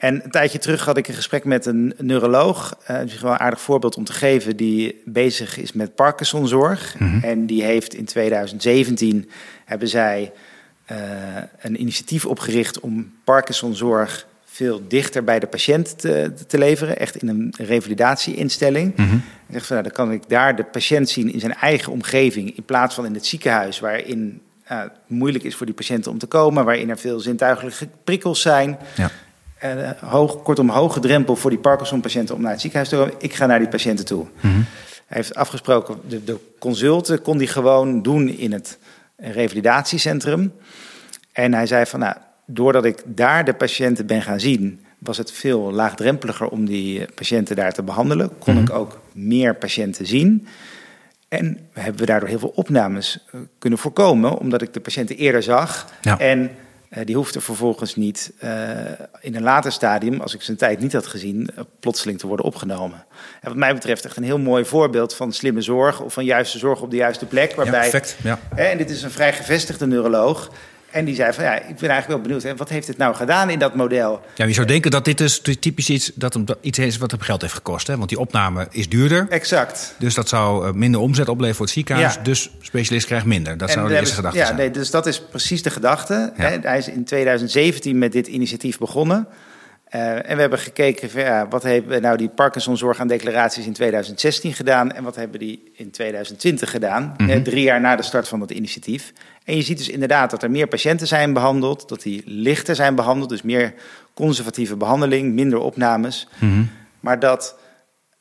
En 0.00 0.24
een 0.24 0.30
tijdje 0.30 0.58
terug 0.58 0.84
had 0.84 0.96
ik 0.96 1.08
een 1.08 1.14
gesprek 1.14 1.44
met 1.44 1.66
een 1.66 1.94
neuroloog. 1.98 2.78
Uh, 2.82 2.96
dat 2.96 3.06
is 3.06 3.20
wel 3.20 3.30
een 3.30 3.38
aardig 3.38 3.60
voorbeeld 3.60 3.96
om 3.96 4.04
te 4.04 4.12
geven. 4.12 4.56
Die 4.56 5.02
bezig 5.04 5.58
is 5.58 5.72
met 5.72 5.94
Parkinsonzorg. 5.94 6.98
Mm 6.98 7.22
En 7.22 7.46
die 7.46 7.62
heeft 7.62 7.94
in 7.94 8.04
2017 8.04 9.30
hebben 9.64 9.88
zij 9.88 10.32
uh, 10.92 10.96
een 11.60 11.80
initiatief 11.80 12.26
opgericht 12.26 12.80
om 12.80 13.12
Parkinsonzorg 13.24 14.26
veel 14.44 14.82
dichter 14.88 15.24
bij 15.24 15.38
de 15.38 15.46
patiënt 15.46 15.98
te, 15.98 16.32
te 16.46 16.58
leveren. 16.58 16.98
Echt 16.98 17.22
in 17.22 17.28
een 17.28 17.54
revalidatieinstelling. 17.56 18.96
Mm 18.96 19.08
-hmm. 19.08 19.22
zegt 19.50 19.66
van, 19.66 19.76
nou, 19.76 19.88
dan 19.88 20.06
kan 20.06 20.12
ik 20.14 20.28
daar 20.28 20.56
de 20.56 20.64
patiënt 20.64 21.08
zien 21.08 21.32
in 21.32 21.40
zijn 21.40 21.54
eigen 21.54 21.92
omgeving. 21.92 22.56
In 22.56 22.64
plaats 22.64 22.94
van 22.94 23.06
in 23.06 23.14
het 23.14 23.26
ziekenhuis, 23.26 23.80
waarin 23.80 24.40
uh, 24.72 24.80
het 24.80 24.92
moeilijk 25.06 25.44
is 25.44 25.54
voor 25.54 25.66
die 25.66 25.74
patiënten 25.74 26.10
om 26.10 26.18
te 26.18 26.26
komen. 26.26 26.64
Waarin 26.64 26.90
er 26.90 26.98
veel 26.98 27.20
zintuigelijke 27.20 27.88
prikkels 28.04 28.40
zijn. 28.40 28.78
Ja. 28.96 29.10
Uh, 29.64 29.90
hoog, 30.00 30.42
kortom, 30.42 30.68
hoge 30.68 31.00
drempel 31.00 31.36
voor 31.36 31.50
die 31.50 31.58
Parkinson-patiënten 31.58 32.34
om 32.34 32.40
naar 32.40 32.50
het 32.50 32.60
ziekenhuis 32.60 32.90
te 32.90 32.96
komen. 32.96 33.14
Ik 33.18 33.34
ga 33.34 33.46
naar 33.46 33.58
die 33.58 33.68
patiënten 33.68 34.04
toe. 34.04 34.24
Mm 34.24 34.50
-hmm. 34.52 34.64
Hij 35.06 35.18
heeft 35.18 35.34
afgesproken, 35.34 35.96
de, 36.08 36.24
de 36.24 36.36
consulten 36.58 37.22
kon 37.22 37.36
hij 37.36 37.46
gewoon 37.46 38.02
doen 38.02 38.28
in 38.28 38.52
het 38.52 38.78
revalidatiecentrum. 39.16 40.52
En 41.32 41.54
hij 41.54 41.66
zei 41.66 41.86
van, 41.86 42.00
nou, 42.00 42.14
doordat 42.46 42.84
ik 42.84 43.02
daar 43.06 43.44
de 43.44 43.54
patiënten 43.54 44.06
ben 44.06 44.22
gaan 44.22 44.40
zien, 44.40 44.80
was 44.98 45.18
het 45.18 45.32
veel 45.32 45.72
laagdrempeliger 45.72 46.48
om 46.48 46.66
die 46.66 47.06
patiënten 47.14 47.56
daar 47.56 47.72
te 47.72 47.82
behandelen. 47.82 48.30
Kon 48.38 48.58
ik 48.58 48.68
mhm. 48.68 48.78
ook 48.78 49.00
meer 49.12 49.54
patiënten 49.54 50.06
zien. 50.06 50.46
En 51.28 51.58
hebben 51.72 52.00
we 52.00 52.06
daardoor 52.06 52.28
heel 52.28 52.38
veel 52.38 52.52
opnames 52.54 53.24
eh, 53.32 53.40
kunnen 53.58 53.78
voorkomen, 53.78 54.38
omdat 54.38 54.62
ik 54.62 54.72
de 54.72 54.80
patiënten 54.80 55.16
eerder 55.16 55.42
zag. 55.42 55.86
En 56.18 56.50
die 57.04 57.16
hoefde 57.16 57.40
vervolgens 57.40 57.96
niet 57.96 58.32
uh, 58.44 58.50
in 59.20 59.36
een 59.36 59.42
later 59.42 59.72
stadium, 59.72 60.20
als 60.20 60.34
ik 60.34 60.42
zijn 60.42 60.56
tijd 60.56 60.80
niet 60.80 60.92
had 60.92 61.06
gezien, 61.06 61.50
uh, 61.54 61.64
plotseling 61.80 62.18
te 62.18 62.26
worden 62.26 62.46
opgenomen. 62.46 63.04
En 63.40 63.48
wat 63.48 63.56
mij 63.56 63.74
betreft 63.74 64.04
echt 64.04 64.16
een 64.16 64.22
heel 64.22 64.38
mooi 64.38 64.64
voorbeeld 64.64 65.14
van 65.14 65.32
slimme 65.32 65.60
zorg 65.60 66.00
of 66.00 66.12
van 66.12 66.24
juiste 66.24 66.58
zorg 66.58 66.80
op 66.80 66.90
de 66.90 66.96
juiste 66.96 67.26
plek. 67.26 67.54
Waarbij, 67.54 67.84
ja, 67.84 67.90
perfect. 67.90 68.16
Ja. 68.22 68.38
en 68.54 68.78
dit 68.78 68.90
is 68.90 69.02
een 69.02 69.10
vrij 69.10 69.32
gevestigde 69.32 69.86
neuroloog. 69.86 70.50
En 70.90 71.04
die 71.04 71.14
zei 71.14 71.32
van 71.32 71.44
ja, 71.44 71.54
ik 71.54 71.76
ben 71.76 71.90
eigenlijk 71.90 72.08
wel 72.08 72.20
benieuwd, 72.20 72.42
hè, 72.42 72.56
wat 72.56 72.68
heeft 72.68 72.86
het 72.86 72.96
nou 72.96 73.14
gedaan 73.14 73.50
in 73.50 73.58
dat 73.58 73.74
model? 73.74 74.20
Ja, 74.34 74.44
je 74.44 74.52
zou 74.52 74.66
denken 74.66 74.90
dat 74.90 75.04
dit 75.04 75.18
dus 75.18 75.42
typisch 75.60 75.90
iets, 75.90 76.12
dat 76.14 76.38
iets 76.60 76.78
is 76.78 76.96
wat 76.96 77.10
hem 77.10 77.20
geld 77.20 77.40
heeft 77.40 77.54
gekost. 77.54 77.86
Hè? 77.86 77.96
Want 77.96 78.08
die 78.08 78.18
opname 78.18 78.66
is 78.70 78.88
duurder. 78.88 79.26
Exact. 79.28 79.94
Dus 79.98 80.14
dat 80.14 80.28
zou 80.28 80.66
eh, 80.66 80.72
minder 80.72 81.00
omzet 81.00 81.28
opleveren 81.28 81.56
voor 81.56 81.64
het 81.64 81.74
ziekenhuis. 81.74 82.14
Ja. 82.14 82.22
Dus 82.22 82.50
specialist 82.60 83.06
krijgt 83.06 83.26
minder. 83.26 83.56
Dat 83.56 83.70
zou 83.70 83.88
de 83.88 83.98
eerste 83.98 84.14
gedachte 84.14 84.38
ja, 84.38 84.44
zijn. 84.44 84.56
Nee, 84.56 84.70
dus 84.70 84.90
dat 84.90 85.06
is 85.06 85.20
precies 85.20 85.62
de 85.62 85.70
gedachte. 85.70 86.32
Hè? 86.34 86.58
Hij 86.62 86.78
is 86.78 86.88
in 86.88 87.04
2017 87.04 87.98
met 87.98 88.12
dit 88.12 88.26
initiatief 88.26 88.78
begonnen. 88.78 89.28
Uh, 89.94 90.30
en 90.30 90.34
we 90.34 90.40
hebben 90.40 90.58
gekeken, 90.58 91.10
van, 91.10 91.20
ja, 91.20 91.48
wat 91.48 91.62
hebben 91.62 92.02
nou 92.02 92.16
die 92.16 92.28
Parkinsonzorg 92.28 92.98
aan 92.98 93.08
declaraties 93.08 93.66
in 93.66 93.72
2016 93.72 94.54
gedaan 94.54 94.92
en 94.92 95.04
wat 95.04 95.16
hebben 95.16 95.38
die 95.38 95.70
in 95.74 95.90
2020 95.90 96.70
gedaan, 96.70 97.14
mm 97.16 97.28
-hmm. 97.28 97.42
drie 97.42 97.62
jaar 97.62 97.80
na 97.80 97.96
de 97.96 98.02
start 98.02 98.28
van 98.28 98.40
het 98.40 98.50
initiatief. 98.50 99.12
En 99.44 99.56
je 99.56 99.62
ziet 99.62 99.78
dus 99.78 99.88
inderdaad 99.88 100.30
dat 100.30 100.42
er 100.42 100.50
meer 100.50 100.66
patiënten 100.66 101.06
zijn 101.06 101.32
behandeld, 101.32 101.88
dat 101.88 102.02
die 102.02 102.22
lichter 102.26 102.74
zijn 102.74 102.94
behandeld, 102.94 103.28
dus 103.30 103.42
meer 103.42 103.74
conservatieve 104.14 104.76
behandeling, 104.76 105.34
minder 105.34 105.58
opnames. 105.58 106.28
Mm 106.38 106.52
-hmm. 106.52 106.70
Maar 107.00 107.18
dat 107.18 107.58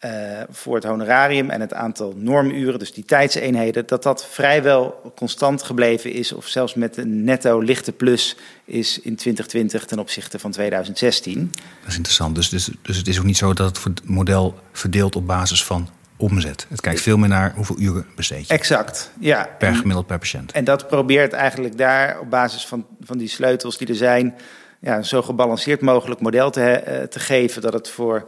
uh, 0.06 0.12
voor 0.50 0.76
het 0.76 0.84
honorarium 0.84 1.50
en 1.50 1.62
het 1.62 1.74
aantal 1.74 2.14
normuren, 2.18 2.80
dus 2.80 2.94
die 2.94 3.06
tijdseenheden, 3.06 3.88
dat 3.88 4.04
dat 4.04 4.26
vrijwel 4.26 5.12
constant 5.16 5.64
gebleven 5.64 6.14
is, 6.14 6.32
of 6.32 6.48
zelfs 6.48 6.74
met 6.74 6.98
een 6.98 7.24
netto 7.24 7.60
lichte 7.60 7.92
plus 7.92 8.36
is 8.66 9.00
in 9.00 9.16
2020 9.16 9.86
ten 9.86 10.00
opzichte 10.00 10.40
van 10.40 10.52
2016. 10.52 11.52
Dat 11.80 11.90
is 11.90 11.96
interessant. 11.96 12.36
Dus, 12.36 12.50
dus, 12.50 12.70
dus 12.82 12.98
het 12.98 13.08
is 13.08 13.20
ook 13.20 13.26
niet 13.26 13.38
zo 13.38 13.54
dat 13.54 13.84
het 13.84 14.02
model 14.04 14.60
verdeelt 14.72 15.16
op 15.16 15.28
basis 15.28 15.64
van 15.64 15.90
omzet. 16.20 16.66
Het 16.70 16.82
kijkt 16.82 17.02
veel 17.02 17.18
meer 17.18 17.30
naar 17.30 17.54
hoeveel 17.56 17.80
uren 17.80 18.06
besteed 18.16 18.48
je. 18.48 18.54
Exact, 18.54 19.12
ja. 19.20 19.50
Per 19.58 19.76
gemiddeld 19.76 20.08
per 20.08 20.20
patiënt. 20.20 20.52
En 20.52 20.64
dat 20.64 20.88
probeert 20.88 21.34
eigenlijk 21.34 21.78
daar 21.78 22.20
op 22.20 22.30
basis 22.30 22.66
van, 22.68 22.86
van 23.02 23.18
die 23.18 23.28
sleutels 23.28 23.78
die 23.78 23.88
er 23.88 23.96
zijn, 23.96 24.36
ja, 24.80 24.98
een 24.98 25.06
zo 25.06 25.22
gebalanceerd 25.22 25.82
mogelijk 25.82 26.22
model 26.22 26.50
te, 26.52 26.84
uh, 26.88 27.02
te 27.04 27.20
geven 27.20 27.62
dat 27.62 27.74
het 27.74 27.90
voor 27.90 28.26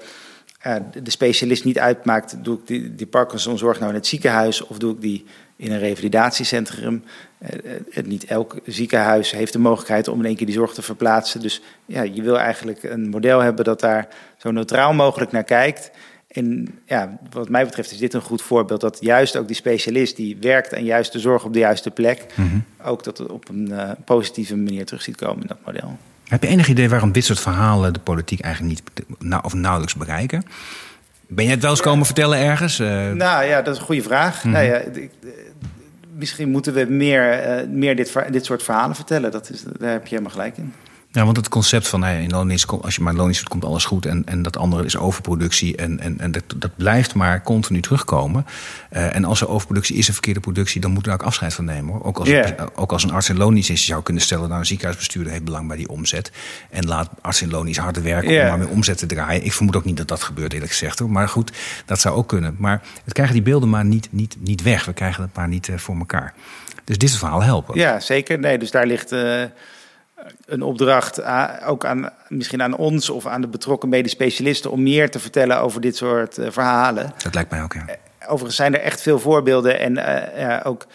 uh, 0.67 0.75
de 1.03 1.11
specialist 1.11 1.65
niet 1.65 1.79
uitmaakt, 1.79 2.43
doe 2.43 2.57
ik 2.57 2.67
die, 2.67 2.95
die 2.95 3.07
Parkinsonzorg 3.07 3.77
nou 3.79 3.89
in 3.89 3.97
het 3.97 4.07
ziekenhuis 4.07 4.65
of 4.65 4.77
doe 4.77 4.93
ik 4.93 5.01
die 5.01 5.25
in 5.55 5.71
een 5.71 5.79
revalidatiecentrum. 5.79 7.03
Uh, 7.39 8.03
niet 8.03 8.25
elk 8.25 8.59
ziekenhuis 8.65 9.31
heeft 9.31 9.53
de 9.53 9.59
mogelijkheid 9.59 10.07
om 10.07 10.19
in 10.19 10.25
één 10.25 10.35
keer 10.35 10.45
die 10.45 10.55
zorg 10.55 10.73
te 10.73 10.81
verplaatsen. 10.81 11.41
Dus 11.41 11.61
ja, 11.85 12.01
je 12.01 12.21
wil 12.21 12.39
eigenlijk 12.39 12.83
een 12.83 13.09
model 13.09 13.39
hebben 13.39 13.65
dat 13.65 13.79
daar 13.79 14.07
zo 14.37 14.51
neutraal 14.51 14.93
mogelijk 14.93 15.31
naar 15.31 15.43
kijkt. 15.43 15.91
En 16.31 16.67
ja, 16.85 17.17
wat 17.29 17.49
mij 17.49 17.65
betreft 17.65 17.91
is 17.91 17.97
dit 17.97 18.13
een 18.13 18.21
goed 18.21 18.41
voorbeeld 18.41 18.81
dat 18.81 18.97
juist 18.99 19.37
ook 19.37 19.47
die 19.47 19.55
specialist 19.55 20.15
die 20.15 20.37
werkt 20.41 20.75
aan 20.75 20.83
juist 20.83 21.11
de 21.11 21.19
zorg 21.19 21.43
op 21.43 21.53
de 21.53 21.59
juiste 21.59 21.91
plek, 21.91 22.25
mm 22.35 22.49
-hmm. 22.49 22.63
ook 22.83 23.03
dat 23.03 23.27
op 23.27 23.49
een 23.49 23.67
uh, 23.71 23.89
positieve 24.05 24.55
manier 24.55 24.85
terug 24.85 25.01
ziet 25.01 25.15
komen 25.15 25.41
in 25.41 25.47
dat 25.47 25.57
model. 25.65 25.97
Heb 26.27 26.43
je 26.43 26.49
enig 26.49 26.67
idee 26.67 26.89
waarom 26.89 27.11
dit 27.11 27.25
soort 27.25 27.39
verhalen 27.39 27.93
de 27.93 27.99
politiek 27.99 28.39
eigenlijk 28.39 28.73
niet 28.73 29.05
nou, 29.19 29.43
of 29.43 29.53
nauwelijks 29.53 29.95
bereiken? 29.95 30.43
Ben 31.27 31.45
je 31.45 31.51
het 31.51 31.61
wel 31.61 31.71
eens 31.71 31.81
komen 31.81 32.05
vertellen 32.05 32.37
ergens? 32.37 32.79
Uh... 32.79 33.11
Nou 33.11 33.45
ja, 33.45 33.61
dat 33.61 33.73
is 33.73 33.79
een 33.79 33.85
goede 33.85 34.01
vraag. 34.01 34.35
Mm 34.35 34.41
-hmm. 34.41 34.51
nou 34.51 34.65
ja, 34.65 34.77
ik, 34.77 35.11
misschien 36.15 36.49
moeten 36.49 36.73
we 36.73 36.85
meer, 36.89 37.59
uh, 37.61 37.67
meer 37.69 37.95
dit, 37.95 38.15
dit 38.31 38.45
soort 38.45 38.63
verhalen 38.63 38.95
vertellen. 38.95 39.31
Dat 39.31 39.49
is, 39.49 39.63
daar 39.79 39.91
heb 39.91 40.03
je 40.03 40.09
helemaal 40.09 40.31
gelijk 40.31 40.57
in. 40.57 40.73
Ja, 41.13 41.25
want 41.25 41.37
het 41.37 41.49
concept 41.49 41.87
van 41.87 42.03
hey, 42.03 42.23
in 42.23 42.29
loondienst, 42.29 42.67
als 42.81 42.95
je 42.95 43.01
maar 43.01 43.13
loondienst 43.13 43.39
doet, 43.39 43.49
komt 43.49 43.65
alles 43.65 43.85
goed. 43.85 44.05
En, 44.05 44.25
en 44.25 44.41
dat 44.41 44.57
andere 44.57 44.85
is 44.85 44.97
overproductie. 44.97 45.75
En, 45.75 45.99
en, 45.99 46.19
en 46.19 46.31
dat, 46.31 46.43
dat 46.55 46.71
blijft 46.75 47.13
maar 47.13 47.43
continu 47.43 47.81
terugkomen. 47.81 48.45
Uh, 48.91 49.15
en 49.15 49.25
als 49.25 49.41
er 49.41 49.49
overproductie 49.49 49.95
is 49.95 50.07
een 50.07 50.13
verkeerde 50.13 50.39
productie, 50.39 50.81
dan 50.81 50.91
moet 50.91 51.07
er 51.07 51.13
ook 51.13 51.23
afscheid 51.23 51.53
van 51.53 51.65
nemen. 51.65 51.93
Hoor. 51.93 52.03
Ook, 52.03 52.19
als, 52.19 52.27
yeah. 52.29 52.67
ook 52.75 52.91
als 52.91 53.03
een 53.03 53.11
arts 53.11 53.29
in 53.29 53.37
loondienst 53.37 53.69
is, 53.69 53.79
je 53.79 53.91
zou 53.91 54.03
kunnen 54.03 54.23
stellen, 54.23 54.47
nou, 54.47 54.59
een 54.59 54.65
ziekenhuisbestuurder 54.65 55.31
heeft 55.31 55.45
belang 55.45 55.67
bij 55.67 55.77
die 55.77 55.89
omzet. 55.89 56.31
En 56.69 56.85
laat 56.85 57.09
arts 57.21 57.41
in 57.41 57.49
loondienst 57.49 57.79
harder 57.79 58.03
werken 58.03 58.31
yeah. 58.31 58.43
om 58.43 58.49
maar 58.49 58.67
meer 58.67 58.75
omzet 58.75 58.97
te 58.97 59.05
draaien. 59.05 59.45
Ik 59.45 59.53
vermoed 59.53 59.75
ook 59.75 59.85
niet 59.85 59.97
dat 59.97 60.07
dat 60.07 60.23
gebeurt, 60.23 60.53
eerlijk 60.53 60.71
gezegd. 60.71 60.99
Hoor. 60.99 61.11
Maar 61.11 61.29
goed, 61.29 61.51
dat 61.85 61.99
zou 61.99 62.15
ook 62.15 62.27
kunnen. 62.27 62.55
Maar 62.57 62.81
we 63.03 63.11
krijgen 63.11 63.35
die 63.35 63.43
beelden 63.43 63.69
maar 63.69 63.85
niet, 63.85 64.07
niet, 64.11 64.35
niet 64.39 64.61
weg. 64.61 64.85
We 64.85 64.93
krijgen 64.93 65.23
het 65.23 65.35
maar 65.35 65.47
niet 65.47 65.67
uh, 65.67 65.77
voor 65.77 65.97
elkaar. 65.97 66.33
Dus 66.83 66.97
dit 66.97 67.11
verhaal 67.11 67.43
helpen. 67.43 67.79
Ja, 67.79 67.99
zeker. 67.99 68.39
Nee, 68.39 68.57
dus 68.57 68.71
daar 68.71 68.85
ligt. 68.85 69.11
Uh 69.11 69.43
een 70.45 70.61
opdracht 70.61 71.23
ook 71.65 71.85
aan, 71.85 72.09
misschien 72.27 72.61
aan 72.61 72.75
ons 72.75 73.09
of 73.09 73.25
aan 73.25 73.41
de 73.41 73.47
betrokken 73.47 73.89
medisch 73.89 74.11
specialisten 74.11 74.71
om 74.71 74.83
meer 74.83 75.09
te 75.09 75.19
vertellen 75.19 75.59
over 75.59 75.81
dit 75.81 75.95
soort 75.95 76.37
uh, 76.37 76.47
verhalen. 76.49 77.13
Dat 77.23 77.33
lijkt 77.33 77.51
mij 77.51 77.63
ook, 77.63 77.73
ja. 77.73 77.85
Overigens 78.21 78.55
zijn 78.55 78.73
er 78.73 78.81
echt 78.81 79.01
veel 79.01 79.19
voorbeelden 79.19 79.79
en 79.79 79.91
uh, 79.97 80.39
ja, 80.39 80.61
ook 80.63 80.85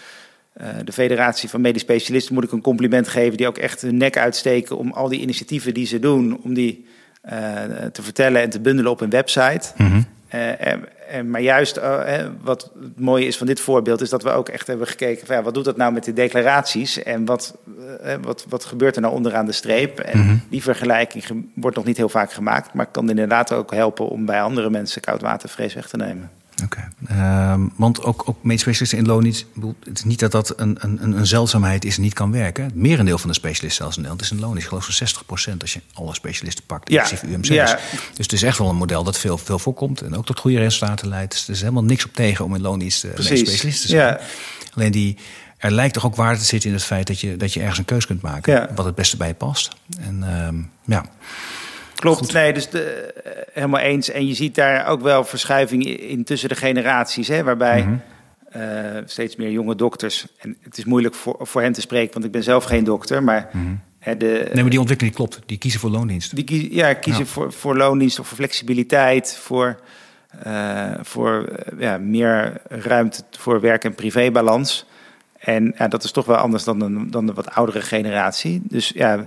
uh, 0.60 0.66
de 0.84 0.92
Federatie 0.92 1.48
van 1.48 1.60
Medisch 1.60 1.82
Specialisten 1.82 2.34
moet 2.34 2.44
ik 2.44 2.52
een 2.52 2.60
compliment 2.60 3.08
geven, 3.08 3.36
die 3.36 3.46
ook 3.46 3.58
echt 3.58 3.80
hun 3.80 3.96
nek 3.96 4.18
uitsteken 4.18 4.76
om 4.76 4.92
al 4.92 5.08
die 5.08 5.20
initiatieven 5.20 5.74
die 5.74 5.86
ze 5.86 5.98
doen, 5.98 6.40
om 6.42 6.54
die 6.54 6.86
te 7.92 8.02
vertellen 8.02 8.42
en 8.42 8.50
te 8.50 8.60
bundelen 8.60 8.90
op 8.90 9.00
een 9.00 9.10
website. 9.10 9.72
Mhm. 10.30 10.36
en, 10.36 10.84
en, 11.08 11.30
maar 11.30 11.40
juist 11.40 11.80
wat 12.42 12.70
het 12.80 13.00
mooie 13.00 13.26
is 13.26 13.36
van 13.36 13.46
dit 13.46 13.60
voorbeeld, 13.60 14.00
is 14.00 14.10
dat 14.10 14.22
we 14.22 14.30
ook 14.30 14.48
echt 14.48 14.66
hebben 14.66 14.86
gekeken 14.86 15.26
van 15.26 15.36
ja, 15.36 15.42
wat 15.42 15.54
doet 15.54 15.64
dat 15.64 15.76
nou 15.76 15.92
met 15.92 16.04
de 16.04 16.12
declaraties 16.12 17.02
en 17.02 17.24
wat, 17.24 17.56
wat, 18.22 18.44
wat 18.48 18.64
gebeurt 18.64 18.96
er 18.96 19.02
nou 19.02 19.14
onderaan 19.14 19.46
de 19.46 19.52
streep. 19.52 19.98
En 20.00 20.18
Mhm. 20.18 20.36
die 20.50 20.62
vergelijking 20.62 21.24
wordt 21.54 21.76
nog 21.76 21.84
niet 21.84 21.96
heel 21.96 22.08
vaak 22.08 22.32
gemaakt, 22.32 22.72
maar 22.72 22.86
kan 22.86 23.10
inderdaad 23.10 23.52
ook 23.52 23.72
helpen 23.72 24.08
om 24.08 24.24
bij 24.24 24.42
andere 24.42 24.70
mensen 24.70 25.00
koudwatervrees 25.00 25.74
weg 25.74 25.88
te 25.88 25.96
nemen. 25.96 26.30
Oké. 26.64 26.88
Ehm, 27.06 27.66
want 27.76 28.02
ook, 28.02 28.22
ook 28.28 28.36
medisch 28.42 28.60
specialisten 28.60 28.98
in 28.98 29.06
loondienst... 29.06 29.46
Het 29.84 29.98
is 29.98 30.04
niet 30.04 30.18
dat 30.18 30.32
dat 30.32 30.52
een, 30.56 30.76
een, 30.80 31.16
een 31.18 31.26
zeldzaamheid 31.26 31.84
is 31.84 31.96
en 31.96 32.02
niet 32.02 32.14
kan 32.14 32.32
werken. 32.32 32.64
Het 32.64 32.74
merendeel 32.74 33.18
van 33.18 33.28
de 33.28 33.34
specialisten 33.34 33.82
zelfs 33.82 33.96
in 33.96 34.02
Nederland 34.02 34.30
is 34.30 34.36
in 34.36 34.40
loondienst. 34.40 34.62
Ik 34.62 34.68
geloof 34.68 35.12
zo'n 35.24 35.54
60% 35.54 35.56
als 35.60 35.72
je 35.72 35.80
alle 35.92 36.14
specialisten 36.14 36.64
pakt, 36.64 36.90
Ja, 36.90 37.02
inclusief 37.02 37.30
UMC's. 37.30 37.48
ja. 37.48 37.78
Dus 38.14 38.24
het 38.24 38.32
is 38.32 38.42
echt 38.42 38.58
wel 38.58 38.68
een 38.68 38.76
model 38.76 39.04
dat 39.04 39.18
veel, 39.18 39.38
veel 39.38 39.58
voorkomt... 39.58 40.00
en 40.00 40.16
ook 40.16 40.26
tot 40.26 40.38
goede 40.38 40.58
resultaten 40.58 41.08
leidt. 41.08 41.32
Dus 41.32 41.46
er 41.46 41.54
is 41.54 41.60
helemaal 41.60 41.84
niks 41.84 42.04
op 42.04 42.14
tegen 42.14 42.44
om 42.44 42.54
in 42.54 42.60
loondienst 42.60 43.04
uh, 43.04 43.10
medisch 43.10 43.38
specialist 43.38 43.80
te 43.80 43.88
zijn. 43.88 44.00
Ja. 44.00 44.20
Alleen 44.74 44.92
die... 44.92 45.16
Er 45.56 45.72
lijkt 45.72 45.94
toch 45.94 46.06
ook 46.06 46.16
waarde 46.16 46.38
te 46.38 46.44
zitten 46.44 46.68
in 46.68 46.74
het 46.74 46.84
feit 46.84 47.06
dat 47.06 47.20
je, 47.20 47.36
dat 47.36 47.52
je 47.52 47.60
ergens 47.60 47.78
een 47.78 47.84
keus 47.84 48.06
kunt 48.06 48.22
maken. 48.22 48.52
Ja. 48.52 48.68
Wat 48.74 48.84
het 48.84 48.94
beste 48.94 49.16
bij 49.16 49.28
je 49.28 49.34
past. 49.34 49.70
En 50.00 50.22
ehm, 50.22 50.56
ja, 50.84 51.04
Klopt, 51.96 52.32
nee, 52.32 52.52
dus 52.52 52.68
de, 52.70 52.80
eh, 52.82 53.32
helemaal 53.52 53.80
eens. 53.80 54.10
En 54.10 54.26
je 54.26 54.34
ziet 54.34 54.54
daar 54.54 54.86
ook 54.86 55.00
wel 55.02 55.24
verschuiving 55.24 55.84
in 56.00 56.24
tussen 56.24 56.48
de 56.48 56.54
generaties, 56.54 57.28
hè, 57.28 57.42
waarbij 57.44 57.82
Mhm. 57.82 57.94
eh, 58.50 59.02
steeds 59.04 59.36
meer 59.36 59.50
jonge 59.50 59.74
dokters. 59.74 60.26
En 60.38 60.56
het 60.62 60.78
is 60.78 60.84
moeilijk 60.84 61.14
voor, 61.14 61.36
voor 61.40 61.62
hen 61.62 61.72
te 61.72 61.80
spreken, 61.80 62.12
want 62.12 62.24
ik 62.24 62.30
ben 62.30 62.42
zelf 62.42 62.64
geen 62.64 62.84
dokter, 62.84 63.22
maar 63.22 63.50
hè, 63.98 64.16
de, 64.16 64.26
Mhm. 64.44 64.52
nee, 64.54 64.60
maar 64.62 64.70
die 64.70 64.78
ontwikkeling 64.78 65.16
klopt. 65.16 65.40
Die 65.46 65.58
kiezen 65.58 65.80
voor 65.80 65.90
loondienst. 65.90 66.34
die 66.36 66.44
kie- 66.44 66.74
ja, 66.74 66.94
kiezen 66.94 67.24
Ja. 67.24 67.30
Voor, 67.30 67.52
voor 67.52 67.76
loondienst 67.76 68.18
of 68.18 68.26
voor 68.28 68.36
flexibiliteit, 68.36 69.38
voor, 69.42 69.80
eh, 70.42 70.90
voor 71.02 71.48
ja, 71.78 71.98
meer 71.98 72.52
ruimte 72.68 73.22
voor 73.38 73.60
werk- 73.60 73.84
en 73.84 73.94
privébalans. 73.94 74.86
En 75.38 75.74
ja, 75.78 75.88
dat 75.88 76.04
is 76.04 76.10
toch 76.10 76.26
wel 76.26 76.36
anders 76.36 76.64
dan, 76.64 76.80
een, 76.80 77.10
dan 77.10 77.26
de 77.26 77.32
wat 77.32 77.50
oudere 77.54 77.80
generatie. 77.80 78.62
Dus 78.64 78.92
ja, 78.94 79.26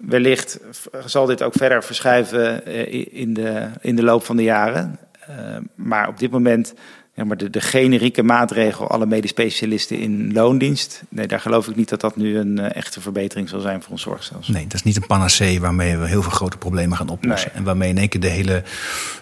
wellicht 0.00 0.58
zal 1.04 1.26
dit 1.26 1.42
ook 1.42 1.54
verder 1.56 1.84
verschuiven 1.84 2.66
eh, 2.66 3.06
in, 3.10 3.34
de, 3.34 3.68
in 3.80 3.96
de 3.96 4.02
loop 4.02 4.24
van 4.24 4.36
de 4.36 4.42
jaren. 4.42 4.98
Eh, 5.26 5.36
maar 5.74 6.08
op 6.08 6.18
dit 6.18 6.30
moment, 6.30 6.74
ja, 7.14 7.24
maar 7.24 7.36
de, 7.36 7.50
de 7.50 7.60
generieke 7.60 8.22
maatregel, 8.22 8.88
alle 8.88 9.06
medisch 9.06 9.30
specialisten 9.30 9.98
in 9.98 10.32
loondienst, 10.32 11.02
nee, 11.08 11.26
daar 11.26 11.40
geloof 11.40 11.68
ik 11.68 11.76
niet 11.76 11.88
dat 11.88 12.00
dat 12.00 12.16
nu 12.16 12.38
een 12.38 12.58
eh, 12.58 12.76
echte 12.76 13.00
verbetering 13.00 13.48
zal 13.48 13.60
zijn 13.60 13.82
voor 13.82 13.92
ons 13.92 14.02
zorgstelsel. 14.02 14.54
Nee, 14.54 14.62
dat 14.62 14.74
is 14.74 14.82
niet 14.82 14.96
een 14.96 15.06
panacee 15.06 15.60
waarmee 15.60 15.96
we 15.96 16.06
heel 16.06 16.22
veel 16.22 16.32
grote 16.32 16.58
problemen 16.58 16.96
gaan 16.96 17.08
oplossen. 17.08 17.50
Nee. 17.50 17.58
En 17.58 17.64
waarmee 17.64 17.88
in 17.88 17.98
één 17.98 18.08
keer 18.08 18.20
de 18.20 18.28
hele 18.28 18.62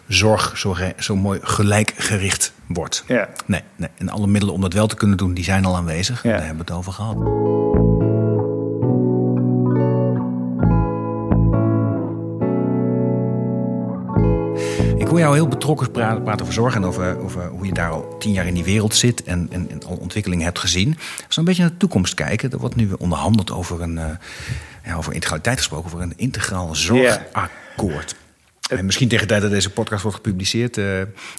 zorg 0.06 0.64
zo 0.98 1.16
mooi 1.16 1.40
gelijkgericht 1.42 2.52
wordt. 2.66 3.04
Ja. 3.06 3.28
Nee, 3.46 3.62
nee, 3.76 3.88
en 3.96 4.08
alle 4.08 4.26
middelen 4.26 4.54
om 4.54 4.60
dat 4.60 4.72
wel 4.72 4.86
te 4.86 4.96
kunnen 4.96 5.16
doen, 5.16 5.34
die 5.34 5.44
zijn 5.44 5.64
al 5.64 5.76
aanwezig. 5.76 6.22
Ja. 6.22 6.30
Daar 6.30 6.46
hebben 6.46 6.66
we 6.66 6.72
het 6.72 6.80
over 6.80 6.92
gehad. 6.92 7.16
Hoor 15.18 15.34
jou 15.36 15.44
heel 15.44 15.56
betrokken 15.56 15.90
praten, 15.90 16.22
praten 16.22 16.42
over 16.42 16.54
zorg 16.54 16.74
en 16.74 16.84
over, 16.84 17.18
over 17.18 17.46
hoe 17.46 17.66
je 17.66 17.72
daar 17.72 17.90
al 17.90 18.16
tien 18.18 18.32
jaar 18.32 18.46
in 18.46 18.54
die 18.54 18.64
wereld 18.64 18.94
zit 18.94 19.22
en, 19.22 19.48
en, 19.50 19.70
en 19.70 19.84
al 19.86 19.96
ontwikkelingen 19.96 20.44
hebt 20.44 20.58
gezien. 20.58 20.96
Als 21.26 21.34
we 21.34 21.40
een 21.40 21.44
beetje 21.44 21.62
naar 21.62 21.70
de 21.70 21.76
toekomst 21.76 22.14
kijken, 22.14 22.50
er 22.50 22.58
wordt 22.58 22.76
nu 22.76 22.90
onderhandeld 22.98 23.52
over 23.52 23.82
een, 23.82 23.98
eh, 23.98 24.04
ja, 24.84 24.94
over 24.94 25.12
integraliteit 25.12 25.56
gesproken, 25.56 25.86
over 25.86 26.00
een 26.00 26.12
integraal 26.16 26.74
zorgakkoord. 26.74 28.14
En 28.68 28.84
misschien 28.84 29.08
tegen 29.08 29.26
de 29.26 29.30
tijd 29.32 29.42
dat 29.42 29.50
deze 29.50 29.70
podcast 29.70 30.02
wordt 30.02 30.16
gepubliceerd, 30.16 30.76
eh, 30.76 30.84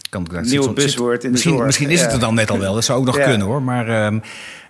kan 0.09 0.21
ik 0.21 0.31
daar 0.31 0.43
Nieuwe 0.43 0.73
buzzword 0.73 1.15
in 1.15 1.19
de 1.21 1.29
misschien, 1.29 1.53
zorg, 1.53 1.65
Misschien 1.65 1.89
is 1.89 1.99
het 2.01 2.09
ja. 2.09 2.15
er 2.15 2.21
dan 2.21 2.33
net 2.33 2.51
al 2.51 2.59
wel. 2.59 2.73
Dat 2.73 2.85
zou 2.85 2.99
ook 2.99 3.05
nog 3.05 3.17
Ja. 3.19 3.23
kunnen 3.23 3.47
hoor. 3.47 3.61
Maar 3.61 3.87
ehm, 3.87 4.19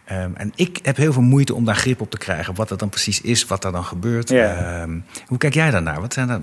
ehm, 0.05 0.32
en 0.34 0.51
ik 0.55 0.80
heb 0.82 0.97
heel 0.97 1.14
veel 1.14 1.22
moeite 1.22 1.53
om 1.55 1.66
daar 1.66 1.76
grip 1.76 2.01
op 2.01 2.12
te 2.12 2.18
krijgen. 2.18 2.55
Wat 2.55 2.70
dat 2.70 2.80
dan 2.80 2.89
precies 2.89 3.22
is, 3.22 3.45
wat 3.45 3.62
daar 3.62 3.72
dan 3.72 3.84
gebeurt. 3.84 4.30
Ja. 4.30 4.55
Ehm, 4.55 4.99
hoe 5.28 5.38
kijk 5.38 5.53
jij 5.53 5.72
daarnaar? 5.72 6.01
Wat 6.01 6.14
zijn 6.14 6.28
daar, 6.28 6.39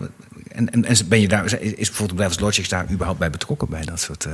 en, 0.56 0.70
en, 0.70 0.84
en 0.84 0.96
ben 1.08 1.20
je 1.20 1.28
daar, 1.28 1.44
is 1.44 1.74
bijvoorbeeld 1.74 2.10
Bedrijfs 2.10 2.40
Logics 2.40 2.68
daar 2.68 2.90
überhaupt 2.90 3.18
bij 3.18 3.30
betrokken 3.30 3.68
bij 3.68 3.84
dat 3.84 4.00
soort. 4.00 4.24
eh, 4.24 4.32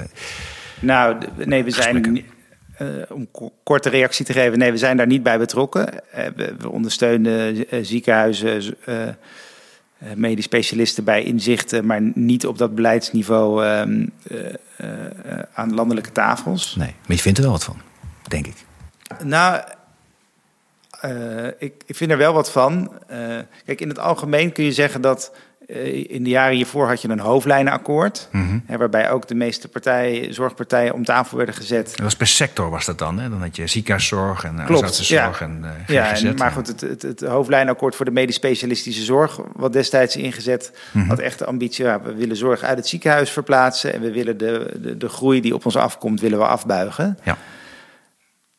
Nou, 0.80 1.16
nee, 1.36 1.64
we 1.64 1.70
zijn. 1.70 2.24
Eh, 2.76 2.86
om 3.08 3.30
ko- 3.30 3.52
korte 3.62 3.88
reactie 3.88 4.24
te 4.24 4.32
geven, 4.32 4.58
nee, 4.58 4.70
we 4.70 4.76
zijn 4.78 4.96
daar 4.96 5.06
niet 5.06 5.22
bij 5.22 5.38
betrokken. 5.38 6.10
Eh, 6.12 6.26
we, 6.36 6.54
we 6.58 6.68
ondersteunen 6.70 7.66
ziekenhuizen, 7.86 8.76
medisch 10.14 10.44
specialisten 10.44 11.04
bij 11.04 11.22
inzichten, 11.22 11.86
maar 11.86 12.00
niet 12.14 12.46
op 12.46 12.58
dat 12.58 12.74
beleidsniveau 12.74 13.64
ehm, 13.64 14.06
eh, 14.28 14.54
eh, 14.76 15.42
aan 15.52 15.74
landelijke 15.74 16.12
tafels. 16.12 16.76
nee, 16.76 16.94
maar 17.06 17.16
je 17.16 17.22
vindt 17.22 17.38
er 17.38 17.44
wel 17.44 17.52
wat 17.52 17.64
van, 17.64 17.80
denk 18.28 18.46
ik. 18.46 18.54
Nou, 19.24 19.62
ik, 21.58 21.82
ik 21.86 21.96
vind 21.96 22.10
er 22.10 22.16
wel 22.18 22.32
wat 22.32 22.50
van. 22.50 22.92
Kijk, 23.64 23.80
in 23.80 23.88
het 23.88 23.98
algemeen 23.98 24.52
kun 24.52 24.64
je 24.64 24.72
zeggen 24.72 25.00
dat 25.00 25.32
in 26.08 26.24
de 26.24 26.30
jaren 26.30 26.56
hiervoor 26.56 26.88
had 26.88 27.02
je 27.02 27.08
een 27.08 27.18
hoofdlijnenakkoord. 27.18 28.28
Mhm. 28.32 28.58
Hè, 28.66 28.76
waarbij 28.76 29.10
ook 29.10 29.28
de 29.28 29.34
meeste 29.34 29.68
partijen, 29.68 30.34
zorgpartijen 30.34 30.94
om 30.94 31.04
tafel 31.04 31.36
werden 31.36 31.54
gezet. 31.54 31.90
Dat 31.90 32.00
was 32.00 32.16
per 32.16 32.26
sector 32.26 32.70
was 32.70 32.84
dat 32.84 32.98
dan. 32.98 33.18
Hè? 33.18 33.28
Dan 33.28 33.40
had 33.40 33.56
je 33.56 33.66
ziekenhuiszorg 33.66 34.44
en 34.44 34.62
Klopt, 34.64 34.82
artsenzorg 34.82 35.38
ja. 35.38 35.44
en 35.44 35.60
uh, 35.64 35.70
Ja, 35.86 36.14
en, 36.14 36.34
maar 36.36 36.50
goed, 36.50 36.66
het, 36.66 36.80
het, 36.80 37.02
het 37.02 37.20
hoofdlijnakkoord 37.20 37.96
voor 37.96 38.04
de 38.04 38.10
medisch 38.10 38.34
specialistische 38.34 39.02
zorg, 39.02 39.40
wat 39.52 39.72
destijds 39.72 40.16
ingezet, 40.16 40.72
Mhm. 40.92 41.08
had 41.08 41.18
echt 41.18 41.38
de 41.38 41.44
ambitie, 41.46 41.84
ja, 41.84 42.02
we 42.02 42.14
willen 42.14 42.36
zorg 42.36 42.62
uit 42.62 42.76
het 42.78 42.88
ziekenhuis 42.88 43.30
verplaatsen 43.30 43.92
en 43.94 44.00
we 44.00 44.10
willen 44.12 44.36
de, 44.36 44.76
de, 44.80 44.96
de 44.96 45.08
groei 45.08 45.40
die 45.40 45.54
op 45.54 45.64
ons 45.64 45.76
afkomt, 45.76 46.20
willen 46.20 46.38
we 46.38 46.46
afbuigen. 46.46 47.18
Ja. 47.22 47.36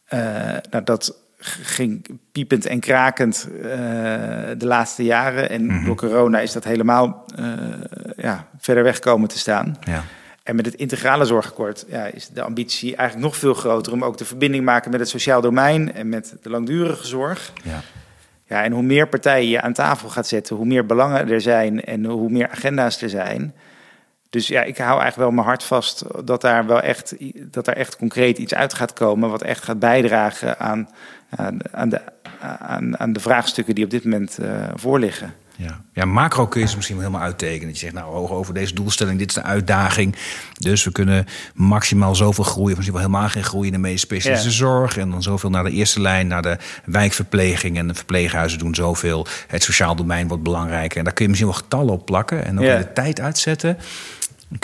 Eh, 0.05 0.20
nou, 0.70 0.84
dat 0.84 1.16
ging 1.43 2.19
piepend 2.31 2.65
en 2.65 2.79
krakend 2.79 3.47
eh, 3.61 3.69
de 4.57 4.65
laatste 4.65 5.03
jaren. 5.03 5.49
En 5.49 5.65
Mhm. 5.65 5.85
door 5.85 5.95
corona 5.95 6.39
is 6.39 6.51
dat 6.51 6.63
helemaal 6.63 7.25
eh, 7.35 7.45
ja, 8.17 8.47
verder 8.59 8.83
weg 8.83 8.99
komen 8.99 9.29
te 9.29 9.37
staan. 9.37 9.77
Ja. 9.85 10.03
En 10.43 10.55
met 10.55 10.65
het 10.65 10.75
integrale 10.75 11.25
zorgakkoord 11.25 11.85
ja, 11.87 12.05
is 12.05 12.27
de 12.27 12.41
ambitie 12.41 12.95
eigenlijk 12.95 13.27
nog 13.29 13.37
veel 13.37 13.53
groter 13.53 13.93
om 13.93 14.03
ook 14.03 14.17
de 14.17 14.25
verbinding 14.25 14.63
te 14.65 14.69
maken 14.71 14.91
met 14.91 14.99
het 14.99 15.09
sociaal 15.09 15.41
domein 15.41 15.93
en 15.93 16.09
met 16.09 16.35
de 16.41 16.49
langdurige 16.49 17.07
zorg. 17.07 17.51
Ja. 17.63 17.81
Ja, 18.47 18.63
en 18.63 18.71
hoe 18.71 18.83
meer 18.83 19.07
partijen 19.07 19.49
je 19.49 19.61
aan 19.61 19.73
tafel 19.73 20.09
gaat 20.09 20.27
zetten, 20.27 20.55
hoe 20.55 20.65
meer 20.65 20.85
belangen 20.85 21.29
er 21.29 21.41
zijn 21.41 21.83
en 21.83 22.05
hoe 22.05 22.29
meer 22.29 22.49
agenda's 22.49 23.01
er 23.01 23.09
zijn. 23.09 23.53
Dus 24.34 24.47
ja, 24.47 24.61
ik 24.61 24.77
hou 24.77 25.01
eigenlijk 25.01 25.15
wel 25.15 25.31
mijn 25.31 25.45
hart 25.45 25.63
vast 25.63 26.03
dat 26.25 26.41
daar 26.41 26.65
wel 26.65 26.81
echt, 26.81 27.15
dat 27.36 27.65
daar 27.65 27.75
echt 27.75 27.97
concreet 27.97 28.38
iets 28.38 28.53
uit 28.53 28.73
gaat 28.73 28.93
komen. 28.93 29.29
Wat 29.29 29.41
echt 29.41 29.63
gaat 29.63 29.79
bijdragen 29.79 30.59
aan, 30.59 30.89
aan, 31.29 31.57
aan, 31.71 31.89
de, 31.89 32.01
aan, 32.59 32.99
aan 32.99 33.13
de 33.13 33.19
vraagstukken 33.19 33.75
die 33.75 33.84
op 33.84 33.89
dit 33.89 34.03
moment 34.03 34.38
uh, 34.41 34.67
voorliggen. 34.75 35.34
Ja. 35.55 35.81
ja, 35.93 36.05
macro 36.05 36.47
kun 36.47 36.61
je 36.61 36.67
ze 36.67 36.75
misschien 36.75 36.97
wel 36.97 37.05
helemaal 37.05 37.27
uittekenen. 37.27 37.65
Dat 37.67 37.79
je 37.79 37.86
zegt, 37.86 37.93
nou, 37.93 38.29
over 38.29 38.53
deze 38.53 38.73
doelstelling, 38.73 39.19
dit 39.19 39.27
is 39.27 39.34
de 39.34 39.43
uitdaging. 39.43 40.15
Dus 40.53 40.84
we 40.84 40.91
kunnen 40.91 41.25
maximaal 41.53 42.15
zoveel 42.15 42.43
groeien, 42.43 42.71
of 42.71 42.75
misschien 42.75 42.97
wel 42.97 43.07
helemaal 43.07 43.29
geen 43.29 43.43
groei 43.43 43.67
in 43.67 43.73
de 43.73 43.79
meest 43.79 44.03
specialistische 44.03 44.63
ja. 44.63 44.69
zorg. 44.69 44.97
En 44.97 45.09
dan 45.09 45.23
zoveel 45.23 45.49
naar 45.49 45.63
de 45.63 45.71
eerste 45.71 46.01
lijn, 46.01 46.27
naar 46.27 46.41
de 46.41 46.57
wijkverpleging. 46.86 47.77
En 47.77 47.88
de 47.88 47.93
verpleeghuizen 47.93 48.59
doen 48.59 48.75
zoveel. 48.75 49.27
Het 49.47 49.63
sociaal 49.63 49.95
domein 49.95 50.27
wordt 50.27 50.43
belangrijker. 50.43 50.97
En 50.97 51.03
daar 51.03 51.13
kun 51.13 51.23
je 51.23 51.29
misschien 51.29 51.51
wel 51.51 51.61
getallen 51.61 51.93
op 51.93 52.05
plakken 52.05 52.45
en 52.45 52.59
ook 52.59 52.65
ja. 52.65 52.77
de 52.77 52.93
tijd 52.93 53.19
uitzetten. 53.19 53.77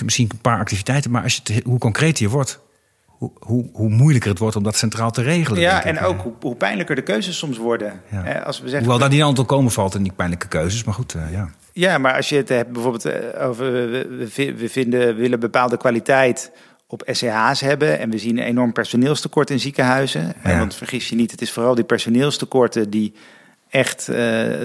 Misschien 0.03 0.29
een 0.31 0.41
paar 0.41 0.59
activiteiten, 0.59 1.11
maar 1.11 1.23
als 1.23 1.35
je 1.35 1.53
het, 1.53 1.63
hoe 1.63 1.79
concreter 1.79 2.23
je 2.23 2.29
wordt, 2.29 2.59
hoe, 3.05 3.31
hoe, 3.39 3.69
hoe, 3.73 3.89
moeilijker 3.89 4.29
het 4.29 4.39
wordt 4.39 4.55
om 4.55 4.63
dat 4.63 4.75
centraal 4.75 5.11
te 5.11 5.21
regelen. 5.21 5.61
Ja, 5.61 5.83
en 5.83 5.99
ook 5.99 6.21
hoe, 6.21 6.33
hoe, 6.41 6.55
pijnlijker 6.55 6.95
de 6.95 7.01
keuzes 7.01 7.37
soms 7.37 7.57
worden. 7.57 8.01
Ja. 8.11 8.23
Eh, 8.23 8.45
als 8.45 8.57
we 8.57 8.69
zeggen, 8.69 8.79
Hoewel 8.79 8.99
daar 8.99 9.09
niet 9.17 9.23
aantal 9.23 9.45
komen 9.45 9.71
valt 9.71 9.95
in 9.95 10.03
die 10.03 10.11
pijnlijke 10.15 10.47
keuzes, 10.47 10.83
maar 10.83 10.93
goed, 10.93 11.13
uh, 11.13 11.31
ja. 11.31 11.49
Ja, 11.73 11.97
maar 11.97 12.15
als 12.15 12.29
je 12.29 12.35
het 12.35 12.49
hebt 12.49 12.71
bijvoorbeeld 12.71 13.05
uh, 13.05 13.13
over... 13.47 13.71
We, 13.71 14.53
we, 14.57 14.69
vinden, 14.69 14.99
we 14.99 15.13
willen 15.13 15.39
bepaalde 15.39 15.77
kwaliteit 15.77 16.51
op 16.87 17.03
SCH's 17.05 17.61
hebben... 17.61 17.99
en 17.99 18.09
we 18.09 18.17
zien 18.17 18.37
een 18.37 18.43
enorm 18.43 18.73
personeelstekort 18.73 19.49
in 19.49 19.59
ziekenhuizen. 19.59 20.33
Ja. 20.43 20.57
Want 20.57 20.75
vergis 20.75 21.09
je 21.09 21.15
niet, 21.15 21.31
het 21.31 21.41
is 21.41 21.51
vooral 21.51 21.75
die 21.75 21.83
personeelstekorten... 21.83 22.89
die 22.89 23.13
echt 23.70 24.07
uh, 24.09 24.15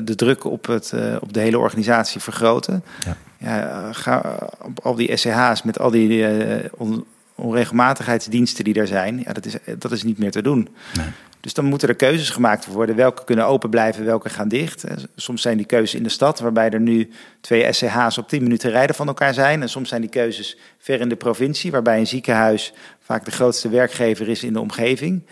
de 0.05 0.15
druk 0.17 0.45
op, 0.45 0.67
het, 0.67 0.93
uh, 0.95 1.17
op 1.21 1.33
de 1.33 1.41
hele 1.41 1.59
organisatie 1.59 2.21
vergroten. 2.21 2.85
Ja. 3.05 3.17
Ja, 3.39 3.93
ga 3.93 4.37
op 4.63 4.81
al 4.83 4.95
die 4.95 5.17
SCH's 5.17 5.63
met 5.63 5.79
al 5.79 5.91
die 5.91 6.09
uh, 6.09 6.65
on, 6.77 7.05
onregelmatigheidsdiensten 7.35 8.65
die 8.65 8.75
er 8.75 8.87
zijn, 8.87 9.23
ja, 9.25 9.33
dat, 9.33 9.47
is, 9.47 9.55
dat 9.79 9.93
is 9.93 10.03
niet 10.03 10.19
meer 10.19 10.31
te 10.31 10.43
doen. 10.43 10.69
Nee. 10.97 11.07
Dus 11.41 11.55
dan 11.55 11.65
moeten 11.65 11.89
er 11.89 11.95
keuzes 11.95 12.31
gemaakt 12.31 12.67
worden. 12.67 12.97
Welke 12.97 13.25
kunnen 13.25 13.47
open 13.47 13.71
blijven, 13.71 14.05
welke 14.05 14.29
gaan 14.29 14.49
dicht. 14.49 14.85
Soms 15.17 15.43
zijn 15.43 15.57
die 15.57 15.67
keuzes 15.67 15.95
in 15.95 16.03
de 16.03 16.09
stad, 16.09 16.39
waarbij 16.41 16.71
er 16.71 16.81
nu 16.81 17.11
twee 17.41 17.73
SCH's 17.73 18.19
op 18.19 18.29
10 18.29 18.43
minuten 18.43 18.71
rijden 18.71 18.97
van 18.97 19.07
elkaar 19.07 19.35
zijn. 19.35 19.63
En 19.63 19.69
soms 19.69 19.89
zijn 19.89 20.01
die 20.01 20.11
keuzes 20.11 20.57
ver 20.79 21.01
in 21.01 21.09
de 21.09 21.17
provincie, 21.17 21.71
waarbij 21.71 21.99
een 21.99 22.07
ziekenhuis 22.07 22.73
vaak 23.01 23.25
de 23.25 23.31
grootste 23.31 23.69
werkgever 23.69 24.29
is 24.29 24.43
in 24.43 24.53
de 24.53 24.61
omgeving. 24.61 25.23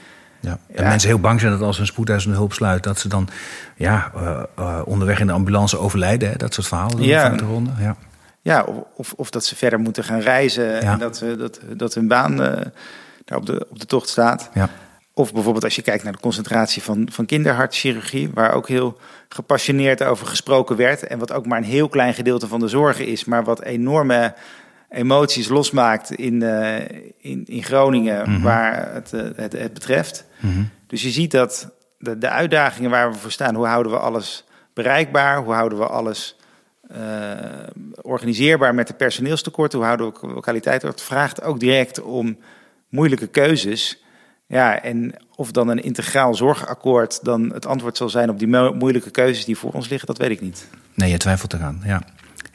Ja. 0.43 0.59
En 0.75 0.85
mensen 0.85 1.09
heel 1.09 1.21
bang 1.21 1.41
zijn 1.41 1.53
dat 1.53 1.63
als 1.63 1.79
een 1.79 1.87
spoedeisende 1.87 2.37
hulp 2.37 2.53
sluit, 2.53 2.83
dat 2.83 2.99
ze 2.99 3.09
dan 3.09 3.29
ja, 3.77 4.13
uh, 4.17 4.43
uh, 4.59 4.81
onderweg 4.85 5.21
in 5.21 5.27
de 5.27 5.33
ambulance 5.33 5.79
overlijden. 5.79 6.31
Hè? 6.31 6.37
Dat 6.37 6.55
soort 6.55 6.67
verhalen. 6.67 7.03
Ja. 7.03 7.29
De 7.29 7.45
ronde. 7.45 7.71
ja. 7.79 7.97
Ja, 8.41 8.67
of, 8.97 9.13
of 9.17 9.31
dat 9.31 9.45
ze 9.45 9.57
verder 9.57 9.79
moeten 9.79 10.05
gaan 10.05 10.21
reizen 10.21 10.65
ja. 10.65 10.81
en 10.81 10.99
dat, 10.99 11.25
dat, 11.39 11.61
dat 11.77 11.95
hun 11.95 12.09
baan 12.09 12.33
uh, 12.33 12.53
daar 13.25 13.39
op 13.39 13.47
de, 13.47 13.67
op 13.71 13.81
de 13.81 13.87
tocht 13.87 14.09
staat. 14.09 14.51
Ja. 14.55 14.69
Of 15.15 15.33
bijvoorbeeld 15.33 15.65
als 15.65 15.77
je 15.77 15.83
kijkt 15.83 16.05
naar 16.05 16.13
de 16.13 16.19
concentratie 16.19 16.83
van, 16.83 17.09
van 17.11 17.27
kinderhartchirurgie, 17.27 18.31
waar 18.35 18.53
ook 18.53 18.69
heel 18.69 18.99
gepassioneerd 19.29 20.03
over 20.03 20.27
gesproken 20.27 20.77
werd. 20.77 21.07
En 21.07 21.19
wat 21.19 21.33
ook 21.33 21.47
maar 21.47 21.59
een 21.59 21.65
heel 21.65 21.89
klein 21.89 22.15
gedeelte 22.15 22.49
van 22.49 22.61
de 22.61 22.69
zorgen 22.69 23.07
is, 23.07 23.25
maar 23.25 23.45
wat 23.45 23.63
enorme 23.63 24.35
emoties 24.93 25.49
losmaakt 25.49 26.13
in, 26.13 26.43
uh, 26.43 26.79
in, 27.19 27.45
in 27.47 27.63
Groningen, 27.63 28.29
mm 28.29 28.35
-hmm. 28.35 28.43
waar 28.43 28.93
het, 28.93 29.13
uh, 29.15 29.23
het, 29.37 29.53
het, 29.53 29.73
betreft. 29.73 30.25
Mm 30.41 30.53
-hmm. 30.53 30.71
Dus 30.87 31.03
je 31.03 31.11
ziet 31.11 31.31
dat 31.31 31.71
de, 31.99 32.19
de 32.19 32.29
uitdagingen 32.29 32.91
waar 32.91 33.13
we 33.13 33.19
voor 33.19 33.31
staan, 33.31 33.55
hoe 33.55 33.67
houden 33.67 33.93
we 33.93 33.99
alles 33.99 34.45
bereikbaar, 34.73 35.43
hoe 35.43 35.55
houden 35.55 35.79
we 35.79 35.87
alles 35.87 36.37
uh, 36.97 36.99
organiseerbaar 38.03 38.75
met 38.75 38.87
de 38.87 38.95
personeelstekort, 38.95 39.73
hoe 39.73 39.85
houden 39.85 40.13
we 40.21 40.41
kwaliteit, 40.41 40.81
dat 40.81 41.03
vraagt 41.03 41.43
ook 41.43 41.61
direct 41.61 42.03
om 42.03 42.39
moeilijke 42.89 43.27
keuzes. 43.27 44.03
Ja, 44.47 44.83
en 44.83 45.15
of 45.37 45.51
dan 45.51 45.69
een 45.69 45.83
integraal 45.83 46.35
zorgakkoord 46.35 47.25
dan 47.25 47.53
het 47.53 47.67
antwoord 47.67 47.97
zal 47.97 48.09
zijn 48.09 48.31
op 48.31 48.39
die 48.39 48.49
moeilijke 48.49 49.11
keuzes 49.11 49.45
die 49.45 49.57
voor 49.57 49.73
ons 49.73 49.89
liggen, 49.89 50.07
dat 50.07 50.19
weet 50.19 50.31
ik 50.31 50.41
niet. 50.41 50.69
Nee, 50.95 51.11
je 51.11 51.17
twijfelt 51.17 51.53
eraan, 51.53 51.83
ja. 51.85 52.03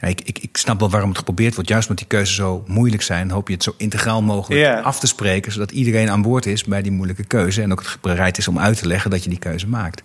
Ja 0.00 0.08
ik, 0.08 0.20
ik, 0.20 0.38
ik 0.38 0.56
snap 0.56 0.80
wel 0.80 0.90
waarom 0.90 1.08
het 1.08 1.18
geprobeerd 1.18 1.54
wordt. 1.54 1.68
Juist 1.68 1.88
omdat 1.88 2.08
die 2.08 2.16
keuzes 2.16 2.36
zo 2.36 2.64
moeilijk 2.66 3.02
zijn, 3.02 3.30
hoop 3.30 3.48
je 3.48 3.54
het 3.54 3.62
zo 3.62 3.74
integraal 3.76 4.22
mogelijk 4.22 4.84
af 4.84 5.00
te 5.00 5.06
spreken, 5.06 5.52
zodat 5.52 5.70
iedereen 5.70 6.10
aan 6.10 6.22
boord 6.22 6.46
is 6.46 6.64
bij 6.64 6.82
die 6.82 6.92
moeilijke 6.92 7.24
keuze 7.24 7.62
en 7.62 7.72
ook 7.72 7.96
bereid 8.00 8.38
is 8.38 8.48
om 8.48 8.58
uit 8.58 8.78
te 8.78 8.86
leggen 8.86 9.10
dat 9.10 9.22
je 9.22 9.30
die 9.30 9.38
keuze 9.38 9.68
maakt. 9.68 10.02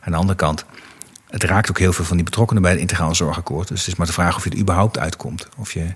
Aan 0.00 0.12
de 0.12 0.18
andere 0.18 0.38
kant, 0.38 0.64
het 1.30 1.42
raakt 1.42 1.70
ook 1.70 1.78
heel 1.78 1.92
veel 1.92 2.04
van 2.04 2.16
die 2.16 2.24
betrokkenen 2.24 2.62
bij 2.62 2.70
het 2.70 2.80
integraal 2.80 3.14
zorgakkoord. 3.14 3.68
Dus 3.68 3.78
het 3.78 3.88
is 3.88 3.96
maar 3.96 4.06
de 4.06 4.12
vraag 4.12 4.36
of 4.36 4.44
je 4.44 4.50
er 4.50 4.58
überhaupt 4.58 4.98
uitkomt. 4.98 5.48
Of 5.56 5.72
je, 5.72 5.86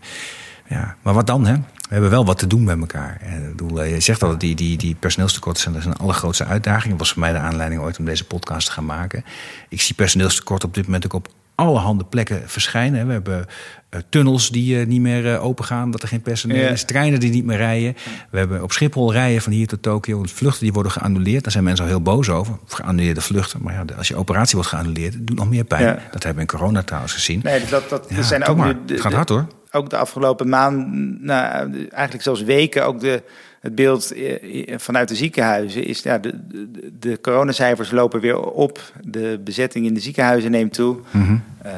ja. 0.68 0.96
Maar 1.02 1.14
wat 1.14 1.26
dan, 1.26 1.46
hè? 1.46 1.54
We 1.54 1.98
hebben 1.98 2.10
wel 2.10 2.24
wat 2.24 2.38
te 2.38 2.46
doen 2.46 2.64
met 2.64 2.78
elkaar. 2.78 3.18
En, 3.20 3.42
ik 3.42 3.56
bedoel, 3.56 3.82
je 3.82 4.00
zegt 4.00 4.22
al, 4.22 4.38
die, 4.38 4.54
die, 4.54 4.78
die 4.78 4.94
personeelstekorten 4.94 5.62
zijn, 5.62 5.74
dat 5.74 5.84
een 5.84 5.96
allergrootste 5.96 6.44
uitdaging. 6.44 6.90
Dat 6.90 6.98
was 6.98 7.12
voor 7.12 7.20
mij 7.20 7.32
de 7.32 7.38
aanleiding 7.38 7.80
ooit 7.80 7.98
om 7.98 8.04
deze 8.04 8.24
podcast 8.24 8.66
te 8.66 8.72
gaan 8.72 8.84
maken. 8.84 9.24
Ik 9.68 9.80
zie 9.80 9.94
personeelstekort 9.94 10.64
op 10.64 10.74
dit 10.74 10.84
moment 10.84 11.04
ook 11.04 11.12
op 11.12 11.28
allerhande 11.54 12.04
plekken 12.04 12.42
verschijnen. 12.46 13.06
We 13.06 13.12
hebben 13.12 13.46
uh, 13.94 14.00
tunnels 14.08 14.50
die 14.50 14.80
uh, 14.80 14.86
niet 14.86 15.00
meer 15.00 15.24
uh, 15.24 15.44
open 15.44 15.64
gaan, 15.64 15.90
dat 15.90 16.02
er 16.02 16.08
geen 16.08 16.22
personeel 16.22 16.62
Ja. 16.64 16.68
is. 16.68 16.84
Treinen 16.84 17.20
die 17.20 17.30
niet 17.30 17.44
meer 17.44 17.56
rijden. 17.56 17.96
We 18.30 18.38
hebben 18.38 18.62
op 18.62 18.72
Schiphol 18.72 19.12
rijden 19.12 19.42
van 19.42 19.52
hier 19.52 19.66
tot 19.66 19.82
Tokio. 19.82 20.22
Vluchten 20.24 20.62
die 20.62 20.72
worden 20.72 20.92
geannuleerd. 20.92 21.42
Daar 21.42 21.52
zijn 21.52 21.64
mensen 21.64 21.84
al 21.84 21.90
heel 21.90 22.02
boos 22.02 22.28
over. 22.28 22.58
Geannuleerde 22.66 23.20
vluchten. 23.20 23.62
Maar 23.62 23.74
ja, 23.74 23.84
als 23.96 24.08
je 24.08 24.16
operatie 24.16 24.54
wordt 24.54 24.68
geannuleerd, 24.70 25.16
doet 25.18 25.36
nog 25.38 25.48
meer 25.48 25.64
pijn. 25.64 25.82
Ja. 25.82 25.92
Dat 26.10 26.22
hebben 26.22 26.34
we 26.34 26.52
in 26.52 26.58
corona 26.58 26.82
trouwens 26.82 27.12
gezien. 27.12 27.40
Nee, 27.42 27.60
dus 27.60 27.70
dat, 27.70 27.88
dat, 27.88 28.06
Ja, 28.08 28.22
zijn 28.22 28.44
ook 28.44 28.56
maar. 28.56 28.66
nu 28.74 28.80
de, 28.86 28.92
het 28.92 29.02
gaat 29.02 29.12
hard 29.12 29.28
hoor. 29.28 29.46
ook 29.70 29.90
de 29.90 29.96
afgelopen 29.96 30.48
maanden, 30.48 31.18
nou, 31.20 31.72
eigenlijk 31.74 32.22
zelfs 32.22 32.42
weken, 32.42 32.86
ook 32.86 33.00
de, 33.00 33.22
het 33.62 33.74
beeld 33.74 34.12
eh, 34.12 34.78
vanuit 34.78 35.08
de 35.08 35.14
ziekenhuizen 35.14 35.84
is, 35.84 36.02
ja, 36.02 36.18
de, 36.18 36.46
de, 36.48 36.90
de 36.98 37.20
coronacijfers 37.20 37.90
lopen 37.90 38.20
weer 38.20 38.38
op, 38.40 38.92
de 39.04 39.40
bezetting 39.44 39.86
in 39.86 39.94
de 39.94 40.00
ziekenhuizen 40.00 40.50
neemt 40.50 40.72
toe, 40.72 40.98
Mhm. 41.10 41.36
Eh, 41.62 41.72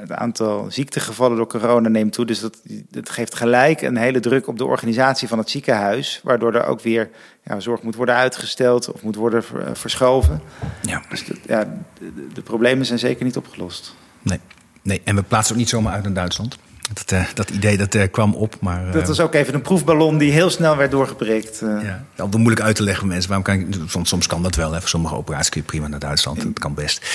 het 0.00 0.12
aantal 0.12 0.66
ziektegevallen 0.68 1.36
door 1.36 1.46
corona 1.46 1.88
neemt 1.88 2.12
toe, 2.12 2.24
dus 2.26 2.40
dat, 2.40 2.60
dat 2.90 3.10
geeft 3.10 3.34
gelijk 3.34 3.82
een 3.82 3.96
hele 3.96 4.20
druk 4.20 4.46
op 4.46 4.58
de 4.58 4.64
organisatie 4.64 5.28
van 5.28 5.38
het 5.38 5.50
ziekenhuis, 5.50 6.20
waardoor 6.22 6.54
er 6.54 6.64
ook 6.66 6.80
weer 6.80 7.10
ja, 7.44 7.60
zorg 7.60 7.82
moet 7.82 7.94
worden 7.94 8.14
uitgesteld 8.14 8.92
of 8.92 9.02
moet 9.02 9.14
worden 9.16 9.44
ver- 9.44 9.76
verschoven. 9.76 10.40
Ja. 10.82 11.02
Dus 11.08 11.26
dat, 11.26 11.36
ja, 11.46 11.64
de, 11.98 12.14
de- 12.14 12.28
de 12.34 12.42
problemen 12.42 12.86
zijn 12.86 12.98
zeker 12.98 13.24
niet 13.24 13.36
opgelost. 13.36 13.94
Nee. 14.22 14.40
nee, 14.82 15.00
en 15.04 15.14
we 15.16 15.22
plaatsen 15.22 15.52
ook 15.54 15.60
niet 15.60 15.68
zomaar 15.68 15.92
uit 15.92 16.02
naar 16.04 16.12
Duitsland. 16.12 16.58
Dat, 16.94 17.12
eh, 17.12 17.24
dat 17.34 17.50
idee 17.50 17.76
dat 17.76 17.94
eh, 17.94 18.10
kwam 18.10 18.34
op, 18.34 18.54
maar... 18.60 18.86
eh, 18.86 18.92
Dat 18.92 19.06
was 19.08 19.20
ook 19.20 19.34
even 19.34 19.54
een 19.54 19.62
proefballon 19.62 20.18
die 20.18 20.32
heel 20.32 20.50
snel 20.50 20.76
werd 20.76 20.90
doorgeprikt. 20.90 21.60
eh. 21.62 21.68
Ja, 21.82 22.04
altijd 22.16 22.42
moeilijk 22.42 22.66
uit 22.66 22.76
te 22.76 22.82
leggen 22.82 23.00
voor 23.02 23.10
mensen. 23.12 23.28
Waarom 23.28 23.46
kan 23.46 23.58
ik, 23.58 23.66
soms, 23.90 24.08
soms 24.08 24.26
kan 24.26 24.42
dat 24.42 24.54
wel. 24.54 24.70
Voor 24.70 24.88
sommige 24.88 25.14
operaties 25.14 25.48
kun 25.48 25.60
je 25.60 25.66
prima 25.66 25.88
naar 25.88 25.98
Duitsland. 25.98 26.42
Dat 26.42 26.58
kan 26.58 26.74
best. 26.74 27.06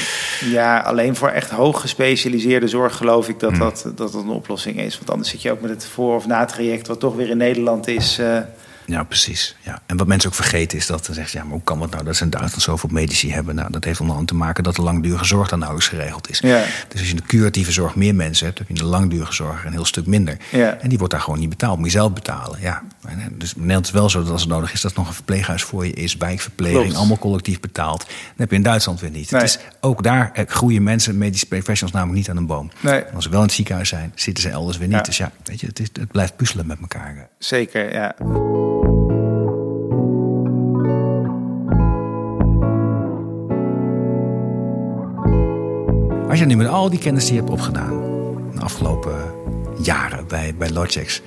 Ja, 0.46 0.80
alleen 0.80 1.16
voor 1.16 1.28
echt 1.30 1.50
hoog 1.50 1.82
gespecialiseerde 1.82 2.68
zorg 2.68 2.96
geloof 2.96 3.28
ik 3.30 3.40
dat 3.40 3.56
dat, 3.56 3.82
dat, 3.86 3.98
dat 3.98 4.14
een 4.14 4.30
oplossing 4.30 4.80
is. 4.80 4.98
Want 4.98 5.10
anders 5.10 5.30
zit 5.30 5.42
je 5.42 5.52
ook 5.52 5.62
met 5.62 5.70
het 5.70 5.86
voor- 5.86 6.16
of 6.16 6.26
na-traject, 6.28 6.88
wat 6.88 7.00
toch 7.00 7.16
weer 7.16 7.30
in 7.30 7.38
Nederland 7.38 7.88
is. 7.88 8.20
Ja, 8.90 9.04
precies. 9.04 9.56
Ja. 9.62 9.82
En 9.86 9.98
wat 9.98 10.08
mensen 10.08 10.30
ook 10.30 10.36
vergeten 10.36 10.78
is 10.78 10.86
dat 10.86 11.06
ze 11.06 11.14
zeggen... 11.14 11.40
Ja, 11.40 11.44
maar 11.46 11.54
hoe 11.54 11.64
kan 11.64 11.82
het 11.82 11.92
nou 11.92 12.04
dat 12.04 12.16
ze 12.16 12.24
in 12.24 12.30
Duitsland 12.30 12.62
zoveel 12.64 12.90
medici 12.92 13.32
hebben? 13.34 13.56
Nou, 13.56 13.72
dat 13.72 13.84
heeft 13.84 14.00
onder 14.00 14.16
andere 14.16 14.34
te 14.38 14.44
maken 14.44 14.64
dat 14.64 14.76
de 14.76 14.82
langdurige 14.82 15.26
zorg 15.26 15.50
dan 15.50 15.60
nauwelijks 15.60 15.94
geregeld 15.94 16.30
is. 16.30 16.40
Ja. 16.40 16.64
Dus 16.88 17.00
als 17.00 17.10
je 17.10 17.10
in 17.10 17.16
de 17.16 17.28
curatieve 17.28 17.72
zorg 17.72 17.96
meer 17.96 18.16
mensen 18.16 18.46
hebt... 18.46 18.58
heb 18.58 18.68
je 18.68 18.74
in 18.74 18.80
de 18.80 18.86
langdurige 18.86 19.34
zorg 19.34 19.66
een 19.66 19.72
heel 19.72 19.86
stuk 19.86 20.06
minder. 20.06 20.38
Ja. 20.52 20.78
En 20.78 20.90
die 20.90 20.98
wordt 20.98 21.14
daar 21.14 21.22
gewoon 21.24 21.40
niet 21.40 21.50
betaald. 21.50 21.78
Moet 21.78 21.86
je 21.92 21.98
zelf 21.98 22.14
betalen. 22.14 22.60
Ja. 22.62 22.84
Eh, 23.06 23.14
Dus 23.32 23.54
in 23.54 23.60
Nederland 23.60 23.86
is 23.86 23.92
wel 23.92 24.10
zo 24.10 24.22
dat 24.24 24.32
als 24.32 24.42
het 24.42 24.50
nodig 24.50 24.74
is... 24.74 24.82
dat 24.82 24.96
nog 24.96 25.08
een 25.08 25.14
verpleeghuis 25.14 25.64
voor 25.64 25.86
je 25.86 25.94
is, 25.94 26.16
wijkverpleging... 26.18 26.82
Klopt. 26.82 26.98
allemaal 26.98 27.18
collectief 27.18 27.60
betaald. 27.60 28.00
Dat 28.00 28.10
heb 28.36 28.50
je 28.50 28.56
in 28.56 28.64
Duitsland 28.64 29.00
weer 29.00 29.10
niet. 29.12 29.32
Nee. 29.32 29.42
Het 29.42 29.50
is, 29.50 29.60
ook 29.80 30.04
daar 30.04 30.32
eh, 30.34 30.46
groeien 30.48 30.84
mensen, 30.84 31.18
medische 31.18 31.48
professionals... 31.48 31.92
namelijk 31.98 32.18
niet 32.18 32.30
aan 32.30 32.38
een 32.38 32.46
boom. 32.48 32.72
Nee. 32.80 33.04
Als 33.14 33.24
ze 33.24 33.30
wel 33.30 33.40
in 33.40 33.46
het 33.46 33.56
ziekenhuis 33.56 33.90
zijn, 33.90 34.12
zitten 34.16 34.44
ze 34.44 34.50
elders 34.50 34.78
weer 34.78 34.88
niet. 34.88 34.98
Ja. 34.98 35.02
Dus 35.04 35.18
ja, 35.18 35.32
weet 35.44 35.60
je, 35.60 35.68
het, 35.68 35.80
is, 35.80 35.88
het 35.94 36.12
blijft 36.12 36.36
puzzelen 36.36 36.68
met 36.68 36.78
elkaar. 36.82 37.28
zeker, 37.40 37.94
ja. 37.94 38.16
Als 46.30 46.40
je 46.40 46.46
nu 46.46 46.56
met 46.56 46.68
al 46.68 46.90
die 46.90 47.00
kennis 47.00 47.24
die 47.24 47.34
je 47.34 47.40
hebt 47.40 47.52
opgedaan 47.52 48.10
de 48.54 48.62
afgelopen 48.62 49.34
jaren 49.82 50.28
bij, 50.28 50.56
bij 50.56 50.70
Logix, 50.70 51.18
een 51.20 51.24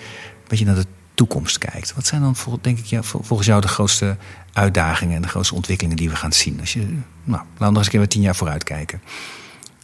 beetje 0.48 0.64
naar 0.64 0.74
de 0.74 0.86
toekomst 1.14 1.58
kijkt, 1.58 1.94
wat 1.94 2.06
zijn 2.06 2.20
dan 2.20 2.36
vol- 2.36 2.58
denk 2.60 2.78
ik, 2.78 2.84
ja, 2.84 3.02
vol- 3.02 3.22
volgens 3.22 3.48
jou 3.48 3.60
de 3.60 3.68
grootste 3.68 4.16
uitdagingen 4.52 5.16
en 5.16 5.22
de 5.22 5.28
grootste 5.28 5.54
ontwikkelingen 5.54 5.96
die 5.96 6.10
we 6.10 6.16
gaan 6.16 6.32
zien? 6.32 6.60
Als 6.60 6.72
je, 6.72 6.80
nou, 6.80 7.00
laten 7.24 7.56
we 7.58 7.64
nog 7.64 7.76
eens 7.76 7.84
een 7.84 7.90
keer 7.90 8.00
met 8.00 8.10
tien 8.10 8.22
jaar 8.22 8.36
vooruit 8.36 8.64
kijken. 8.64 9.02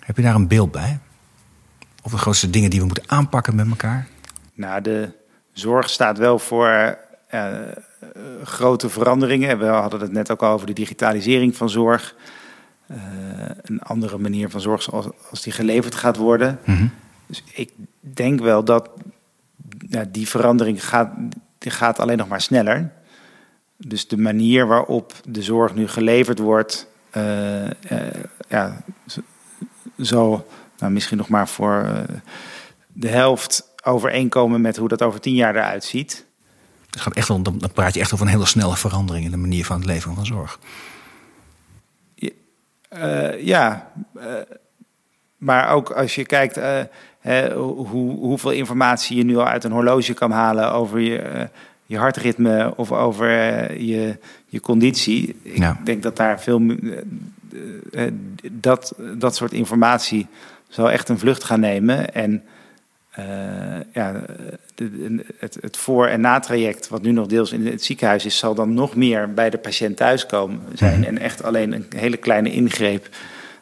Heb 0.01 0.17
je 0.17 0.23
daar 0.23 0.35
een 0.35 0.49
beeld 0.49 0.73
bij? 0.73 0.99
Of 2.03 2.11
de 2.11 2.19
grootste 2.19 2.51
dingen 2.51 2.71
die 2.71 2.81
we 2.81 2.87
moeten 2.87 3.05
aanpakken 3.07 3.55
met 3.55 3.69
elkaar? 3.69 4.07
Nou, 4.55 4.83
de 4.83 5.13
zorg 5.53 5.91
staat 5.91 6.19
wel 6.19 6.39
voor 6.39 6.99
grote 8.43 8.89
veranderingen. 8.89 9.59
We 9.59 9.67
hadden 9.67 10.01
het 10.01 10.13
net 10.13 10.31
ook 10.31 10.43
al 10.43 10.53
over 10.53 10.67
de 10.67 10.73
digitalisering 10.73 11.57
van 11.57 11.71
zorg. 11.71 12.15
Eh, 12.87 12.97
een 13.63 13.83
andere 13.83 14.19
manier 14.19 14.51
van 14.51 14.61
zorg 14.61 14.83
zoals 14.83 15.07
als 15.31 15.43
die 15.43 15.53
geleverd 15.53 15.95
gaat 15.95 16.17
worden. 16.17 16.61
Dus 17.27 17.43
ik 17.53 17.73
denk 18.01 18.41
wel 18.41 18.65
dat 18.65 18.91
ja, 19.89 20.05
die 20.11 20.29
verandering 20.29 20.85
gaat, 20.85 21.11
die 21.59 21.71
gaat 21.71 21.99
alleen 21.99 22.17
nog 22.17 22.29
maar 22.29 22.41
sneller. 22.41 22.93
Dus 23.77 24.09
de 24.09 24.17
manier 24.17 24.67
waarop 24.67 25.13
de 25.29 25.43
zorg 25.43 25.75
nu 25.75 25.89
geleverd 25.89 26.39
wordt, 26.39 26.89
eh, 27.11 27.67
eh, 27.67 28.25
ja, 28.49 28.83
zal 29.97 30.47
nou, 30.79 30.93
misschien 30.93 31.17
nog 31.17 31.29
maar 31.29 31.49
voor 31.49 31.83
eh, 31.83 32.17
de 32.93 33.09
helft 33.09 33.75
overeenkomen 33.85 34.61
met 34.61 34.77
hoe 34.77 34.89
dat 34.89 35.03
over 35.03 35.21
tien 35.21 35.35
jaar 35.35 35.57
eruit 35.57 35.85
ziet. 35.85 36.27
Het 36.91 37.01
gaat 37.01 37.15
echt 37.15 37.29
wel, 37.29 37.43
dan 37.43 37.59
dan 37.59 37.73
praat 37.73 37.95
je 37.95 38.01
echt 38.01 38.13
over 38.13 38.27
een 38.27 38.33
hele 38.33 38.47
snelle 38.47 38.77
verandering 38.77 39.25
in 39.25 39.31
de 39.31 39.37
manier 39.37 39.65
van 39.65 39.77
het 39.77 39.85
leveren 39.87 40.15
van 40.17 40.27
zorg. 40.27 40.59
Eh, 42.89 43.45
ja, 43.45 43.93
eh, 44.15 44.25
maar 45.37 45.69
ook 45.71 45.91
als 45.91 46.15
je 46.15 46.25
kijkt 46.27 46.57
eh, 46.57 46.81
hè, 47.21 47.55
hoe, 47.55 48.11
hoeveel 48.11 48.51
informatie 48.51 49.17
je 49.17 49.25
nu 49.25 49.37
al 49.37 49.47
uit 49.47 49.65
een 49.65 49.73
horloge 49.73 50.15
kan 50.15 50.31
halen 50.31 50.73
over 50.73 50.99
je, 51.01 51.49
je 51.87 51.99
hartritme 51.99 52.73
of 52.77 52.93
over 52.93 53.29
je, 53.83 54.19
je 54.47 54.61
conditie. 54.61 55.37
Ik 55.43 55.57
Ja. 55.59 55.81
denk 55.85 56.03
dat 56.03 56.17
daar 56.17 56.41
veel 56.41 56.63
dat, 58.53 58.95
dat 59.19 59.37
soort 59.37 59.53
informatie 59.53 60.27
zal 60.69 60.91
echt 60.91 61.09
een 61.09 61.19
vlucht 61.19 61.45
gaan 61.45 61.61
nemen. 61.61 62.15
En 62.15 62.43
eh, 63.19 63.25
ja, 63.93 64.25
de- 64.75 65.25
het, 65.39 65.59
het 65.61 65.77
voor- 65.77 66.07
en 66.07 66.21
natraject, 66.21 66.89
wat 66.89 67.03
nu 67.03 67.11
nog 67.13 67.27
deels 67.27 67.53
in 67.53 67.67
het 67.67 67.85
ziekenhuis 67.85 68.25
is, 68.25 68.39
zal 68.39 68.55
dan 68.55 68.75
nog 68.75 68.95
meer 68.97 69.35
bij 69.35 69.51
de 69.51 69.59
patiënt 69.59 69.97
thuiskomen 69.97 70.61
zijn. 70.75 71.05
En 71.07 71.19
echt 71.19 71.43
alleen 71.43 71.73
een 71.73 71.87
hele 71.97 72.17
kleine 72.17 72.53
ingreep 72.53 73.09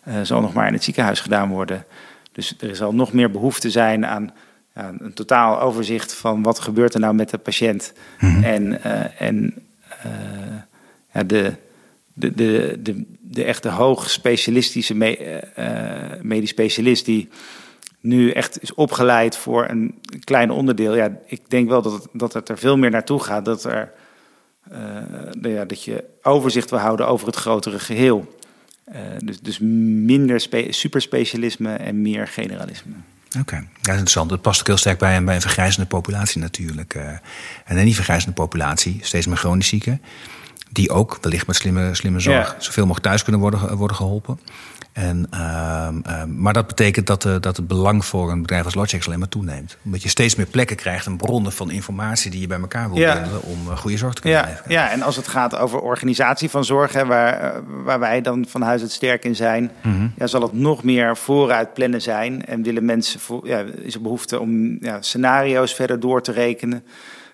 eh, 0.03 0.15
zal 0.23 0.41
nog 0.41 0.53
maar 0.53 0.67
in 0.67 0.73
het 0.73 0.85
ziekenhuis 0.85 1.21
gedaan 1.21 1.49
worden. 1.49 1.85
Dus 2.33 2.55
er 2.61 2.77
zal 2.77 2.95
nog 2.95 3.13
meer 3.13 3.31
behoefte 3.31 3.71
zijn 3.71 4.07
aan 4.07 4.33
een 4.73 5.13
totaal 5.15 5.61
overzicht 5.61 6.15
van 6.15 6.43
wat 6.43 6.59
gebeurt 6.61 6.95
er 6.95 7.01
nou 7.01 7.15
met 7.15 7.31
de 7.31 7.39
patiënt. 7.39 7.93
En, 8.43 8.83
eh, 8.83 9.21
en 9.21 9.55
ja, 11.13 11.23
de, 11.23 11.53
de, 12.13 12.35
de, 12.35 12.77
de, 12.83 13.05
de 13.21 13.45
echte 13.45 13.69
hoog 13.69 14.11
specialistische 14.11 14.95
me, 14.95 15.41
medisch 16.23 16.51
specialist 16.51 17.05
die 17.05 17.29
nu 18.07 18.31
echt 18.31 18.63
is 18.63 18.75
opgeleid 18.75 19.37
voor 19.37 19.69
een 19.69 20.01
klein 20.25 20.51
onderdeel. 20.51 20.97
Ja, 20.97 21.11
ik 21.27 21.41
denk 21.49 21.69
wel 21.69 21.83
dat 21.83 21.93
het, 21.93 22.07
dat 22.13 22.33
het 22.33 22.49
er 22.49 22.59
veel 22.59 22.77
meer 22.77 22.91
naartoe 22.91 23.23
gaat. 23.23 23.45
Dat 23.45 23.65
er 23.65 23.93
nou 25.33 25.49
ja, 25.49 25.65
dat 25.65 25.83
je 25.83 26.05
overzicht 26.23 26.71
wil 26.71 26.79
houden 26.79 27.09
over 27.09 27.27
het 27.27 27.37
grotere 27.37 27.79
geheel. 27.79 28.39
dus, 29.19 29.41
dus 29.41 29.59
minder 29.59 30.41
spe 30.41 30.67
superspecialisme 30.71 31.75
en 31.75 32.03
meer 32.03 32.29
generalisme. 32.29 32.93
Oké, 33.41 33.57
dat 33.57 33.87
is 33.87 33.93
interessant. 33.93 34.31
Dat 34.31 34.43
past 34.43 34.61
ook 34.61 34.67
heel 34.67 34.77
sterk 34.77 34.99
bij 34.99 35.17
een, 35.17 35.25
bij 35.25 35.35
een 35.35 35.41
vergrijzende 35.41 35.87
populatie 35.87 36.41
natuurlijk. 36.41 36.95
en 37.65 37.77
in 37.77 37.85
die 37.85 37.95
vergrijzende 37.95 38.35
populatie, 38.35 38.99
steeds 39.03 39.27
meer 39.27 39.37
chronisch 39.37 39.69
zieken 39.69 40.01
die 40.77 40.91
ook 40.91 41.19
wellicht 41.21 41.47
met 41.47 41.57
slimme, 41.57 41.95
slimme 41.95 42.21
zorg 42.21 42.57
zoveel 42.59 42.83
mogelijk 42.83 43.07
thuis 43.07 43.23
kunnen 43.23 43.41
worden, 43.41 43.77
worden 43.77 43.97
geholpen. 43.97 44.41
En, 44.97 45.27
uh, 45.35 45.89
uh, 46.07 46.25
maar 46.25 46.53
dat 46.53 46.67
betekent 46.67 47.07
dat, 47.07 47.25
uh, 47.25 47.37
dat 47.41 47.57
het 47.57 47.67
belang 47.67 48.05
voor 48.05 48.31
een 48.31 48.41
bedrijf 48.41 48.65
als 48.65 48.75
Logix 48.75 49.07
alleen 49.07 49.19
maar 49.19 49.29
toeneemt. 49.29 49.77
Omdat 49.85 50.03
je 50.03 50.09
steeds 50.09 50.35
meer 50.35 50.47
plekken 50.47 50.77
krijgt 50.77 51.07
en 51.07 51.17
bronnen 51.17 51.53
van 51.53 51.71
informatie 51.71 52.31
die 52.31 52.41
je 52.41 52.47
bij 52.47 52.61
elkaar 52.61 52.89
wil 52.89 52.99
ja. 52.99 53.25
om 53.43 53.59
uh, 53.69 53.77
goede 53.77 53.97
zorg 53.97 54.15
te 54.15 54.21
kunnen 54.21 54.41
ja. 54.41 54.47
geven. 54.47 54.65
Ja, 54.69 54.91
en 54.91 55.03
als 55.03 55.17
het 55.17 55.29
gaat 55.29 55.57
over 55.57 55.81
organisatie 55.81 56.51
van 56.51 56.65
zorg, 56.65 56.93
hè, 56.93 57.07
waar, 57.07 57.45
uh, 57.45 57.61
waar 57.85 57.99
wij 57.99 58.21
dan 58.21 58.45
van 58.49 58.63
huis 58.63 58.81
uit 58.81 58.91
sterk 58.91 59.25
in 59.25 59.37
zijn, 59.37 59.71
mm 59.83 59.93
-hmm. 59.93 60.13
ja, 60.17 60.27
zal 60.27 60.43
het 60.43 60.53
nog 60.53 60.83
meer 60.83 61.17
vooruit 61.17 61.75
plannen 61.75 62.03
zijn. 62.03 62.45
En 62.45 62.63
willen 62.63 62.85
mensen, 62.85 63.21
voor, 63.21 63.47
ja, 63.49 63.65
is 63.83 63.95
er 63.95 64.03
behoefte 64.03 64.41
om 64.41 64.77
ja, 64.81 65.03
scenario's 65.03 65.75
verder 65.75 66.01
door 66.01 66.23
te 66.23 66.33
rekenen. 66.33 66.85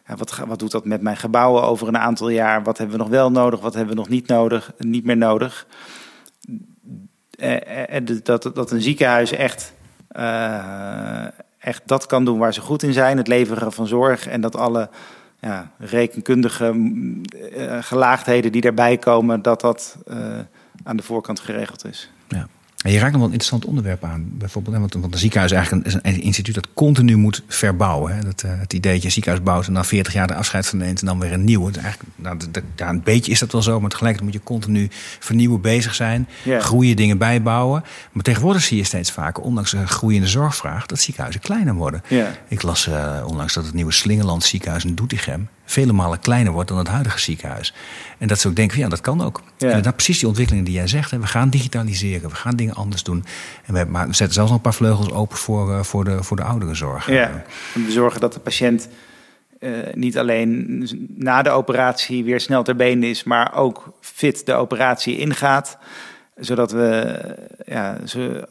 Ja, 0.06 0.16
wat, 0.16 0.40
wat 0.46 0.58
doet 0.58 0.70
dat 0.70 0.84
met 0.84 1.02
mijn 1.02 1.16
gebouwen 1.16 1.62
over 1.62 1.88
een 1.88 1.98
aantal 1.98 2.28
jaar? 2.28 2.62
Wat 2.62 2.78
hebben 2.78 2.96
we 2.96 3.02
nog 3.02 3.12
wel 3.12 3.30
nodig? 3.30 3.60
Wat 3.60 3.74
hebben 3.74 3.94
we 3.94 4.00
nog 4.00 4.08
niet 4.08 4.26
nodig? 4.26 4.72
Niet 4.78 5.04
meer 5.04 5.16
nodig? 5.16 5.66
Eh, 7.42 7.96
eh, 7.96 8.06
dat, 8.22 8.50
dat 8.54 8.70
een 8.70 8.82
ziekenhuis 8.82 9.32
echt, 9.32 9.72
echt 11.58 11.82
dat 11.84 12.06
kan 12.06 12.24
doen 12.24 12.38
waar 12.38 12.54
ze 12.54 12.60
goed 12.60 12.82
in 12.82 12.92
zijn, 12.92 13.16
het 13.16 13.28
leveren 13.28 13.72
van 13.72 13.86
zorg. 13.86 14.26
En 14.26 14.40
dat 14.40 14.56
alle 14.56 14.88
ja, 15.40 15.70
rekenkundige 15.78 16.72
uh, 16.72 17.78
gelaagdheden 17.80 18.52
die 18.52 18.60
daarbij 18.60 18.96
komen, 18.96 19.42
dat 19.42 19.60
dat 19.60 19.96
aan 20.84 20.96
de 20.96 21.02
voorkant 21.02 21.40
geregeld 21.40 21.84
is. 21.84 22.11
En 22.82 22.92
je 22.92 22.98
raakt 22.98 23.10
nog 23.12 23.20
wel 23.20 23.26
een 23.26 23.32
interessant 23.32 23.64
onderwerp 23.64 24.04
aan. 24.04 24.26
Bijvoorbeeld, 24.28 24.76
want, 24.76 24.94
want 24.94 25.12
een 25.12 25.18
ziekenhuis 25.18 25.50
is 25.50 25.56
eigenlijk 25.56 25.86
een, 25.86 25.92
is 25.92 26.16
een 26.16 26.22
instituut 26.22 26.54
dat 26.54 26.68
continu 26.74 27.16
moet 27.16 27.42
verbouwen. 27.48 28.14
Hè. 28.14 28.22
Dat, 28.22 28.42
uh, 28.46 28.50
het 28.58 28.72
idee 28.72 28.92
dat 28.92 29.00
je 29.00 29.06
een 29.06 29.12
ziekenhuis 29.12 29.44
bouwt 29.44 29.66
en 29.66 29.72
na 29.72 29.84
40 29.84 30.12
jaar 30.12 30.26
de 30.26 30.34
afscheid 30.34 30.66
van 30.66 30.78
neemt 30.78 31.00
en 31.00 31.06
dan 31.06 31.18
weer 31.18 31.32
een 31.32 31.44
nieuw. 31.44 31.70
Eigenlijk, 31.70 32.02
nou, 32.16 32.36
dat, 32.50 32.62
ja, 32.76 32.88
een 32.88 33.02
beetje 33.02 33.32
is 33.32 33.38
dat 33.38 33.52
wel 33.52 33.62
zo, 33.62 33.80
maar 33.80 33.90
tegelijkertijd 33.90 34.32
moet 34.32 34.42
je 34.42 34.48
continu 34.48 34.88
vernieuwen 35.18 35.60
bezig 35.60 35.94
zijn. 35.94 36.28
Yeah. 36.42 36.60
Groeien, 36.60 36.96
dingen 36.96 37.18
bijbouwen. 37.18 37.84
Maar 38.12 38.24
tegenwoordig 38.24 38.62
zie 38.62 38.76
je 38.76 38.84
steeds 38.84 39.10
vaker, 39.10 39.42
ondanks 39.42 39.72
een 39.72 39.88
groeiende 39.88 40.28
zorgvraag, 40.28 40.86
dat 40.86 41.00
ziekenhuizen 41.00 41.40
kleiner 41.42 41.74
worden. 41.74 42.02
Yeah. 42.08 42.28
Ik 42.48 42.62
las 42.62 42.88
uh, 42.88 43.24
onlangs 43.26 43.54
dat 43.54 43.64
het 43.64 43.74
nieuwe 43.74 43.92
Slingerland 43.92 44.44
ziekenhuis 44.44 44.84
in 44.84 44.94
Doetinchem 44.94 45.48
vele 45.72 45.92
malen 45.92 46.20
kleiner 46.20 46.52
wordt 46.52 46.68
dan 46.68 46.78
het 46.78 46.88
huidige 46.88 47.20
ziekenhuis. 47.20 47.74
En 48.18 48.28
dat 48.28 48.38
ze 48.38 48.48
ook 48.48 48.56
denken, 48.56 48.78
ja, 48.78 48.88
dat 48.88 49.00
kan 49.00 49.22
ook. 49.22 49.42
En 49.58 49.82
dat 49.82 49.94
precies 49.94 50.18
die 50.18 50.28
ontwikkeling 50.28 50.64
die 50.64 50.74
jij 50.74 50.86
zegt. 50.86 51.10
Hè. 51.10 51.18
We 51.18 51.26
gaan 51.26 51.50
digitaliseren, 51.50 52.28
we 52.30 52.36
gaan 52.36 52.56
dingen 52.56 52.71
anders 52.74 53.02
doen. 53.02 53.24
En 53.64 53.74
we, 53.74 53.84
maar 53.84 54.06
we 54.06 54.14
zetten 54.14 54.34
zelfs 54.34 54.50
nog 54.50 54.58
een 54.58 54.64
paar 54.64 54.74
vleugels 54.74 55.12
open 55.12 55.36
voor, 55.36 55.70
uh, 55.70 55.82
voor, 55.82 56.04
de, 56.04 56.22
voor 56.22 56.36
de 56.36 56.42
ouderenzorg. 56.42 57.10
Ja, 57.10 57.44
en 57.74 57.84
we 57.84 57.90
zorgen 57.90 58.20
dat 58.20 58.32
de 58.32 58.40
patiënt 58.40 58.88
uh, 59.60 59.70
niet 59.94 60.18
alleen 60.18 60.88
na 61.14 61.42
de 61.42 61.50
operatie 61.50 62.24
weer 62.24 62.40
snel 62.40 62.62
ter 62.62 62.76
been 62.76 63.02
is... 63.02 63.24
maar 63.24 63.54
ook 63.54 63.92
fit 64.00 64.46
de 64.46 64.54
operatie 64.54 65.18
ingaat 65.18 65.78
zodat 66.36 66.72
we 66.72 67.18
ja, 67.66 67.98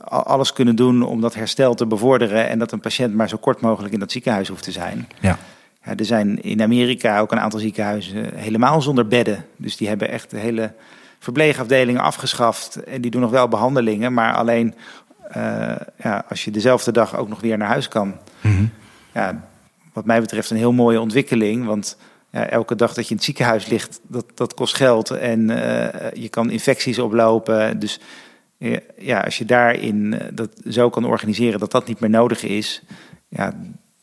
alles 0.05 0.53
kunnen 0.53 0.75
doen 0.75 1.03
om 1.03 1.21
dat 1.21 1.33
herstel 1.33 1.73
te 1.73 1.85
bevorderen 1.85 2.49
en 2.49 2.59
dat 2.59 2.71
een 2.71 2.79
patiënt 2.79 3.13
maar 3.13 3.29
zo 3.29 3.37
kort 3.37 3.61
mogelijk 3.61 3.93
in 3.93 3.99
dat 3.99 4.11
ziekenhuis 4.11 4.47
hoeft 4.47 4.63
te 4.63 4.71
zijn. 4.71 5.07
Ja. 5.19 5.37
Ja, 5.85 5.95
er 5.95 6.05
zijn 6.05 6.41
in 6.41 6.61
Amerika 6.61 7.19
ook 7.19 7.31
een 7.31 7.39
aantal 7.39 7.59
ziekenhuizen 7.59 8.35
helemaal 8.35 8.81
zonder 8.81 9.07
bedden. 9.07 9.45
Dus 9.55 9.77
die 9.77 9.87
hebben 9.87 10.09
echt 10.09 10.29
de 10.29 10.37
hele 10.37 10.73
verpleegafdelingen 11.21 12.01
afgeschaft. 12.01 12.75
En 12.83 13.01
die 13.01 13.11
doen 13.11 13.21
nog 13.21 13.31
wel 13.31 13.47
behandelingen, 13.47 14.13
maar 14.13 14.33
alleen 14.33 14.75
uh, 15.37 15.75
ja, 15.97 16.25
als 16.29 16.45
je 16.45 16.51
dezelfde 16.51 16.91
dag 16.91 17.17
ook 17.17 17.29
nog 17.29 17.41
weer 17.41 17.57
naar 17.57 17.67
huis 17.67 17.87
kan. 17.87 18.07
Mm 18.41 18.55
-hmm. 18.55 18.71
Ja, 19.13 19.49
wat 19.93 20.05
mij 20.05 20.21
betreft 20.21 20.49
een 20.49 20.57
heel 20.57 20.71
mooie 20.71 20.99
ontwikkeling. 20.99 21.65
Want 21.65 21.97
ja, 22.29 22.47
elke 22.47 22.75
dag 22.75 22.93
dat 22.93 23.03
je 23.03 23.09
in 23.09 23.15
het 23.15 23.25
ziekenhuis 23.25 23.67
ligt, 23.67 23.99
dat, 24.07 24.25
dat 24.35 24.53
kost 24.53 24.75
geld. 24.75 25.09
En 25.09 25.49
uh, 25.49 25.57
je 26.13 26.29
kan 26.29 26.49
infecties 26.49 26.99
oplopen. 26.99 27.79
Dus 27.79 27.99
ja, 28.97 29.19
als 29.19 29.37
je 29.37 29.45
daarin 29.45 30.21
dat 30.33 30.49
zo 30.69 30.89
kan 30.89 31.05
organiseren 31.05 31.59
dat 31.59 31.71
dat 31.71 31.87
niet 31.87 31.99
meer 31.99 32.09
nodig 32.09 32.43
is. 32.43 32.81
Ja, 33.27 33.53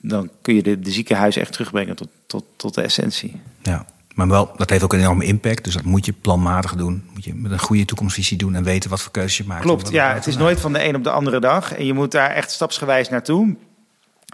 dan 0.00 0.30
kun 0.42 0.54
je 0.54 0.62
de, 0.62 0.80
de 0.80 0.90
ziekenhuizen 0.90 1.42
echt 1.42 1.52
terugbrengen 1.52 1.96
tot, 1.96 2.08
tot, 2.26 2.44
tot 2.56 2.74
de 2.74 2.82
essentie. 2.82 3.40
Ja, 3.62 3.86
maar 4.18 4.28
wel, 4.28 4.50
dat 4.56 4.70
heeft 4.70 4.82
ook 4.82 4.92
een 4.92 4.98
enorme 4.98 5.24
impact. 5.24 5.64
Dus 5.64 5.74
dat 5.74 5.82
moet 5.82 6.06
je 6.06 6.12
planmatig 6.12 6.74
doen. 6.74 7.04
Moet 7.12 7.24
je 7.24 7.34
met 7.34 7.52
een 7.52 7.58
goede 7.58 7.84
toekomstvisie 7.84 8.36
doen 8.36 8.54
en 8.54 8.64
weten 8.64 8.90
wat 8.90 9.00
voor 9.00 9.12
keuzes 9.12 9.36
je 9.36 9.44
maakt. 9.44 9.62
Klopt, 9.62 9.90
ja. 9.90 10.14
Het 10.14 10.26
is 10.26 10.36
nooit 10.36 10.60
van 10.60 10.72
de 10.72 10.84
een 10.84 10.96
op 10.96 11.04
de 11.04 11.10
andere 11.10 11.40
dag. 11.40 11.74
En 11.74 11.86
je 11.86 11.92
moet 11.92 12.10
daar 12.10 12.30
echt 12.30 12.50
stapsgewijs 12.50 13.08
naartoe. 13.08 13.56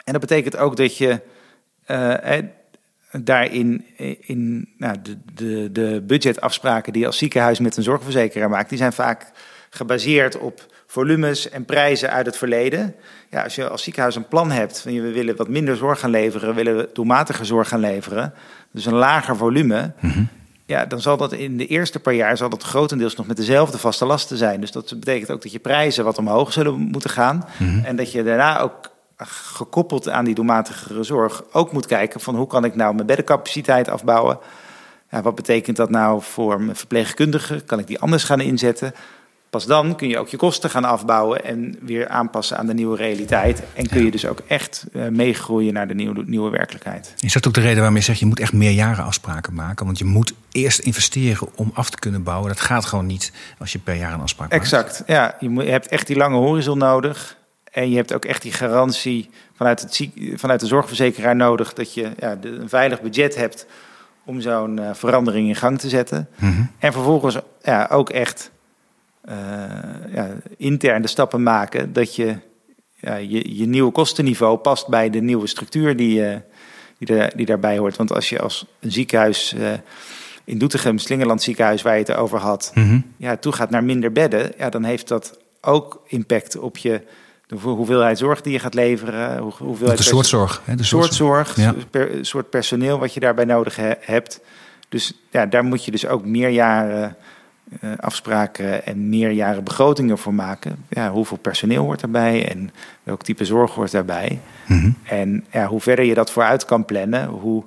En 0.04 0.12
dat 0.12 0.20
betekent 0.20 0.56
ook 0.56 0.76
dat 0.76 0.96
je 0.96 1.20
uh, 1.86 2.38
daarin 3.12 3.84
in, 4.20 4.68
nou, 4.78 4.96
de, 5.02 5.18
de, 5.34 5.72
de 5.72 6.02
budgetafspraken 6.06 6.92
die 6.92 7.00
je 7.00 7.06
als 7.06 7.18
ziekenhuis 7.18 7.58
met 7.58 7.76
een 7.76 7.82
zorgverzekeraar 7.82 8.50
maakt, 8.50 8.68
die 8.68 8.78
zijn 8.78 8.92
vaak 8.92 9.32
gebaseerd 9.70 10.38
op 10.38 10.73
volumes 10.94 11.48
en 11.48 11.64
prijzen 11.64 12.10
uit 12.10 12.26
het 12.26 12.36
verleden. 12.36 12.94
Ja, 13.30 13.42
als 13.42 13.54
je 13.54 13.68
als 13.68 13.82
ziekenhuis 13.82 14.16
een 14.16 14.28
plan 14.28 14.50
hebt, 14.50 14.80
van 14.80 14.92
we 14.92 15.12
willen 15.12 15.36
wat 15.36 15.48
minder 15.48 15.76
zorg 15.76 16.00
gaan 16.00 16.10
leveren, 16.10 16.54
willen 16.54 16.76
we 16.76 16.90
doelmatige 16.92 17.44
zorg 17.44 17.68
gaan 17.68 17.80
leveren, 17.80 18.34
dus 18.70 18.86
een 18.86 18.94
lager 18.94 19.36
volume, 19.36 19.92
mm 20.00 20.10
-hmm. 20.10 20.28
ja, 20.66 20.86
dan 20.86 21.00
zal 21.00 21.16
dat 21.16 21.32
in 21.32 21.56
de 21.56 21.66
eerste 21.66 22.00
paar 22.00 22.14
jaar 22.14 22.36
zal 22.36 22.48
dat 22.48 22.62
grotendeels 22.62 23.16
nog 23.16 23.26
met 23.26 23.36
dezelfde 23.36 23.78
vaste 23.78 24.04
lasten 24.04 24.36
zijn. 24.36 24.60
Dus 24.60 24.72
dat 24.72 24.94
betekent 24.98 25.30
ook 25.30 25.42
dat 25.42 25.52
je 25.52 25.58
prijzen 25.58 26.04
wat 26.04 26.18
omhoog 26.18 26.52
zullen 26.52 26.74
moeten 26.74 27.10
gaan 27.10 27.44
mm 27.56 27.68
-hmm. 27.68 27.84
en 27.84 27.96
dat 27.96 28.12
je 28.12 28.22
daarna 28.22 28.60
ook 28.60 28.92
gekoppeld 29.16 30.08
aan 30.08 30.24
die 30.24 30.34
doelmatigere 30.34 31.02
zorg 31.02 31.42
ook 31.52 31.72
moet 31.72 31.86
kijken 31.86 32.20
van 32.20 32.36
hoe 32.36 32.46
kan 32.46 32.64
ik 32.64 32.74
nou 32.74 32.94
mijn 32.94 33.06
beddencapaciteit 33.06 33.88
afbouwen. 33.88 34.38
Ja, 35.10 35.22
wat 35.22 35.34
betekent 35.34 35.76
dat 35.76 35.90
nou 35.90 36.22
voor 36.22 36.60
mijn 36.60 36.76
verpleegkundigen? 36.76 37.64
Kan 37.64 37.78
ik 37.78 37.86
die 37.86 37.98
anders 37.98 38.24
gaan 38.24 38.40
inzetten? 38.40 38.94
Pas 39.54 39.66
dan 39.66 39.96
kun 39.96 40.08
je 40.08 40.18
ook 40.18 40.28
je 40.28 40.36
kosten 40.36 40.70
gaan 40.70 40.84
afbouwen 40.84 41.44
en 41.44 41.76
weer 41.80 42.08
aanpassen 42.08 42.58
aan 42.58 42.66
de 42.66 42.74
nieuwe 42.74 42.96
realiteit. 42.96 43.62
En 43.74 43.88
kun 43.88 44.04
je 44.04 44.10
dus 44.10 44.26
ook 44.26 44.40
echt 44.46 44.86
uh, 44.92 45.08
meegroeien 45.08 45.72
naar 45.72 45.88
de 45.88 45.94
nieuwe, 45.94 46.22
nieuwe 46.26 46.50
werkelijkheid. 46.50 47.14
Is 47.20 47.32
dat 47.32 47.46
ook 47.46 47.54
de 47.54 47.60
reden 47.60 47.76
waarom 47.76 47.96
je 47.96 48.02
zegt, 48.02 48.18
je 48.18 48.26
moet 48.26 48.40
echt 48.40 48.52
meerjaren 48.52 49.04
afspraken 49.04 49.54
maken? 49.54 49.86
Want 49.86 49.98
je 49.98 50.04
moet 50.04 50.34
eerst 50.52 50.78
investeren 50.78 51.48
om 51.56 51.70
af 51.74 51.90
te 51.90 51.98
kunnen 51.98 52.22
bouwen. 52.22 52.48
Dat 52.48 52.60
gaat 52.60 52.84
gewoon 52.84 53.06
niet 53.06 53.32
als 53.58 53.72
je 53.72 53.78
per 53.78 53.94
jaar 53.94 54.12
een 54.12 54.20
afspraak 54.20 54.50
maakt. 54.50 54.62
Exact, 54.62 55.02
ja. 55.06 55.36
Je, 55.40 55.48
moet, 55.48 55.64
je 55.64 55.70
hebt 55.70 55.88
echt 55.88 56.06
die 56.06 56.16
lange 56.16 56.36
horizon 56.36 56.78
nodig. 56.78 57.36
En 57.70 57.90
je 57.90 57.96
hebt 57.96 58.14
ook 58.14 58.24
echt 58.24 58.42
die 58.42 58.52
garantie 58.52 59.30
vanuit, 59.56 59.80
het 59.80 59.94
ziek, 59.94 60.38
vanuit 60.38 60.60
de 60.60 60.66
zorgverzekeraar 60.66 61.36
nodig... 61.36 61.72
dat 61.72 61.94
je 61.94 62.10
ja, 62.18 62.36
een 62.40 62.68
veilig 62.68 63.02
budget 63.02 63.34
hebt 63.34 63.66
om 64.24 64.40
zo'n 64.40 64.80
uh, 64.80 64.90
verandering 64.92 65.48
in 65.48 65.56
gang 65.56 65.78
te 65.78 65.88
zetten. 65.88 66.28
Mm 66.36 66.54
-hmm. 66.54 66.70
En 66.78 66.92
vervolgens 66.92 67.38
ja, 67.62 67.88
ook 67.90 68.10
echt... 68.10 68.52
Uh, 69.28 69.34
ja, 70.14 70.30
intern 70.56 71.02
de 71.02 71.08
stappen 71.08 71.42
maken 71.42 71.92
dat 71.92 72.16
je, 72.16 72.36
ja, 72.94 73.14
je 73.14 73.56
je 73.56 73.66
nieuwe 73.66 73.92
kostenniveau 73.92 74.58
past 74.58 74.88
bij 74.88 75.10
de 75.10 75.20
nieuwe 75.20 75.46
structuur 75.46 75.96
die, 75.96 76.20
uh, 76.20 76.36
die, 76.98 77.16
er, 77.16 77.36
die 77.36 77.46
daarbij 77.46 77.78
hoort. 77.78 77.96
Want 77.96 78.12
als 78.12 78.28
je 78.28 78.40
als 78.40 78.66
een 78.80 78.92
ziekenhuis 78.92 79.54
uh, 79.58 79.72
in 80.44 80.58
Doetinchem, 80.58 80.98
Slingerland 80.98 81.42
ziekenhuis 81.42 81.82
waar 81.82 81.92
je 81.92 82.04
het 82.04 82.14
over 82.14 82.38
had, 82.38 82.70
mm 82.74 82.88
-hmm. 82.88 83.04
ja, 83.16 83.36
toe 83.36 83.52
gaat 83.52 83.70
naar 83.70 83.84
minder 83.84 84.12
bedden, 84.12 84.52
ja, 84.58 84.68
dan 84.68 84.84
heeft 84.84 85.08
dat 85.08 85.38
ook 85.60 86.02
impact 86.06 86.58
op 86.58 86.76
je 86.76 87.02
de 87.46 87.56
hoeveelheid 87.56 88.18
zorg 88.18 88.40
die 88.40 88.52
je 88.52 88.58
gaat 88.58 88.74
leveren, 88.74 89.38
hoe, 89.38 89.52
hoeveelheid 89.58 89.98
de 89.98 90.04
soort 90.04 90.26
zorg, 90.26 90.62
hè, 90.64 90.74
de 90.74 90.84
soort 90.84 91.14
zorg, 91.14 91.56
ja. 91.56 91.74
per, 91.90 92.10
soort 92.20 92.50
personeel 92.50 92.98
wat 92.98 93.14
je 93.14 93.20
daarbij 93.20 93.44
nodig 93.44 93.76
he, 93.76 93.92
hebt. 94.00 94.40
Dus 94.88 95.12
ja, 95.30 95.46
daar 95.46 95.64
moet 95.64 95.84
je 95.84 95.90
dus 95.90 96.06
ook 96.06 96.24
meer 96.24 96.48
jaren 96.48 97.16
afspraken 97.96 98.86
en 98.86 99.08
meerjaren 99.08 99.64
begrotingen 99.64 100.18
voor 100.18 100.34
maken. 100.34 100.84
Ja, 100.88 101.10
hoeveel 101.10 101.36
personeel 101.36 101.84
hoort 101.84 102.00
daarbij 102.00 102.48
en 102.48 102.70
welk 103.02 103.22
type 103.22 103.44
zorg 103.44 103.74
hoort 103.74 103.90
daarbij. 103.90 104.40
Mm 104.66 104.78
-hmm. 104.78 104.96
En 105.04 105.44
ja, 105.50 105.66
hoe 105.66 105.80
verder 105.80 106.04
je 106.04 106.14
dat 106.14 106.30
vooruit 106.30 106.64
kan 106.64 106.84
plannen, 106.84 107.28
hoe 107.28 107.64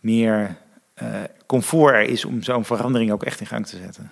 meer 0.00 0.56
uh, 1.02 1.08
comfort 1.46 1.94
er 1.94 2.02
is 2.02 2.24
om 2.24 2.42
zo'n 2.42 2.64
verandering 2.64 3.12
ook 3.12 3.22
echt 3.22 3.40
in 3.40 3.46
gang 3.46 3.66
te 3.66 3.76
zetten. 3.76 4.10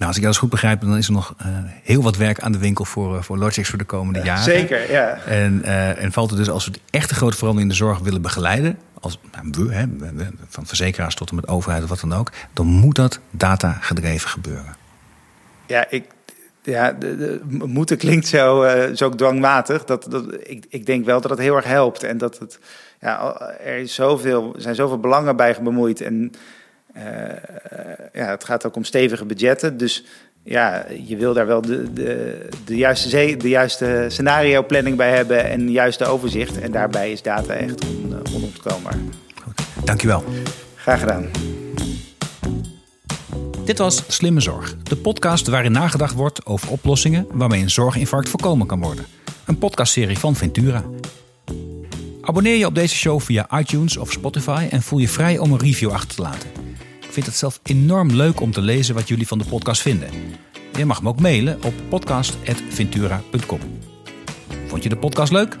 Nou, 0.00 0.12
als 0.12 0.20
ik 0.20 0.26
dat 0.26 0.36
goed 0.36 0.50
begrijp, 0.50 0.80
dan 0.80 0.96
is 0.96 1.06
er 1.06 1.12
nog 1.12 1.34
uh, 1.40 1.46
heel 1.82 2.02
wat 2.02 2.16
werk 2.16 2.40
aan 2.40 2.52
de 2.52 2.58
winkel 2.58 2.84
voor, 2.84 3.16
uh, 3.16 3.22
voor 3.22 3.38
Logix 3.38 3.68
voor 3.68 3.78
de 3.78 3.84
komende 3.84 4.20
jaren. 4.24 4.42
Zeker, 4.42 4.90
ja. 4.90 5.18
En, 5.26 5.62
uh, 5.64 6.02
en 6.02 6.12
valt 6.12 6.30
er 6.30 6.36
dus 6.36 6.50
als 6.50 6.64
we 6.64 6.70
de 6.70 6.80
echte 6.90 7.14
grote 7.14 7.36
verandering 7.36 7.70
in 7.70 7.78
de 7.78 7.84
zorg 7.84 7.98
willen 7.98 8.22
begeleiden, 8.22 8.78
als 9.00 9.18
nou, 9.32 9.68
we, 9.68 9.74
hè, 9.74 9.86
van 10.48 10.66
verzekeraars 10.66 11.14
tot 11.14 11.30
en 11.30 11.36
met 11.36 11.48
overheid 11.48 11.82
of 11.82 11.88
wat 11.88 12.00
dan 12.00 12.12
ook, 12.12 12.30
dan 12.52 12.66
moet 12.66 12.94
dat 12.94 13.20
data 13.30 13.78
gedreven 13.80 14.28
gebeuren. 14.28 14.76
Ja, 15.66 15.86
ik, 15.90 16.04
ja 16.62 16.92
de, 16.92 17.16
de, 17.16 17.40
moeten 17.48 17.96
klinkt 17.96 18.26
zo, 18.26 18.64
uh, 18.64 18.94
zo 18.94 19.10
dwangmatig. 19.10 19.84
Dat, 19.84 20.06
dat, 20.10 20.24
ik, 20.42 20.66
ik 20.68 20.86
denk 20.86 21.04
wel 21.04 21.20
dat 21.20 21.30
het 21.30 21.40
heel 21.40 21.56
erg 21.56 21.66
helpt. 21.66 22.02
En 22.02 22.18
dat 22.18 22.38
het, 22.38 22.58
ja, 23.00 23.40
er 23.64 23.76
is 23.76 23.94
zoveel, 23.94 24.54
zijn 24.56 24.74
zoveel 24.74 25.00
belangen 25.00 25.36
bij 25.36 25.56
bemoeid. 25.62 26.00
En 26.00 26.32
ja, 28.12 28.30
het 28.30 28.44
gaat 28.44 28.66
ook 28.66 28.76
om 28.76 28.84
stevige 28.84 29.24
budgetten. 29.24 29.76
Dus 29.76 30.04
ja, 30.42 30.86
je 31.04 31.16
wil 31.16 31.34
daar 31.34 31.46
wel 31.46 31.60
de, 31.60 31.92
de, 31.92 32.38
de, 32.64 32.76
juiste, 32.76 33.36
de 33.36 33.48
juiste 33.48 34.04
scenario 34.08 34.62
planning 34.62 34.96
bij 34.96 35.16
hebben 35.16 35.44
en 35.44 35.66
de 35.66 35.72
juiste 35.72 36.04
overzicht. 36.04 36.60
En 36.60 36.72
daarbij 36.72 37.12
is 37.12 37.22
data 37.22 37.54
echt 37.54 37.84
on, 37.84 38.14
onontkoombaar. 38.34 38.98
Goed. 39.42 39.60
Dankjewel. 39.84 40.24
Graag 40.74 41.00
gedaan. 41.00 41.26
Dit 43.64 43.78
was 43.78 44.02
Slimme 44.06 44.40
Zorg, 44.40 44.76
de 44.82 44.96
podcast 44.96 45.46
waarin 45.46 45.72
nagedacht 45.72 46.14
wordt 46.14 46.46
over 46.46 46.70
oplossingen 46.70 47.26
waarmee 47.30 47.62
een 47.62 47.70
zorginfarct 47.70 48.28
voorkomen 48.28 48.66
kan 48.66 48.80
worden. 48.80 49.04
Een 49.46 49.58
podcastserie 49.58 50.18
van 50.18 50.36
Ventura. 50.36 50.84
Abonneer 52.22 52.56
je 52.56 52.66
op 52.66 52.74
deze 52.74 52.94
show 52.94 53.20
via 53.20 53.58
iTunes 53.58 53.96
of 53.96 54.12
Spotify 54.12 54.66
en 54.70 54.82
voel 54.82 54.98
je 54.98 55.08
vrij 55.08 55.38
om 55.38 55.52
een 55.52 55.58
review 55.58 55.90
achter 55.90 56.16
te 56.16 56.22
laten. 56.22 56.50
Vind 57.20 57.32
het 57.32 57.40
zelf 57.40 57.60
enorm 57.62 58.10
leuk 58.10 58.40
om 58.40 58.52
te 58.52 58.60
lezen 58.60 58.94
wat 58.94 59.08
jullie 59.08 59.26
van 59.26 59.38
de 59.38 59.44
podcast 59.44 59.82
vinden. 59.82 60.10
Je 60.76 60.84
mag 60.84 61.02
me 61.02 61.08
ook 61.08 61.20
mailen 61.20 61.58
op 61.64 61.74
podcast.ventura.com. 61.88 63.60
Vond 64.66 64.82
je 64.82 64.88
de 64.88 64.96
podcast 64.96 65.32
leuk? 65.32 65.56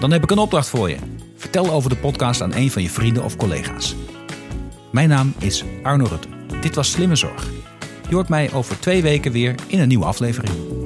Dan 0.00 0.10
heb 0.10 0.22
ik 0.22 0.30
een 0.30 0.38
opdracht 0.38 0.68
voor 0.68 0.88
je. 0.90 0.96
Vertel 1.36 1.70
over 1.70 1.90
de 1.90 1.96
podcast 1.96 2.40
aan 2.42 2.54
een 2.54 2.70
van 2.70 2.82
je 2.82 2.90
vrienden 2.90 3.24
of 3.24 3.36
collega's. 3.36 3.94
Mijn 4.92 5.08
naam 5.08 5.34
is 5.38 5.64
Arno 5.82 6.04
Rutte. 6.04 6.28
Dit 6.60 6.74
was 6.74 6.90
Slimme 6.90 7.16
Zorg. 7.16 7.50
Je 8.08 8.14
hoort 8.14 8.28
mij 8.28 8.52
over 8.52 8.80
twee 8.80 9.02
weken 9.02 9.32
weer 9.32 9.54
in 9.66 9.80
een 9.80 9.88
nieuwe 9.88 10.04
aflevering. 10.04 10.83